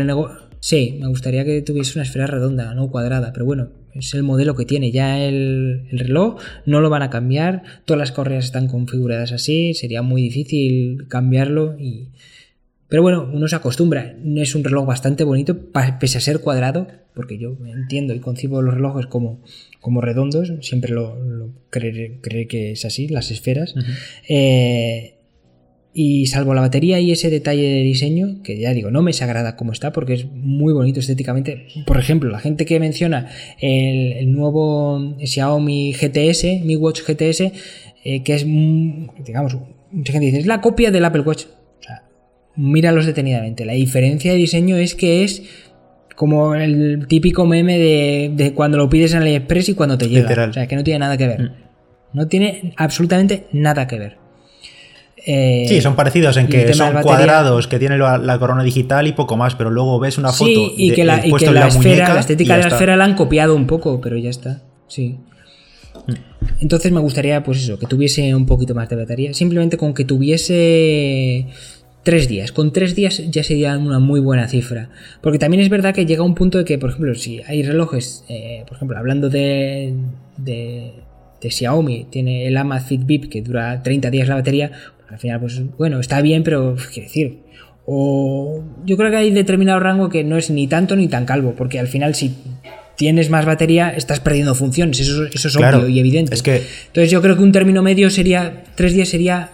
Sí, 0.60 0.98
me 1.00 1.08
gustaría 1.08 1.46
que 1.46 1.62
tuviese 1.62 2.00
una 2.00 2.04
esfera 2.04 2.26
redonda, 2.26 2.74
no 2.74 2.90
cuadrada, 2.90 3.32
pero 3.32 3.46
bueno, 3.46 3.70
es 4.00 4.14
el 4.14 4.24
modelo 4.24 4.56
que 4.56 4.66
tiene 4.66 4.92
ya 4.92 5.24
el, 5.24 5.88
reloj, 5.92 6.42
no 6.66 6.82
lo 6.82 6.90
van 6.90 7.02
a 7.02 7.10
cambiar, 7.10 7.64
todas 7.86 8.00
las 8.00 8.12
correas 8.12 8.46
están 8.46 8.68
configuradas 8.68 9.32
así, 9.32 9.74
sería 9.74 10.02
muy 10.02 10.22
difícil 10.22 11.08
cambiarlo 11.08 11.78
y... 11.80 12.10
Pero 12.90 13.02
bueno, 13.02 13.30
uno 13.34 13.50
se 13.50 13.56
acostumbra, 13.58 14.16
es 14.38 14.56
un 14.56 14.64
reloj 14.64 14.86
bastante 14.86 15.26
bonito, 15.26 15.58
pese 16.00 16.20
a 16.20 16.22
ser 16.22 16.40
cuadrado, 16.40 16.88
porque 17.14 17.38
yo 17.38 17.58
entiendo 17.66 18.14
y 18.14 18.20
concibo 18.20 18.62
los 18.62 18.76
relojes 18.76 19.08
como, 19.08 19.42
como 19.82 20.00
redondos, 20.00 20.54
siempre 20.62 20.94
lo, 20.94 21.22
lo 21.22 21.50
creeré, 21.70 22.48
que 22.48 22.72
es 22.72 22.86
así, 22.86 23.10
las 23.10 23.30
esferas. 23.30 23.76
Y 26.00 26.28
salvo 26.28 26.54
la 26.54 26.62
batería 26.62 27.00
y 27.00 27.12
ese 27.12 27.32
detalle 27.32 27.64
de 27.64 27.82
diseño, 27.82 28.44
que 28.44 28.60
ya 28.60 28.72
digo, 28.72 28.92
no 28.92 29.02
me 29.02 29.10
desagrada 29.10 29.56
como 29.56 29.72
está 29.72 29.92
porque 29.92 30.14
es 30.14 30.28
muy 30.32 30.72
bonito 30.72 31.00
estéticamente. 31.00 31.66
Por 31.88 31.98
ejemplo, 31.98 32.30
la 32.30 32.38
gente 32.38 32.68
que 32.68 32.80
menciona 32.80 33.30
el, 33.60 34.32
nuevo 34.32 35.16
Xiaomi 35.20 35.94
GTS, 35.94 36.64
Mi 36.64 36.76
Watch 36.76 37.02
GTS, 37.02 37.52
eh, 38.04 38.22
que 38.22 38.36
es, 38.36 38.46
digamos, 38.46 39.58
mucha 39.92 40.14
gente 40.14 40.28
dice, 40.28 40.38
es 40.38 40.46
la 40.46 40.62
copia 40.62 40.92
del 40.92 41.04
Apple 41.04 41.22
Watch. 41.22 41.46
O 41.80 41.82
sea, 41.82 42.04
míralos 42.56 43.08
detenidamente. 43.08 43.66
La 43.66 43.74
diferencia 43.74 44.32
de 44.32 44.38
diseño 44.38 44.78
es 44.78 44.94
que 44.94 45.24
es 45.24 45.42
como 46.16 46.54
el 46.54 47.08
típico 47.08 47.48
meme 47.48 47.80
de, 47.80 48.54
cuando 48.54 48.78
lo 48.78 48.88
pides 48.88 49.14
en 49.14 49.24
AliExpress 49.24 49.70
y 49.70 49.74
cuando 49.74 49.98
te 49.98 50.08
llega. 50.08 50.48
O 50.48 50.54
sea, 50.54 50.68
que 50.68 50.76
no 50.76 50.84
tiene 50.84 51.00
nada 51.00 51.18
que 51.18 51.26
ver. 51.26 51.42
Mm. 51.42 51.54
No 52.14 52.28
tiene 52.28 52.74
absolutamente 52.78 53.48
nada 53.52 53.88
que 53.88 53.98
ver. 53.98 54.27
Eh, 55.30 55.66
sí, 55.68 55.82
son 55.82 55.98
parecidos 55.98 56.38
en 56.38 56.48
que 56.48 56.74
son 56.74 57.02
cuadrados, 57.02 57.68
que 57.68 57.80
tienen 57.80 58.00
la, 58.00 58.40
corona 58.40 58.64
digital 58.64 59.08
y 59.08 59.12
poco 59.12 59.36
más, 59.36 59.56
pero 59.56 59.70
luego 59.70 60.00
ves 60.00 60.18
una 60.18 60.32
foto 60.32 60.72
y 60.78 60.92
que 60.94 61.04
la, 61.04 61.18
esfera, 61.18 62.14
la 62.14 62.22
estética 62.22 62.56
de 62.56 62.64
la 62.64 62.70
esfera 62.70 62.96
la 62.96 63.04
han 63.04 63.16
copiado 63.16 63.54
un 63.54 63.68
poco, 63.68 64.00
pero 64.00 64.16
ya 64.16 64.30
está. 64.30 64.62
Sí. 64.88 65.18
Mm. 66.08 66.14
Entonces 66.62 66.94
me 66.94 67.02
gustaría, 67.02 67.44
pues 67.44 67.60
eso, 67.60 67.78
que 67.78 67.88
tuviese 67.88 68.34
un 68.34 68.46
poquito 68.46 68.74
más 68.74 68.88
de 68.88 68.96
batería. 68.96 69.34
Simplemente 69.34 69.76
con 69.78 69.94
que 69.94 70.06
tuviese 70.06 71.48
tres 72.04 72.30
días. 72.30 72.54
Con 72.54 72.72
tres 72.72 72.96
días 72.96 73.22
ya 73.30 73.44
sería 73.44 73.78
una 73.78 74.00
muy 74.00 74.22
buena 74.22 74.48
cifra. 74.48 74.88
Porque 75.22 75.40
también 75.40 75.62
es 75.62 75.68
verdad 75.68 75.94
que 75.94 76.06
llega 76.06 76.24
un 76.24 76.36
punto 76.36 76.58
de 76.58 76.64
que, 76.64 76.78
por 76.78 76.92
ejemplo, 76.92 77.14
si 77.16 77.42
hay 77.46 77.64
relojes, 77.64 78.24
eh, 78.30 78.64
por 78.66 78.78
ejemplo, 78.78 78.98
hablando 78.98 79.30
de, 79.30 79.94
de, 80.38 80.94
de, 81.42 81.52
Xiaomi, 81.52 82.06
tiene 82.10 82.48
el 82.48 82.56
Amazfit 82.56 83.06
VIP 83.06 83.30
que 83.30 83.42
dura 83.42 83.84
30 83.84 84.10
días 84.10 84.30
la 84.30 84.36
batería, 84.36 84.72
al 85.10 85.20
final, 85.20 85.40
pues 85.40 85.62
bueno, 85.78 86.00
está 86.00 86.22
bien, 86.22 86.44
pero 86.44 86.76
quiero 86.94 87.08
decir. 87.08 87.40
O 87.86 88.64
yo 88.86 88.98
creo 88.98 89.10
que 89.10 89.18
hay 89.18 89.32
determinado 89.32 89.80
rango 89.80 90.10
que 90.10 90.24
no 90.24 90.38
es 90.38 90.50
ni 90.50 90.68
tanto 90.68 90.96
ni 90.96 91.08
tan 91.08 91.26
calvo, 91.26 91.54
porque 91.58 91.80
al 91.80 91.88
final 91.88 92.16
si 92.16 92.36
tienes 92.98 93.30
más 93.30 93.46
batería 93.46 93.90
estás 93.90 94.20
perdiendo 94.20 94.56
funciones, 94.56 95.00
eso, 95.00 95.26
eso 95.26 95.48
es 95.48 95.56
obvio 95.56 95.88
y 95.88 96.00
evidente. 96.00 96.34
Es 96.34 96.44
que... 96.44 96.64
Entonces 96.88 97.12
yo 97.12 97.22
creo 97.22 97.38
que 97.38 97.44
un 97.44 97.54
término 97.54 97.82
medio 97.82 98.10
sería, 98.10 98.64
tres 98.76 98.94
días 98.94 99.08
sería 99.08 99.52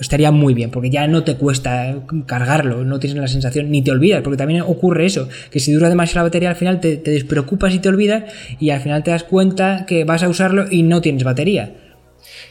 estaría 0.00 0.30
muy 0.32 0.54
bien, 0.54 0.70
porque 0.70 0.90
ya 0.90 1.06
no 1.06 1.22
te 1.22 1.36
cuesta 1.36 1.94
cargarlo, 2.26 2.84
no 2.84 2.98
tienes 2.98 3.18
la 3.18 3.28
sensación, 3.28 3.70
ni 3.70 3.82
te 3.82 3.90
olvidas, 3.90 4.22
porque 4.22 4.36
también 4.36 4.62
ocurre 4.62 5.06
eso, 5.06 5.28
que 5.50 5.60
si 5.60 5.72
dura 5.72 5.88
demasiado 5.88 6.20
la 6.20 6.22
batería 6.24 6.50
al 6.50 6.56
final 6.56 6.80
te, 6.80 6.96
te 6.96 7.10
despreocupas 7.10 7.74
y 7.74 7.78
te 7.78 7.88
olvidas 7.88 8.24
y 8.58 8.70
al 8.70 8.80
final 8.80 9.02
te 9.02 9.10
das 9.10 9.22
cuenta 9.22 9.84
que 9.86 10.04
vas 10.04 10.22
a 10.22 10.28
usarlo 10.28 10.66
y 10.70 10.82
no 10.82 11.00
tienes 11.00 11.24
batería. 11.24 11.74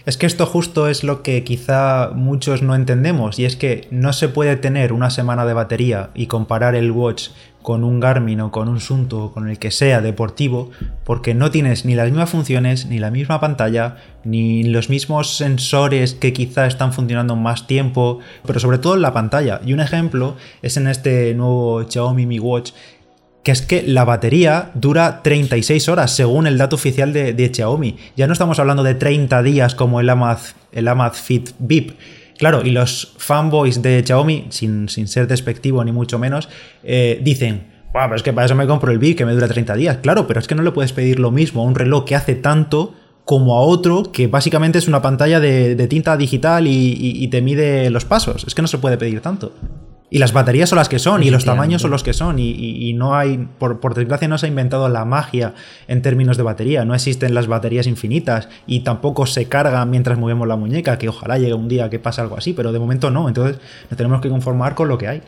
Es 0.05 0.17
que 0.17 0.25
esto 0.25 0.45
justo 0.45 0.87
es 0.87 1.03
lo 1.03 1.21
que 1.21 1.43
quizá 1.43 2.11
muchos 2.15 2.63
no 2.63 2.73
entendemos 2.73 3.37
y 3.37 3.45
es 3.45 3.55
que 3.55 3.87
no 3.91 4.13
se 4.13 4.29
puede 4.29 4.55
tener 4.55 4.93
una 4.93 5.11
semana 5.11 5.45
de 5.45 5.53
batería 5.53 6.09
y 6.15 6.25
comparar 6.25 6.73
el 6.73 6.91
watch 6.91 7.29
con 7.61 7.83
un 7.83 7.99
Garmin 7.99 8.41
o 8.41 8.51
con 8.51 8.67
un 8.67 8.79
Sunto 8.79 9.25
o 9.25 9.31
con 9.31 9.47
el 9.47 9.59
que 9.59 9.69
sea 9.69 10.01
deportivo 10.01 10.71
porque 11.03 11.35
no 11.35 11.51
tienes 11.51 11.85
ni 11.85 11.93
las 11.93 12.07
mismas 12.07 12.31
funciones, 12.31 12.87
ni 12.87 12.97
la 12.97 13.11
misma 13.11 13.39
pantalla, 13.39 13.97
ni 14.23 14.63
los 14.63 14.89
mismos 14.89 15.37
sensores 15.37 16.15
que 16.15 16.33
quizá 16.33 16.65
están 16.65 16.93
funcionando 16.93 17.35
más 17.35 17.67
tiempo, 17.67 18.19
pero 18.45 18.59
sobre 18.59 18.79
todo 18.79 18.95
en 18.95 19.03
la 19.03 19.13
pantalla. 19.13 19.61
Y 19.63 19.73
un 19.73 19.81
ejemplo 19.81 20.35
es 20.63 20.77
en 20.77 20.87
este 20.87 21.35
nuevo 21.35 21.83
Xiaomi 21.87 22.25
Mi 22.25 22.39
Watch 22.39 22.71
que 23.43 23.51
es 23.51 23.61
que 23.61 23.83
la 23.83 24.05
batería 24.05 24.71
dura 24.75 25.21
36 25.23 25.89
horas 25.89 26.11
según 26.11 26.47
el 26.47 26.57
dato 26.57 26.75
oficial 26.75 27.11
de, 27.13 27.51
Xiaomi. 27.53 27.97
Ya 28.15 28.27
no 28.27 28.33
estamos 28.33 28.59
hablando 28.59 28.83
de 28.83 28.95
30 28.95 29.41
días 29.43 29.75
como 29.75 29.99
el 29.99 30.09
Amaz, 30.09 30.55
el 30.71 30.89
Fit 31.13 31.51
VIP. 31.59 31.97
Claro, 32.37 32.61
y 32.63 32.71
los 32.71 33.13
fanboys 33.17 33.81
de 33.81 34.03
Xiaomi, 34.05 34.47
sin, 34.49 34.89
sin 34.89 35.07
ser 35.07 35.27
despectivo 35.27 35.83
ni 35.83 35.91
mucho 35.91 36.17
menos, 36.17 36.49
eh, 36.83 37.19
dicen, 37.23 37.67
bueno, 37.93 38.07
pero 38.07 38.15
es 38.15 38.23
que 38.23 38.33
para 38.33 38.45
eso 38.45 38.55
me 38.55 38.67
compro 38.67 38.91
el 38.91 38.99
VIP 38.99 39.17
que 39.17 39.25
me 39.25 39.33
dura 39.33 39.47
30 39.47 39.75
días. 39.75 39.97
Claro, 40.01 40.27
pero 40.27 40.39
es 40.39 40.47
que 40.47 40.55
no 40.55 40.63
le 40.63 40.71
puedes 40.71 40.93
pedir 40.93 41.19
lo 41.19 41.31
mismo 41.31 41.61
a 41.61 41.65
un 41.65 41.75
reloj 41.75 42.05
que 42.05 42.15
hace 42.15 42.35
tanto 42.35 42.93
como 43.25 43.55
a 43.55 43.61
otro 43.61 44.11
que 44.11 44.27
básicamente 44.27 44.79
es 44.79 44.87
una 44.87 45.01
pantalla 45.01 45.39
de, 45.39 45.87
tinta 45.87 46.17
digital 46.17 46.65
y 46.67 47.27
te 47.27 47.41
mide 47.41 47.89
los 47.89 48.05
pasos. 48.05 48.43
Es 48.45 48.55
que 48.55 48.61
no 48.61 48.67
se 48.67 48.77
puede 48.77 48.97
pedir 48.97 49.21
tanto. 49.21 49.53
Y 50.13 50.17
las 50.17 50.33
baterías 50.33 50.67
son 50.67 50.77
las 50.77 50.89
que 50.89 50.99
son, 50.99 51.23
y 51.23 51.31
los 51.31 51.45
tamaños 51.45 51.81
son 51.81 51.89
los 51.89 52.03
que 52.03 52.11
son, 52.11 52.37
y, 52.37 52.93
no 52.93 53.15
hay, 53.15 53.47
por, 53.57 53.79
por, 53.79 53.95
desgracia 53.95 54.27
no 54.27 54.37
se 54.37 54.45
ha 54.45 54.49
inventado 54.49 54.89
la 54.89 55.05
magia 55.05 55.53
en 55.87 56.01
términos 56.01 56.35
de 56.35 56.43
batería, 56.43 56.83
no 56.83 56.93
existen 56.93 57.33
las 57.33 57.47
baterías 57.47 57.87
infinitas, 57.87 58.49
y 58.67 58.81
tampoco 58.81 59.25
se 59.25 59.45
cargan 59.45 59.89
mientras 59.89 60.19
movemos 60.19 60.49
la 60.49 60.57
muñeca, 60.57 60.97
que 60.97 61.07
ojalá 61.07 61.37
llegue 61.37 61.53
un 61.53 61.69
día 61.69 61.89
que 61.89 61.97
pase 61.97 62.19
algo 62.19 62.35
así, 62.35 62.51
pero 62.51 62.73
de 62.73 62.79
momento 62.79 63.09
no, 63.09 63.29
entonces 63.29 63.61
nos 63.89 63.95
tenemos 63.95 64.19
que 64.19 64.27
conformar 64.27 64.75
con 64.75 64.89
lo 64.89 64.97
que 64.97 65.07
hay. 65.07 65.21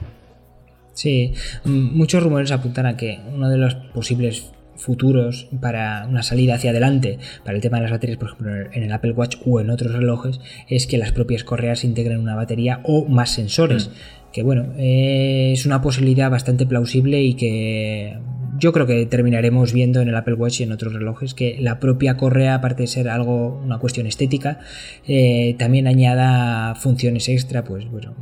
Sí, 0.92 1.34
muchos 1.64 2.22
rumores 2.22 2.52
apuntan 2.52 2.86
a 2.86 2.98
que 2.98 3.22
uno 3.34 3.50
de 3.50 3.58
los 3.58 3.76
posibles 3.76 4.52
futuros 4.76 5.48
para 5.62 6.08
una 6.10 6.24
salida 6.24 6.56
hacia 6.56 6.72
adelante 6.72 7.20
para 7.44 7.56
el 7.56 7.62
tema 7.62 7.78
de 7.78 7.84
las 7.84 7.92
baterías, 7.92 8.18
por 8.18 8.30
ejemplo 8.30 8.52
en 8.72 8.84
el 8.84 8.92
Apple 8.92 9.12
Watch 9.12 9.38
o 9.46 9.60
en 9.60 9.70
otros 9.70 9.94
relojes, 9.94 10.40
es 10.68 10.88
que 10.88 10.98
las 10.98 11.12
propias 11.12 11.44
correas 11.44 11.84
integren 11.84 12.20
una 12.20 12.36
batería 12.36 12.82
o 12.84 13.06
más 13.06 13.32
sensores. 13.32 13.90
Mm 13.90 14.24
que 14.34 14.42
bueno, 14.42 14.74
eh, 14.78 15.52
es 15.54 15.66
una 15.66 15.82
posibilidad 15.82 16.30
bastante 16.30 16.66
plausible 16.66 17.22
y 17.22 17.36
que 17.36 18.18
yo 18.58 18.74
creo 18.74 18.88
que 18.88 19.06
terminaremos 19.06 19.72
viendo 19.74 20.02
en 20.02 20.10
el 20.10 20.16
Apple 20.16 20.34
Watch 20.34 20.60
y 20.60 20.64
en 20.64 20.72
otros 20.72 20.94
relojes 20.94 21.34
que 21.34 21.58
la 21.60 21.80
propia 21.80 22.18
correa, 22.18 22.56
aparte 22.56 22.84
de 22.84 22.88
ser 22.88 23.10
algo, 23.10 23.62
una 23.64 23.78
cuestión 23.78 24.08
estética, 24.08 24.60
eh, 25.08 25.56
también 25.60 25.88
añada 25.88 26.74
funciones 26.76 27.30
extra, 27.30 27.64
pues 27.64 27.90
bueno, 27.90 28.16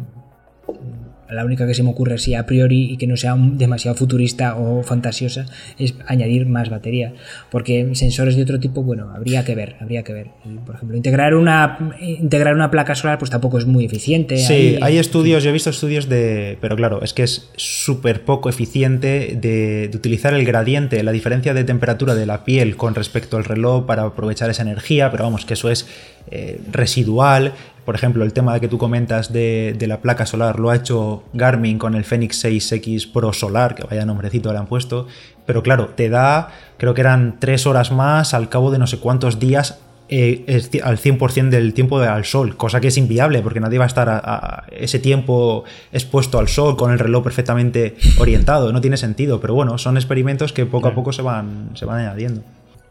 la 1.32 1.46
única 1.46 1.66
que 1.66 1.74
se 1.74 1.84
me 1.84 1.90
ocurre 1.90 2.16
así 2.16 2.36
a 2.36 2.46
priori 2.46 2.92
y 2.92 2.98
que 2.98 3.08
no 3.08 3.18
sea 3.18 3.36
demasiado 3.38 3.96
futurista 3.96 4.56
o 4.56 4.84
fantasiosa 4.84 5.46
es 5.80 5.96
añadir 6.08 6.46
más 6.46 6.70
batería. 6.70 7.14
Porque 7.50 7.90
sensores 7.94 8.36
de 8.36 8.44
otro 8.44 8.60
tipo, 8.60 8.84
bueno, 8.84 9.12
habría 9.16 9.46
que 9.46 9.56
ver, 9.56 9.76
habría 9.80 10.04
que 10.04 10.14
ver. 10.14 10.28
por 10.66 10.76
ejemplo, 10.76 10.98
integrar 10.98 11.36
una, 11.36 11.96
integrar 12.02 12.56
una 12.56 12.70
placa 12.70 12.96
solar 12.96 13.18
pues 13.18 13.32
tampoco 13.32 13.58
es 13.58 13.66
muy 13.66 13.86
eficiente. 13.86 14.38
Sí, 14.38 14.78
hay, 14.82 14.98
estudios, 14.98 15.44
yo 15.44 15.50
he 15.50 15.54
visto 15.54 15.70
estudios 15.70 16.10
de... 16.10 16.58
Pero 16.62 16.76
claro, 16.76 17.02
es 17.02 17.14
que 17.14 17.24
es 17.24 17.50
súper 17.56 18.24
poco 18.24 18.50
eficiente 18.50 19.38
de, 19.40 19.90
utilizar 19.94 20.34
el 20.34 20.46
gradiente, 20.46 21.02
la 21.04 21.12
diferencia 21.12 21.54
de 21.54 21.64
temperatura 21.64 22.16
de 22.16 22.26
la 22.26 22.44
piel 22.44 22.76
con 22.76 22.96
respecto 22.96 23.38
al 23.38 23.46
reloj 23.46 23.86
para 23.86 24.04
aprovechar 24.04 24.50
esa 24.50 24.64
energía, 24.64 25.12
pero 25.12 25.24
vamos, 25.24 25.46
que 25.46 25.54
eso 25.54 25.70
es 25.70 25.88
eh, 26.30 26.60
residual. 26.72 27.54
Por 27.86 27.96
ejemplo, 27.96 28.24
el 28.24 28.34
tema 28.34 28.54
de 28.54 28.62
que 28.62 28.68
tú 28.68 28.78
comentas 28.78 29.34
de, 29.34 29.76
la 29.88 30.02
placa 30.02 30.26
solar 30.26 30.60
lo 30.60 30.70
ha 30.70 30.76
hecho 30.76 31.24
Garmin 31.34 31.80
con 31.80 31.96
el 31.96 32.04
Fenix 32.04 32.44
6X 32.44 33.12
Pro 33.12 33.34
Solar, 33.34 33.76
que 33.76 33.84
vaya 33.84 34.06
nombrecito 34.06 34.52
le 34.52 34.60
han 34.60 34.68
puesto. 34.68 35.08
Pero 35.46 35.64
claro, 35.64 35.88
te 35.90 36.10
da, 36.10 36.50
creo 36.78 36.94
que 36.94 37.02
eran 37.02 37.38
tres 37.40 37.66
horas 37.66 37.92
más 37.92 38.34
al 38.34 38.50
cabo 38.50 38.72
de 38.72 38.78
no 38.78 38.86
sé 38.86 39.00
cuántos 39.00 39.40
días 39.40 39.80
eh, 40.14 40.44
al 40.84 40.98
100% 40.98 41.50
del 41.50 41.74
tiempo 41.74 41.98
al 42.00 42.26
sol, 42.26 42.58
cosa 42.58 42.82
que 42.82 42.90
es 42.90 42.98
inviable 42.98 43.42
porque 43.42 43.62
nadie 43.62 43.78
va 43.78 43.86
a 43.86 43.88
estar 43.88 44.10
a, 44.10 44.66
ese 44.70 45.00
tiempo 45.00 45.64
expuesto 45.94 46.38
al 46.38 46.50
sol 46.50 46.76
con 46.76 46.92
el 46.92 47.00
reloj 47.00 47.24
perfectamente 47.24 47.96
orientado, 48.20 48.74
no 48.74 48.82
tiene 48.82 48.98
sentido, 48.98 49.40
pero 49.40 49.54
bueno, 49.54 49.78
son 49.78 49.96
experimentos 49.96 50.52
que 50.52 50.66
poco 50.66 50.90
a 50.90 50.94
poco 50.94 51.14
se 51.14 51.22
van, 51.22 51.70
se 51.76 51.86
van 51.86 52.00
añadiendo. 52.00 52.44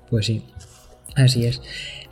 Pues 0.09 0.25
sí, 0.25 0.47
así 1.17 1.47
es. 1.47 1.61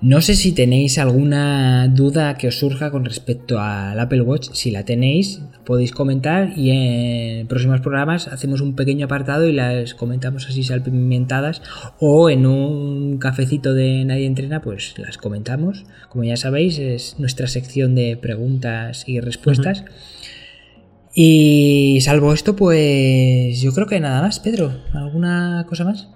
No 0.01 0.20
sé 0.20 0.36
si 0.36 0.53
tenéis 0.53 0.96
alguna 0.99 1.88
duda 1.88 2.36
que 2.36 2.46
os 2.46 2.59
surja 2.59 2.92
con 2.92 3.05
respecto 3.05 3.59
al 3.59 3.99
Apple 3.99 4.22
Watch. 4.22 4.51
Si 4.53 4.70
la 4.70 4.84
tenéis, 4.84 5.42
podéis 5.64 5.90
comentar 5.90 6.57
y 6.57 6.70
en 6.70 7.49
próximos 7.49 7.80
programas 7.80 8.28
hacemos 8.28 8.61
un 8.61 8.76
pequeño 8.76 9.07
apartado 9.07 9.49
y 9.49 9.53
las 9.53 9.94
comentamos 9.94 10.46
así 10.46 10.62
salpimentadas 10.62 11.62
o 11.99 12.30
en 12.30 12.46
un 12.46 13.18
cafecito 13.18 13.74
de 13.74 14.05
Nadie 14.05 14.26
Entrena, 14.26 14.62
pues 14.62 14.94
las 14.99 15.18
comentamos. 15.18 15.84
Como 16.09 16.22
ya 16.22 16.36
sabéis, 16.36 16.78
es 16.78 17.16
nuestra 17.18 17.49
sección 17.49 17.96
de 17.96 18.16
preguntas 18.16 19.03
y 19.09 19.18
respuestas. 19.18 19.84
Y 21.12 21.99
salvo 22.03 22.32
esto, 22.32 22.55
pues 22.55 23.61
yo 23.61 23.72
creo 23.72 23.88
que 23.88 23.99
nada 23.99 24.22
más, 24.22 24.38
Pedro. 24.38 24.72
¿Alguna 24.92 25.66
cosa 25.68 25.82
más? 25.82 26.09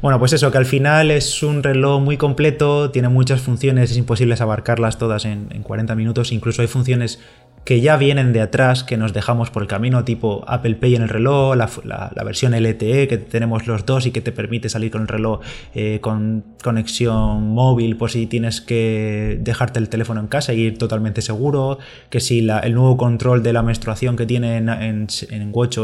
Bueno, 0.00 0.18
pues 0.18 0.32
eso, 0.32 0.50
que 0.50 0.58
al 0.58 0.66
final 0.66 1.10
es 1.10 1.42
un 1.42 1.62
reloj 1.62 2.00
muy 2.00 2.16
completo, 2.16 2.90
tiene 2.90 3.08
muchas 3.08 3.40
funciones, 3.40 3.90
es 3.90 3.96
imposible 3.96 4.34
abarcarlas 4.40 4.98
todas 4.98 5.24
en, 5.24 5.46
40 5.62 5.94
minutos, 5.94 6.32
incluso 6.32 6.62
hay 6.62 6.68
funciones 6.68 7.20
que 7.64 7.80
ya 7.80 7.96
vienen 7.96 8.32
de 8.32 8.40
atrás, 8.40 8.82
que 8.82 8.96
nos 8.96 9.12
dejamos 9.12 9.50
por 9.50 9.62
el 9.62 9.68
camino, 9.68 10.04
tipo 10.04 10.44
Apple 10.48 10.74
Pay 10.74 10.96
en 10.96 11.02
el 11.02 11.08
reloj, 11.08 11.54
la, 11.56 12.24
versión 12.24 12.54
LTE 12.60 13.06
que 13.06 13.18
tenemos 13.18 13.68
los 13.68 13.86
dos 13.86 14.06
y 14.06 14.10
que 14.10 14.20
te 14.20 14.32
permite 14.32 14.68
salir 14.68 14.90
con 14.90 15.02
el 15.02 15.08
reloj 15.08 15.40
eh, 15.74 16.00
con 16.00 16.44
conexión 16.62 17.50
móvil 17.50 17.96
por 17.96 18.10
si 18.10 18.26
tienes 18.26 18.60
que 18.60 19.38
dejarte 19.40 19.78
el 19.78 19.88
teléfono 19.88 20.20
en 20.20 20.26
casa 20.26 20.52
y 20.52 20.60
ir 20.60 20.78
totalmente 20.78 21.22
seguro, 21.22 21.78
que 22.10 22.18
si 22.18 22.40
el 22.40 22.74
nuevo 22.74 22.96
control 22.96 23.44
de 23.44 23.52
la 23.52 23.62
menstruación 23.62 24.16
que 24.16 24.26
tiene 24.26 24.56
en, 24.56 24.68
en, 24.68 25.06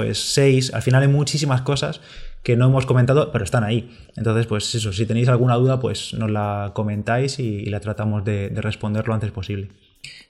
es 0.05 0.19
6, 0.19 0.75
al 0.75 0.83
final 0.83 1.03
hay 1.03 1.09
muchísimas 1.09 1.63
cosas 1.63 2.01
que 2.43 2.57
no 2.57 2.67
hemos 2.67 2.87
comentado, 2.87 3.31
pero 3.33 3.45
están 3.45 3.65
ahí. 3.65 3.91
Entonces, 4.17 4.47
pues 4.47 4.75
eso, 4.75 4.93
si 4.93 5.07
tenéis 5.07 5.29
alguna 5.29 5.55
duda, 5.57 5.81
pues 5.81 6.15
nos 6.15 6.31
la 6.31 6.73
comentáis 6.75 7.39
y, 7.39 7.67
la 7.67 7.81
tratamos 7.81 8.25
de 8.25 8.49
responder 8.51 9.07
lo 9.07 9.15
antes 9.15 9.31
posible. 9.31 9.69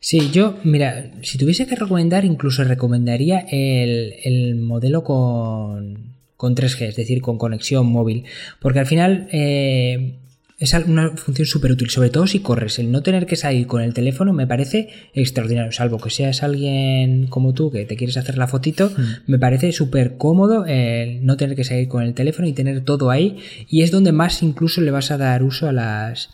Sí, 0.00 0.30
yo, 0.30 0.56
mira, 0.64 1.10
si 1.22 1.38
tuviese 1.38 1.66
que 1.66 1.74
recomendar, 1.74 2.24
incluso 2.24 2.62
recomendaría 2.64 3.40
el, 3.50 4.56
modelo 4.56 5.02
con, 5.02 6.14
con 6.36 6.54
3G, 6.54 6.88
es 6.88 6.96
decir, 6.96 7.20
con 7.20 7.36
conexión 7.36 7.86
móvil, 7.86 8.24
porque 8.60 8.78
al 8.78 8.86
final 8.86 9.28
eh, 9.32 10.18
es 10.58 10.74
una 10.74 11.10
función 11.16 11.46
súper 11.46 11.72
útil, 11.72 11.88
sobre 11.88 12.10
todo 12.10 12.26
si 12.26 12.40
corres. 12.40 12.80
El 12.80 12.90
no 12.90 13.02
tener 13.02 13.26
que 13.26 13.36
salir 13.36 13.66
con 13.68 13.80
el 13.80 13.94
teléfono 13.94 14.32
me 14.32 14.46
parece 14.46 14.88
extraordinario, 15.14 15.70
salvo 15.70 15.98
que 15.98 16.10
seas 16.10 16.42
alguien 16.42 17.28
como 17.28 17.54
tú 17.54 17.70
que 17.70 17.84
te 17.84 17.96
quieres 17.96 18.16
hacer 18.16 18.36
la 18.36 18.48
fotito, 18.48 18.90
mm. 18.90 19.30
me 19.30 19.38
parece 19.38 19.70
súper 19.72 20.16
cómodo 20.16 20.66
el 20.66 21.24
no 21.24 21.36
tener 21.36 21.54
que 21.54 21.64
salir 21.64 21.86
con 21.86 22.02
el 22.02 22.14
teléfono 22.14 22.48
y 22.48 22.52
tener 22.52 22.80
todo 22.84 23.10
ahí, 23.10 23.38
y 23.68 23.82
es 23.82 23.92
donde 23.92 24.10
más 24.10 24.42
incluso 24.42 24.80
le 24.80 24.90
vas 24.90 25.12
a 25.12 25.18
dar 25.18 25.44
uso 25.44 25.68
a 25.68 25.72
las 25.72 26.30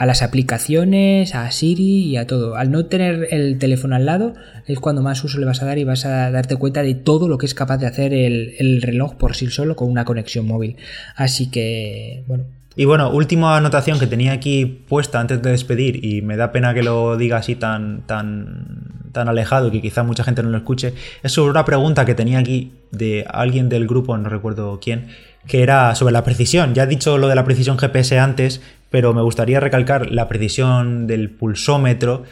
a 0.00 0.06
las 0.06 0.22
aplicaciones, 0.22 1.34
a 1.34 1.50
Siri 1.50 2.06
y 2.06 2.16
a 2.16 2.26
todo. 2.26 2.56
Al 2.56 2.70
no 2.70 2.86
tener 2.86 3.28
el 3.32 3.58
teléfono 3.58 3.96
al 3.96 4.06
lado 4.06 4.32
es 4.66 4.80
cuando 4.80 5.02
más 5.02 5.22
uso 5.22 5.38
le 5.38 5.44
vas 5.44 5.60
a 5.60 5.66
dar 5.66 5.76
y 5.76 5.84
vas 5.84 6.06
a 6.06 6.30
darte 6.30 6.56
cuenta 6.56 6.82
de 6.82 6.94
todo 6.94 7.28
lo 7.28 7.36
que 7.36 7.44
es 7.44 7.52
capaz 7.52 7.76
de 7.76 7.86
hacer 7.86 8.14
el, 8.14 8.80
reloj 8.80 9.16
por 9.16 9.36
sí 9.36 9.48
solo 9.48 9.76
con 9.76 9.90
una 9.90 10.06
conexión 10.06 10.46
móvil. 10.46 10.76
Así 11.16 11.50
que, 11.50 12.24
bueno, 12.26 12.46
y 12.80 12.86
bueno, 12.86 13.10
última 13.10 13.58
anotación 13.58 13.98
que 13.98 14.06
tenía 14.06 14.32
aquí 14.32 14.64
puesta 14.64 15.20
antes 15.20 15.42
de 15.42 15.50
despedir, 15.50 16.02
y 16.02 16.22
me 16.22 16.38
da 16.38 16.50
pena 16.50 16.72
que 16.72 16.82
lo 16.82 17.18
diga 17.18 17.36
así 17.36 17.54
tan, 17.54 18.06
tan, 18.06 19.02
tan 19.12 19.28
alejado 19.28 19.68
y 19.68 19.70
que 19.70 19.82
quizá 19.82 20.02
mucha 20.02 20.24
gente 20.24 20.42
no 20.42 20.48
lo 20.48 20.56
escuche, 20.56 20.94
es 21.22 21.30
sobre 21.30 21.50
una 21.50 21.66
pregunta 21.66 22.06
que 22.06 22.14
tenía 22.14 22.38
aquí 22.38 22.72
de 22.90 23.26
alguien 23.28 23.68
del 23.68 23.86
grupo, 23.86 24.16
no 24.16 24.30
recuerdo 24.30 24.80
quién, 24.80 25.08
que 25.46 25.62
era 25.62 25.94
sobre 25.94 26.14
la 26.14 26.24
precisión. 26.24 26.72
Ya 26.72 26.84
he 26.84 26.86
dicho 26.86 27.18
lo 27.18 27.28
de 27.28 27.34
la 27.34 27.44
precisión 27.44 27.76
GPS 27.76 28.18
antes, 28.18 28.62
pero 28.88 29.12
me 29.12 29.20
gustaría 29.20 29.60
recalcar 29.60 30.10
la 30.10 30.26
precisión 30.26 31.06
del 31.06 31.28
pulsómetro, 31.28 32.22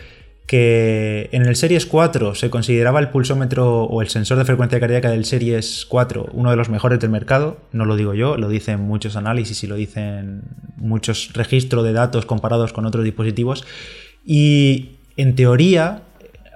que 0.48 1.28
en 1.32 1.44
el 1.44 1.56
Series 1.56 1.84
4 1.84 2.34
se 2.34 2.48
consideraba 2.48 3.00
el 3.00 3.10
pulsómetro 3.10 3.84
o 3.84 4.00
el 4.00 4.08
sensor 4.08 4.38
de 4.38 4.46
frecuencia 4.46 4.80
cardíaca 4.80 5.10
del 5.10 5.26
Series 5.26 5.84
4 5.86 6.30
uno 6.32 6.50
de 6.50 6.56
los 6.56 6.70
mejores 6.70 6.98
del 6.98 7.10
mercado, 7.10 7.58
no 7.70 7.84
lo 7.84 7.96
digo 7.96 8.14
yo, 8.14 8.38
lo 8.38 8.48
dicen 8.48 8.80
muchos 8.80 9.14
análisis 9.14 9.62
y 9.62 9.66
lo 9.66 9.76
dicen 9.76 10.40
muchos 10.76 11.34
registros 11.34 11.84
de 11.84 11.92
datos 11.92 12.24
comparados 12.24 12.72
con 12.72 12.86
otros 12.86 13.04
dispositivos, 13.04 13.66
y 14.24 14.96
en 15.18 15.34
teoría 15.34 16.04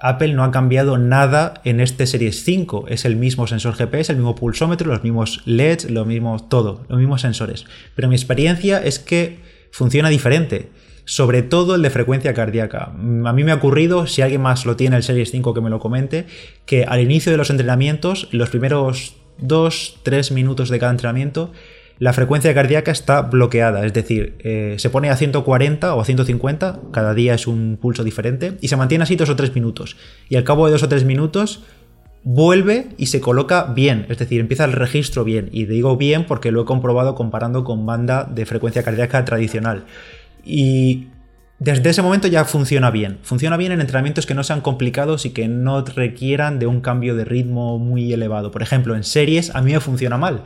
Apple 0.01 0.33
no 0.33 0.43
ha 0.43 0.49
cambiado 0.49 0.97
nada 0.97 1.61
en 1.63 1.79
este 1.79 2.07
Series 2.07 2.43
5. 2.43 2.87
Es 2.89 3.05
el 3.05 3.15
mismo 3.15 3.47
sensor 3.47 3.75
GPS, 3.75 4.11
el 4.11 4.17
mismo 4.17 4.35
pulsómetro, 4.35 4.91
los 4.91 5.03
mismos 5.03 5.43
LEDs, 5.45 5.89
lo 5.89 6.03
mismo 6.03 6.43
todo, 6.49 6.85
los 6.89 6.99
mismos 6.99 7.21
sensores. 7.21 7.65
Pero 7.95 8.09
mi 8.09 8.15
experiencia 8.15 8.83
es 8.83 8.99
que 8.99 9.39
funciona 9.71 10.09
diferente. 10.09 10.71
Sobre 11.05 11.41
todo 11.41 11.75
el 11.75 11.81
de 11.81 11.89
frecuencia 11.89 12.33
cardíaca. 12.33 12.93
A 12.93 13.33
mí 13.33 13.43
me 13.43 13.51
ha 13.51 13.55
ocurrido, 13.55 14.07
si 14.07 14.21
alguien 14.21 14.41
más 14.41 14.65
lo 14.65 14.75
tiene 14.75 14.95
el 14.95 15.03
Series 15.03 15.31
5 15.31 15.53
que 15.53 15.61
me 15.61 15.69
lo 15.69 15.79
comente, 15.79 16.25
que 16.65 16.85
al 16.85 17.01
inicio 17.01 17.31
de 17.31 17.37
los 17.37 17.49
entrenamientos, 17.49 18.29
los 18.31 18.49
primeros 18.49 19.15
2-3 19.41 20.31
minutos 20.33 20.69
de 20.69 20.79
cada 20.79 20.91
entrenamiento, 20.91 21.51
la 21.99 22.11
frecuencia 22.13 22.53
cardíaca 22.53 22.91
está 22.91 23.21
bloqueada, 23.21 23.85
es 23.85 23.93
decir, 23.93 24.35
eh, 24.39 24.75
se 24.77 24.89
pone 24.89 25.09
a 25.09 25.15
140 25.15 25.93
o 25.93 26.01
a 26.01 26.05
150, 26.05 26.79
cada 26.91 27.13
día 27.13 27.35
es 27.35 27.47
un 27.47 27.77
pulso 27.79 28.03
diferente, 28.03 28.57
y 28.61 28.67
se 28.67 28.75
mantiene 28.77 29.03
así 29.03 29.15
dos 29.15 29.29
o 29.29 29.35
tres 29.35 29.53
minutos. 29.53 29.95
Y 30.27 30.35
al 30.35 30.43
cabo 30.43 30.65
de 30.65 30.71
dos 30.71 30.83
o 30.83 30.89
tres 30.89 31.05
minutos 31.05 31.63
vuelve 32.23 32.87
y 32.97 33.07
se 33.07 33.21
coloca 33.21 33.65
bien, 33.75 34.05
es 34.09 34.17
decir, 34.17 34.39
empieza 34.39 34.65
el 34.65 34.71
registro 34.71 35.23
bien. 35.23 35.49
Y 35.51 35.65
digo 35.65 35.95
bien 35.95 36.25
porque 36.25 36.51
lo 36.51 36.61
he 36.61 36.65
comprobado 36.65 37.15
comparando 37.15 37.63
con 37.63 37.85
banda 37.85 38.23
de 38.23 38.45
frecuencia 38.45 38.83
cardíaca 38.83 39.23
tradicional. 39.23 39.85
Y 40.43 41.07
desde 41.59 41.89
ese 41.89 42.01
momento 42.01 42.27
ya 42.27 42.43
funciona 42.45 42.91
bien. 42.91 43.19
Funciona 43.23 43.55
bien 43.55 43.71
en 43.71 43.81
entrenamientos 43.81 44.25
que 44.25 44.33
no 44.33 44.43
sean 44.43 44.61
complicados 44.61 45.25
y 45.25 45.29
que 45.29 45.47
no 45.47 45.83
requieran 45.83 46.59
de 46.59 46.67
un 46.67 46.81
cambio 46.81 47.15
de 47.15 47.25
ritmo 47.25 47.79
muy 47.79 48.11
elevado. 48.11 48.51
Por 48.51 48.61
ejemplo, 48.61 48.95
en 48.95 49.03
series 49.03 49.55
a 49.55 49.61
mí 49.61 49.71
me 49.71 49.79
funciona 49.79 50.17
mal, 50.17 50.43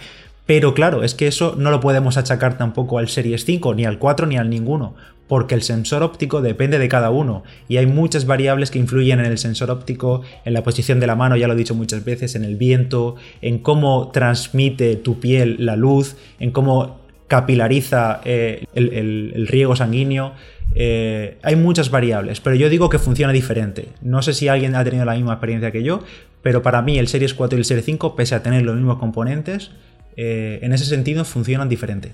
pero 0.47 0.73
claro, 0.73 1.03
es 1.03 1.13
que 1.13 1.27
eso 1.27 1.55
no 1.57 1.71
lo 1.71 1.81
podemos 1.81 2.15
achacar 2.15 2.57
tampoco 2.57 2.99
al 2.99 3.09
Series 3.09 3.43
5, 3.43 3.75
ni 3.75 3.83
al 3.83 3.99
4, 3.99 4.27
ni 4.27 4.37
al 4.37 4.49
ninguno, 4.49 4.95
porque 5.27 5.55
el 5.55 5.61
sensor 5.61 6.03
óptico 6.03 6.41
depende 6.41 6.79
de 6.79 6.87
cada 6.87 7.09
uno 7.09 7.43
y 7.67 7.75
hay 7.77 7.85
muchas 7.85 8.25
variables 8.25 8.71
que 8.71 8.79
influyen 8.79 9.19
en 9.19 9.25
el 9.25 9.37
sensor 9.37 9.69
óptico, 9.69 10.21
en 10.45 10.53
la 10.53 10.63
posición 10.63 11.01
de 11.01 11.07
la 11.07 11.17
mano, 11.17 11.35
ya 11.35 11.47
lo 11.47 11.53
he 11.53 11.57
dicho 11.57 11.75
muchas 11.75 12.05
veces, 12.05 12.35
en 12.35 12.45
el 12.45 12.55
viento, 12.55 13.17
en 13.41 13.59
cómo 13.59 14.09
transmite 14.13 14.95
tu 14.95 15.19
piel 15.19 15.57
la 15.59 15.75
luz, 15.75 16.15
en 16.39 16.51
cómo 16.51 17.07
capilariza 17.28 18.21
eh, 18.25 18.65
el, 18.73 19.47
riego 19.47 19.75
sanguíneo. 19.75 20.34
Eh, 20.75 21.38
hay 21.43 21.55
muchas 21.55 21.89
variables, 21.89 22.41
pero 22.41 22.55
yo 22.55 22.69
digo 22.69 22.89
que 22.89 22.99
funciona 22.99 23.34
diferente. 23.34 23.89
No 24.01 24.21
sé 24.21 24.34
si 24.34 24.47
alguien 24.47 24.75
ha 24.75 24.84
tenido 24.84 25.05
la 25.05 25.15
misma 25.15 25.34
experiencia 25.34 25.71
que 25.71 25.84
yo, 25.84 26.03
pero 26.41 26.61
para 26.61 26.82
mí 26.82 26.97
el 26.97 27.07
Series 27.07 27.34
4 27.34 27.57
y 27.57 27.61
el 27.61 27.65
Series 27.65 27.86
5, 27.86 28.15
pese 28.15 28.36
a 28.36 28.43
tener 28.43 28.63
los 28.63 28.75
mismos 28.75 28.99
componentes, 28.99 29.71
eh, 30.15 30.59
en 30.61 30.73
ese 30.73 30.86
sentido 30.86 31.25
funcionan 31.25 31.69
diferente. 31.69 32.11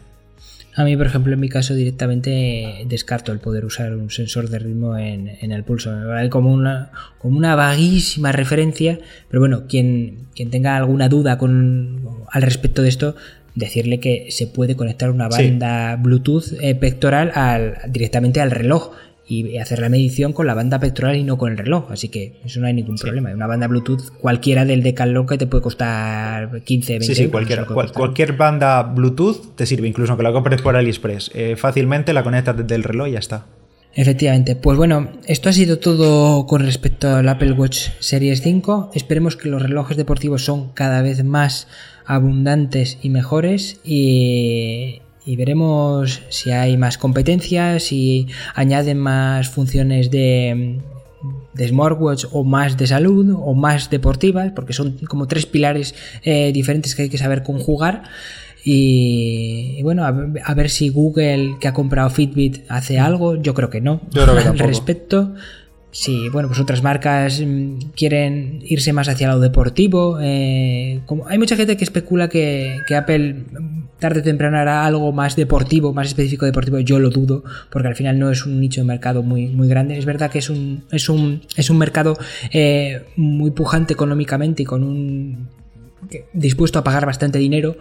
A 0.76 0.84
mí, 0.84 0.98
por 0.98 1.06
ejemplo, 1.06 1.34
en 1.34 1.40
mi 1.40 1.50
caso 1.50 1.76
directamente 1.76 2.84
descarto 2.88 3.32
el 3.32 3.40
poder 3.40 3.64
usar 3.64 3.96
un 3.96 4.10
sensor 4.10 4.50
de 4.50 4.58
ritmo 4.58 4.98
en, 4.98 5.30
el 5.52 5.64
pulso. 5.64 5.92
Me 5.92 6.06
vale 6.06 6.30
como 6.32 6.52
una, 6.52 6.92
como 7.20 7.38
una 7.38 7.56
vaguísima 7.56 8.32
referencia, 8.32 8.98
pero 9.30 9.40
bueno, 9.40 9.68
quien, 9.68 10.30
quien 10.36 10.50
tenga 10.50 10.76
alguna 10.76 11.10
duda 11.10 11.38
con, 11.38 12.26
al 12.32 12.42
respecto 12.42 12.82
de 12.82 12.90
esto, 12.90 13.16
decirle 13.56 14.00
que 14.00 14.28
se 14.30 14.48
puede 14.48 14.76
conectar 14.76 15.10
una 15.10 15.28
banda 15.28 15.96
Bluetooth 15.96 16.54
eh, 16.62 16.76
pectoral 16.76 17.32
al, 17.36 17.78
directamente 17.90 18.42
al 18.42 18.52
reloj 18.52 18.92
y 19.26 19.58
hacer 19.58 19.80
la 19.80 19.90
medición 19.90 20.34
con 20.34 20.48
la 20.48 20.54
banda 20.54 20.80
pectoral 20.80 21.16
y 21.16 21.24
no 21.24 21.38
con 21.38 21.52
el 21.52 21.58
reloj. 21.58 21.92
Así 21.92 22.10
que 22.10 22.40
eso 22.44 22.60
no 22.60 22.68
hay 22.68 22.74
ningún 22.74 22.98
problema. 22.98 23.32
Una 23.32 23.48
banda 23.48 23.68
Bluetooth 23.68 24.12
cualquiera 24.20 24.66
del 24.66 24.84
Decathlon 24.84 25.26
que 25.26 25.38
te 25.38 25.48
puede 25.48 25.64
costar 25.64 26.62
15, 26.62 26.94
20 26.94 27.06
sí, 27.06 27.16
sí, 27.16 27.28
Cualquier, 27.30 27.66
cualquier 27.94 28.34
banda 28.34 28.84
Bluetooth 28.84 29.56
te 29.56 29.66
sirve, 29.66 29.88
incluso 29.88 30.12
aunque 30.12 30.24
la 30.24 30.34
compres 30.34 30.62
por 30.62 30.76
AliExpress. 30.76 31.32
Eh, 31.34 31.56
fácilmente 31.56 32.14
la 32.14 32.24
conectas 32.24 32.58
desde 32.58 32.76
el 32.76 32.84
reloj 32.84 33.08
y 33.08 33.12
ya 33.12 33.20
está. 33.20 33.46
Efectivamente, 33.96 34.56
pues 34.56 34.76
bueno, 34.76 35.10
esto 35.28 35.50
ha 35.50 35.54
sido 35.54 35.78
todo 35.78 36.48
con 36.48 36.62
respecto 36.62 37.16
al 37.16 37.30
Apple 37.30 37.52
Watch 37.52 37.90
Series 38.00 38.42
5. 38.42 38.92
Esperemos 38.96 39.38
que 39.38 39.50
los 39.50 39.62
relojes 39.62 39.98
deportivos 39.98 40.44
son 40.44 40.74
cada 40.74 41.04
vez 41.04 41.24
más 41.24 41.68
abundantes 42.06 42.98
y 43.02 43.10
mejores 43.10 43.80
y, 43.84 45.02
y 45.26 45.36
veremos 45.36 46.22
si 46.30 46.52
hay 46.52 46.78
más 46.78 46.98
competencias, 46.98 47.84
si 47.84 48.28
añaden 48.56 48.98
más 49.00 49.50
funciones 49.50 50.12
de, 50.12 50.80
de 51.54 51.68
smartwatch 51.68 52.26
o 52.32 52.44
más 52.44 52.78
de 52.78 52.88
salud 52.88 53.36
o 53.40 53.54
más 53.54 53.90
deportivas, 53.90 54.52
porque 54.52 54.74
son 54.74 54.98
como 55.08 55.28
tres 55.28 55.46
pilares 55.46 55.96
eh, 56.24 56.52
diferentes 56.52 56.96
que 56.96 57.04
hay 57.04 57.10
que 57.10 57.18
saber 57.18 57.44
conjugar. 57.44 58.04
Y, 58.66 59.82
bueno, 59.84 60.06
a, 60.06 60.54
ver 60.54 60.70
si 60.70 60.88
Google, 60.88 61.58
que 61.60 61.68
ha 61.68 61.74
comprado 61.74 62.10
Fitbit, 62.10 62.64
hace 62.70 62.98
algo. 62.98 63.36
Yo 63.36 63.54
creo 63.54 63.70
que 63.70 63.82
no. 63.82 64.02
Yo 64.12 64.24
creo 64.24 64.38
que 64.38 64.48
al 64.48 64.60
respecto. 64.60 65.34
Si, 65.94 66.28
bueno, 66.30 66.48
pues 66.48 66.60
otras 66.60 66.82
marcas 66.82 67.40
mm, 67.40 67.92
quieren 67.96 68.64
irse 68.66 68.92
más 68.94 69.08
hacia 69.08 69.28
lo 69.28 69.40
deportivo. 69.40 70.18
Eh, 70.20 71.02
como, 71.06 71.28
hay 71.28 71.38
mucha 71.38 71.56
gente 71.56 71.78
que 71.78 71.84
especula 71.84 72.30
que, 72.30 72.82
Apple 72.98 73.34
mm, 73.34 74.00
tarde 74.00 74.22
o 74.22 74.24
temprano 74.24 74.58
hará 74.58 74.88
algo 74.88 75.12
más 75.12 75.36
deportivo, 75.36 75.94
más 75.94 76.08
específico 76.08 76.48
deportivo. 76.48 76.80
Yo 76.80 76.98
lo 76.98 77.12
dudo, 77.12 77.44
porque 77.70 77.90
al 77.90 77.96
final 77.96 78.18
no 78.18 78.32
es 78.32 78.44
un 78.44 78.60
nicho 78.60 78.82
de 78.82 78.88
mercado 78.88 79.22
muy, 79.22 79.50
muy 79.50 79.68
grande. 79.68 79.96
Es 79.96 80.06
verdad 80.06 80.32
que 80.32 80.40
es 80.40 80.50
un, 80.50 80.84
es 80.92 81.10
un, 81.10 81.44
es 81.56 81.70
un 81.70 81.78
mercado 81.78 82.18
eh, 82.52 83.06
muy 83.16 83.52
pujante 83.52 83.94
económicamente 83.94 84.64
y 84.64 84.66
con 84.66 84.84
un 84.84 85.48
dispuesto 86.34 86.80
a 86.80 86.84
pagar 86.84 87.06
bastante 87.06 87.38
dinero 87.38 87.78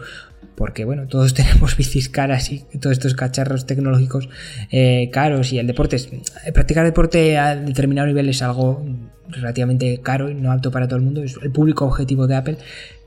porque 0.54 0.84
bueno, 0.84 1.06
todos 1.06 1.34
tenemos 1.34 1.76
bicis 1.76 2.08
caras 2.08 2.50
y 2.52 2.60
todos 2.80 2.92
estos 2.92 3.14
cacharros 3.14 3.66
tecnológicos 3.66 4.28
eh, 4.70 5.10
caros 5.12 5.52
y 5.52 5.58
el 5.58 5.66
deporte, 5.66 5.96
es, 5.96 6.08
eh, 6.12 6.52
practicar 6.52 6.84
deporte 6.84 7.38
a 7.38 7.56
determinado 7.56 8.06
nivel 8.06 8.28
es 8.28 8.42
algo 8.42 8.84
relativamente 9.28 10.00
caro 10.02 10.30
y 10.30 10.34
no 10.34 10.52
apto 10.52 10.70
para 10.70 10.86
todo 10.86 10.96
el 10.96 11.02
mundo, 11.02 11.22
es 11.22 11.36
el 11.42 11.50
público 11.50 11.86
objetivo 11.86 12.26
de 12.26 12.36
Apple, 12.36 12.58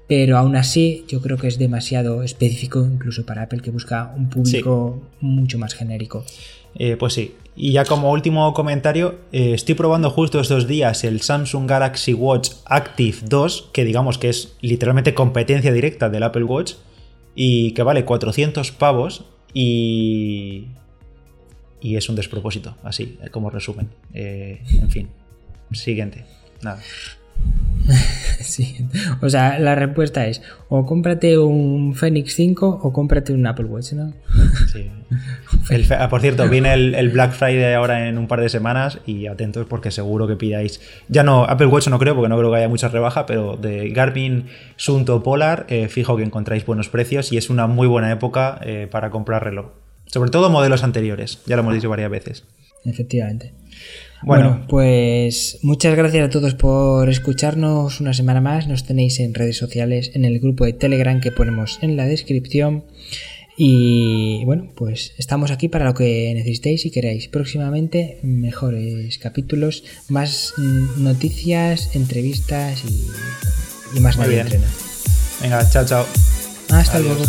pero 0.07 0.37
aún 0.37 0.55
así 0.55 1.05
yo 1.07 1.21
creo 1.21 1.37
que 1.37 1.47
es 1.47 1.57
demasiado 1.57 2.23
específico 2.23 2.85
incluso 2.85 3.25
para 3.25 3.43
Apple 3.43 3.59
que 3.61 3.71
busca 3.71 4.13
un 4.15 4.29
público 4.29 5.01
mucho 5.21 5.57
más 5.57 5.73
genérico. 5.73 6.23
Eh, 6.77 6.97
pues 6.97 7.13
sí, 7.13 7.35
Y 7.55 7.71
ya 7.71 7.85
como 7.85 8.11
último 8.11 8.53
comentario, 8.53 9.15
eh, 9.31 9.53
estoy 9.53 9.75
probando 9.75 10.09
justo 10.09 10.41
estos 10.41 10.67
días 10.67 11.05
el 11.05 11.21
Samsung 11.21 11.69
Galaxy 11.69 12.13
Watch 12.13 12.51
Active 12.65 13.19
2, 13.29 13.69
que 13.71 13.85
digamos 13.85 14.17
que 14.17 14.29
es 14.29 14.53
literalmente 14.59 15.13
competencia 15.13 15.71
directa 15.71 16.09
del 16.09 16.23
Apple 16.23 16.43
Watch, 16.43 16.73
y 17.35 17.71
que 17.71 17.83
vale 17.83 18.05
400 18.05 18.71
pavos 18.71 19.25
y... 19.53 20.67
Y 21.81 21.97
es 21.97 22.09
un 22.09 22.15
despropósito, 22.15 22.75
así, 22.81 23.19
como 23.29 23.51
resumen. 23.51 23.89
Eh, 24.11 24.59
en 24.81 24.89
fin, 24.89 25.09
siguiente. 25.71 26.25
Nada. 26.63 26.81
sí. 28.41 28.87
O 29.21 29.29
sea, 29.29 29.59
la 29.59 29.75
respuesta 29.75 30.25
es 30.27 30.41
o 30.69 30.85
cómprate 30.85 31.37
un 31.37 31.93
Fenix 31.95 32.33
5 32.33 32.79
o 32.81 32.93
cómprate 32.93 33.33
un 33.33 33.45
Apple 33.45 33.65
Watch, 33.65 33.93
¿no? 33.93 34.13
Sí. 34.71 34.89
Ah, 35.91 36.09
por 36.09 36.21
cierto, 36.21 36.49
viene 36.49 36.73
el, 36.73 37.09
Black 37.09 37.33
Friday 37.33 37.73
ahora 37.73 38.07
en 38.07 38.17
un 38.17 38.27
par 38.27 38.41
de 38.41 38.49
semanas 38.49 38.99
y 39.05 39.27
atentos 39.27 39.65
porque 39.67 39.91
seguro 39.91 40.27
que 40.27 40.35
pidáis. 40.35 40.81
Ya 41.07 41.23
no, 41.23 41.43
Apple 41.43 41.67
Watch 41.67 41.87
no 41.87 41.99
creo 41.99 42.15
porque 42.15 42.29
no 42.29 42.37
creo 42.37 42.51
que 42.51 42.57
haya 42.57 42.69
mucha 42.69 42.89
rebaja, 42.89 43.25
pero 43.25 43.55
de 43.57 43.89
Garmin 43.89 44.45
Sunto 44.75 45.21
Polar, 45.23 45.65
eh, 45.69 45.87
fijo 45.87 46.17
que 46.17 46.23
encontráis 46.23 46.65
buenos 46.65 46.89
precios 46.89 47.31
y 47.31 47.37
es 47.37 47.49
una 47.49 47.67
muy 47.67 47.87
buena 47.87 48.11
época 48.11 48.59
eh, 48.63 48.87
para 48.89 49.09
comprar 49.09 49.43
reloj. 49.43 49.67
Sobre 50.07 50.29
todo 50.29 50.49
modelos 50.49 50.83
anteriores, 50.83 51.41
ya 51.45 51.55
lo 51.55 51.61
hemos 51.61 51.73
dicho 51.73 51.89
varias 51.89 52.09
veces. 52.09 52.45
Efectivamente. 52.85 53.53
Bueno. 54.25 54.65
pues 54.67 55.59
muchas 55.61 55.95
gracias 55.95 56.25
a 56.25 56.29
todos 56.29 56.55
por 56.55 57.09
escucharnos 57.09 58.01
una 58.01 58.13
semana 58.13 58.41
más. 58.41 58.67
Nos 58.67 58.83
tenéis 58.83 59.19
en 59.19 59.33
redes 59.33 59.57
sociales, 59.57 60.11
en 60.15 60.25
el 60.25 60.39
grupo 60.39 60.65
de 60.65 60.73
Telegram 60.73 61.21
que 61.21 61.31
ponemos 61.31 61.77
en 61.81 61.95
la 61.95 62.05
descripción. 62.05 62.83
Y 63.57 64.43
bueno, 64.43 64.71
pues 64.75 65.13
estamos 65.17 65.51
aquí 65.51 65.69
para 65.69 65.85
lo 65.85 65.93
que 65.93 66.33
necesitéis 66.33 66.85
y 66.85 66.91
queráis. 66.91 67.27
Próximamente 67.27 68.19
mejores 68.23 69.17
capítulos, 69.17 69.83
más 70.09 70.53
noticias, 70.97 71.95
entrevistas 71.95 72.83
y, 72.83 73.99
más 73.99 74.17
Muy 74.17 74.27
Venga, 75.41 75.69
chao, 75.69 75.85
chao. 75.85 76.05
Hasta 76.69 76.99
luego. 76.99 77.23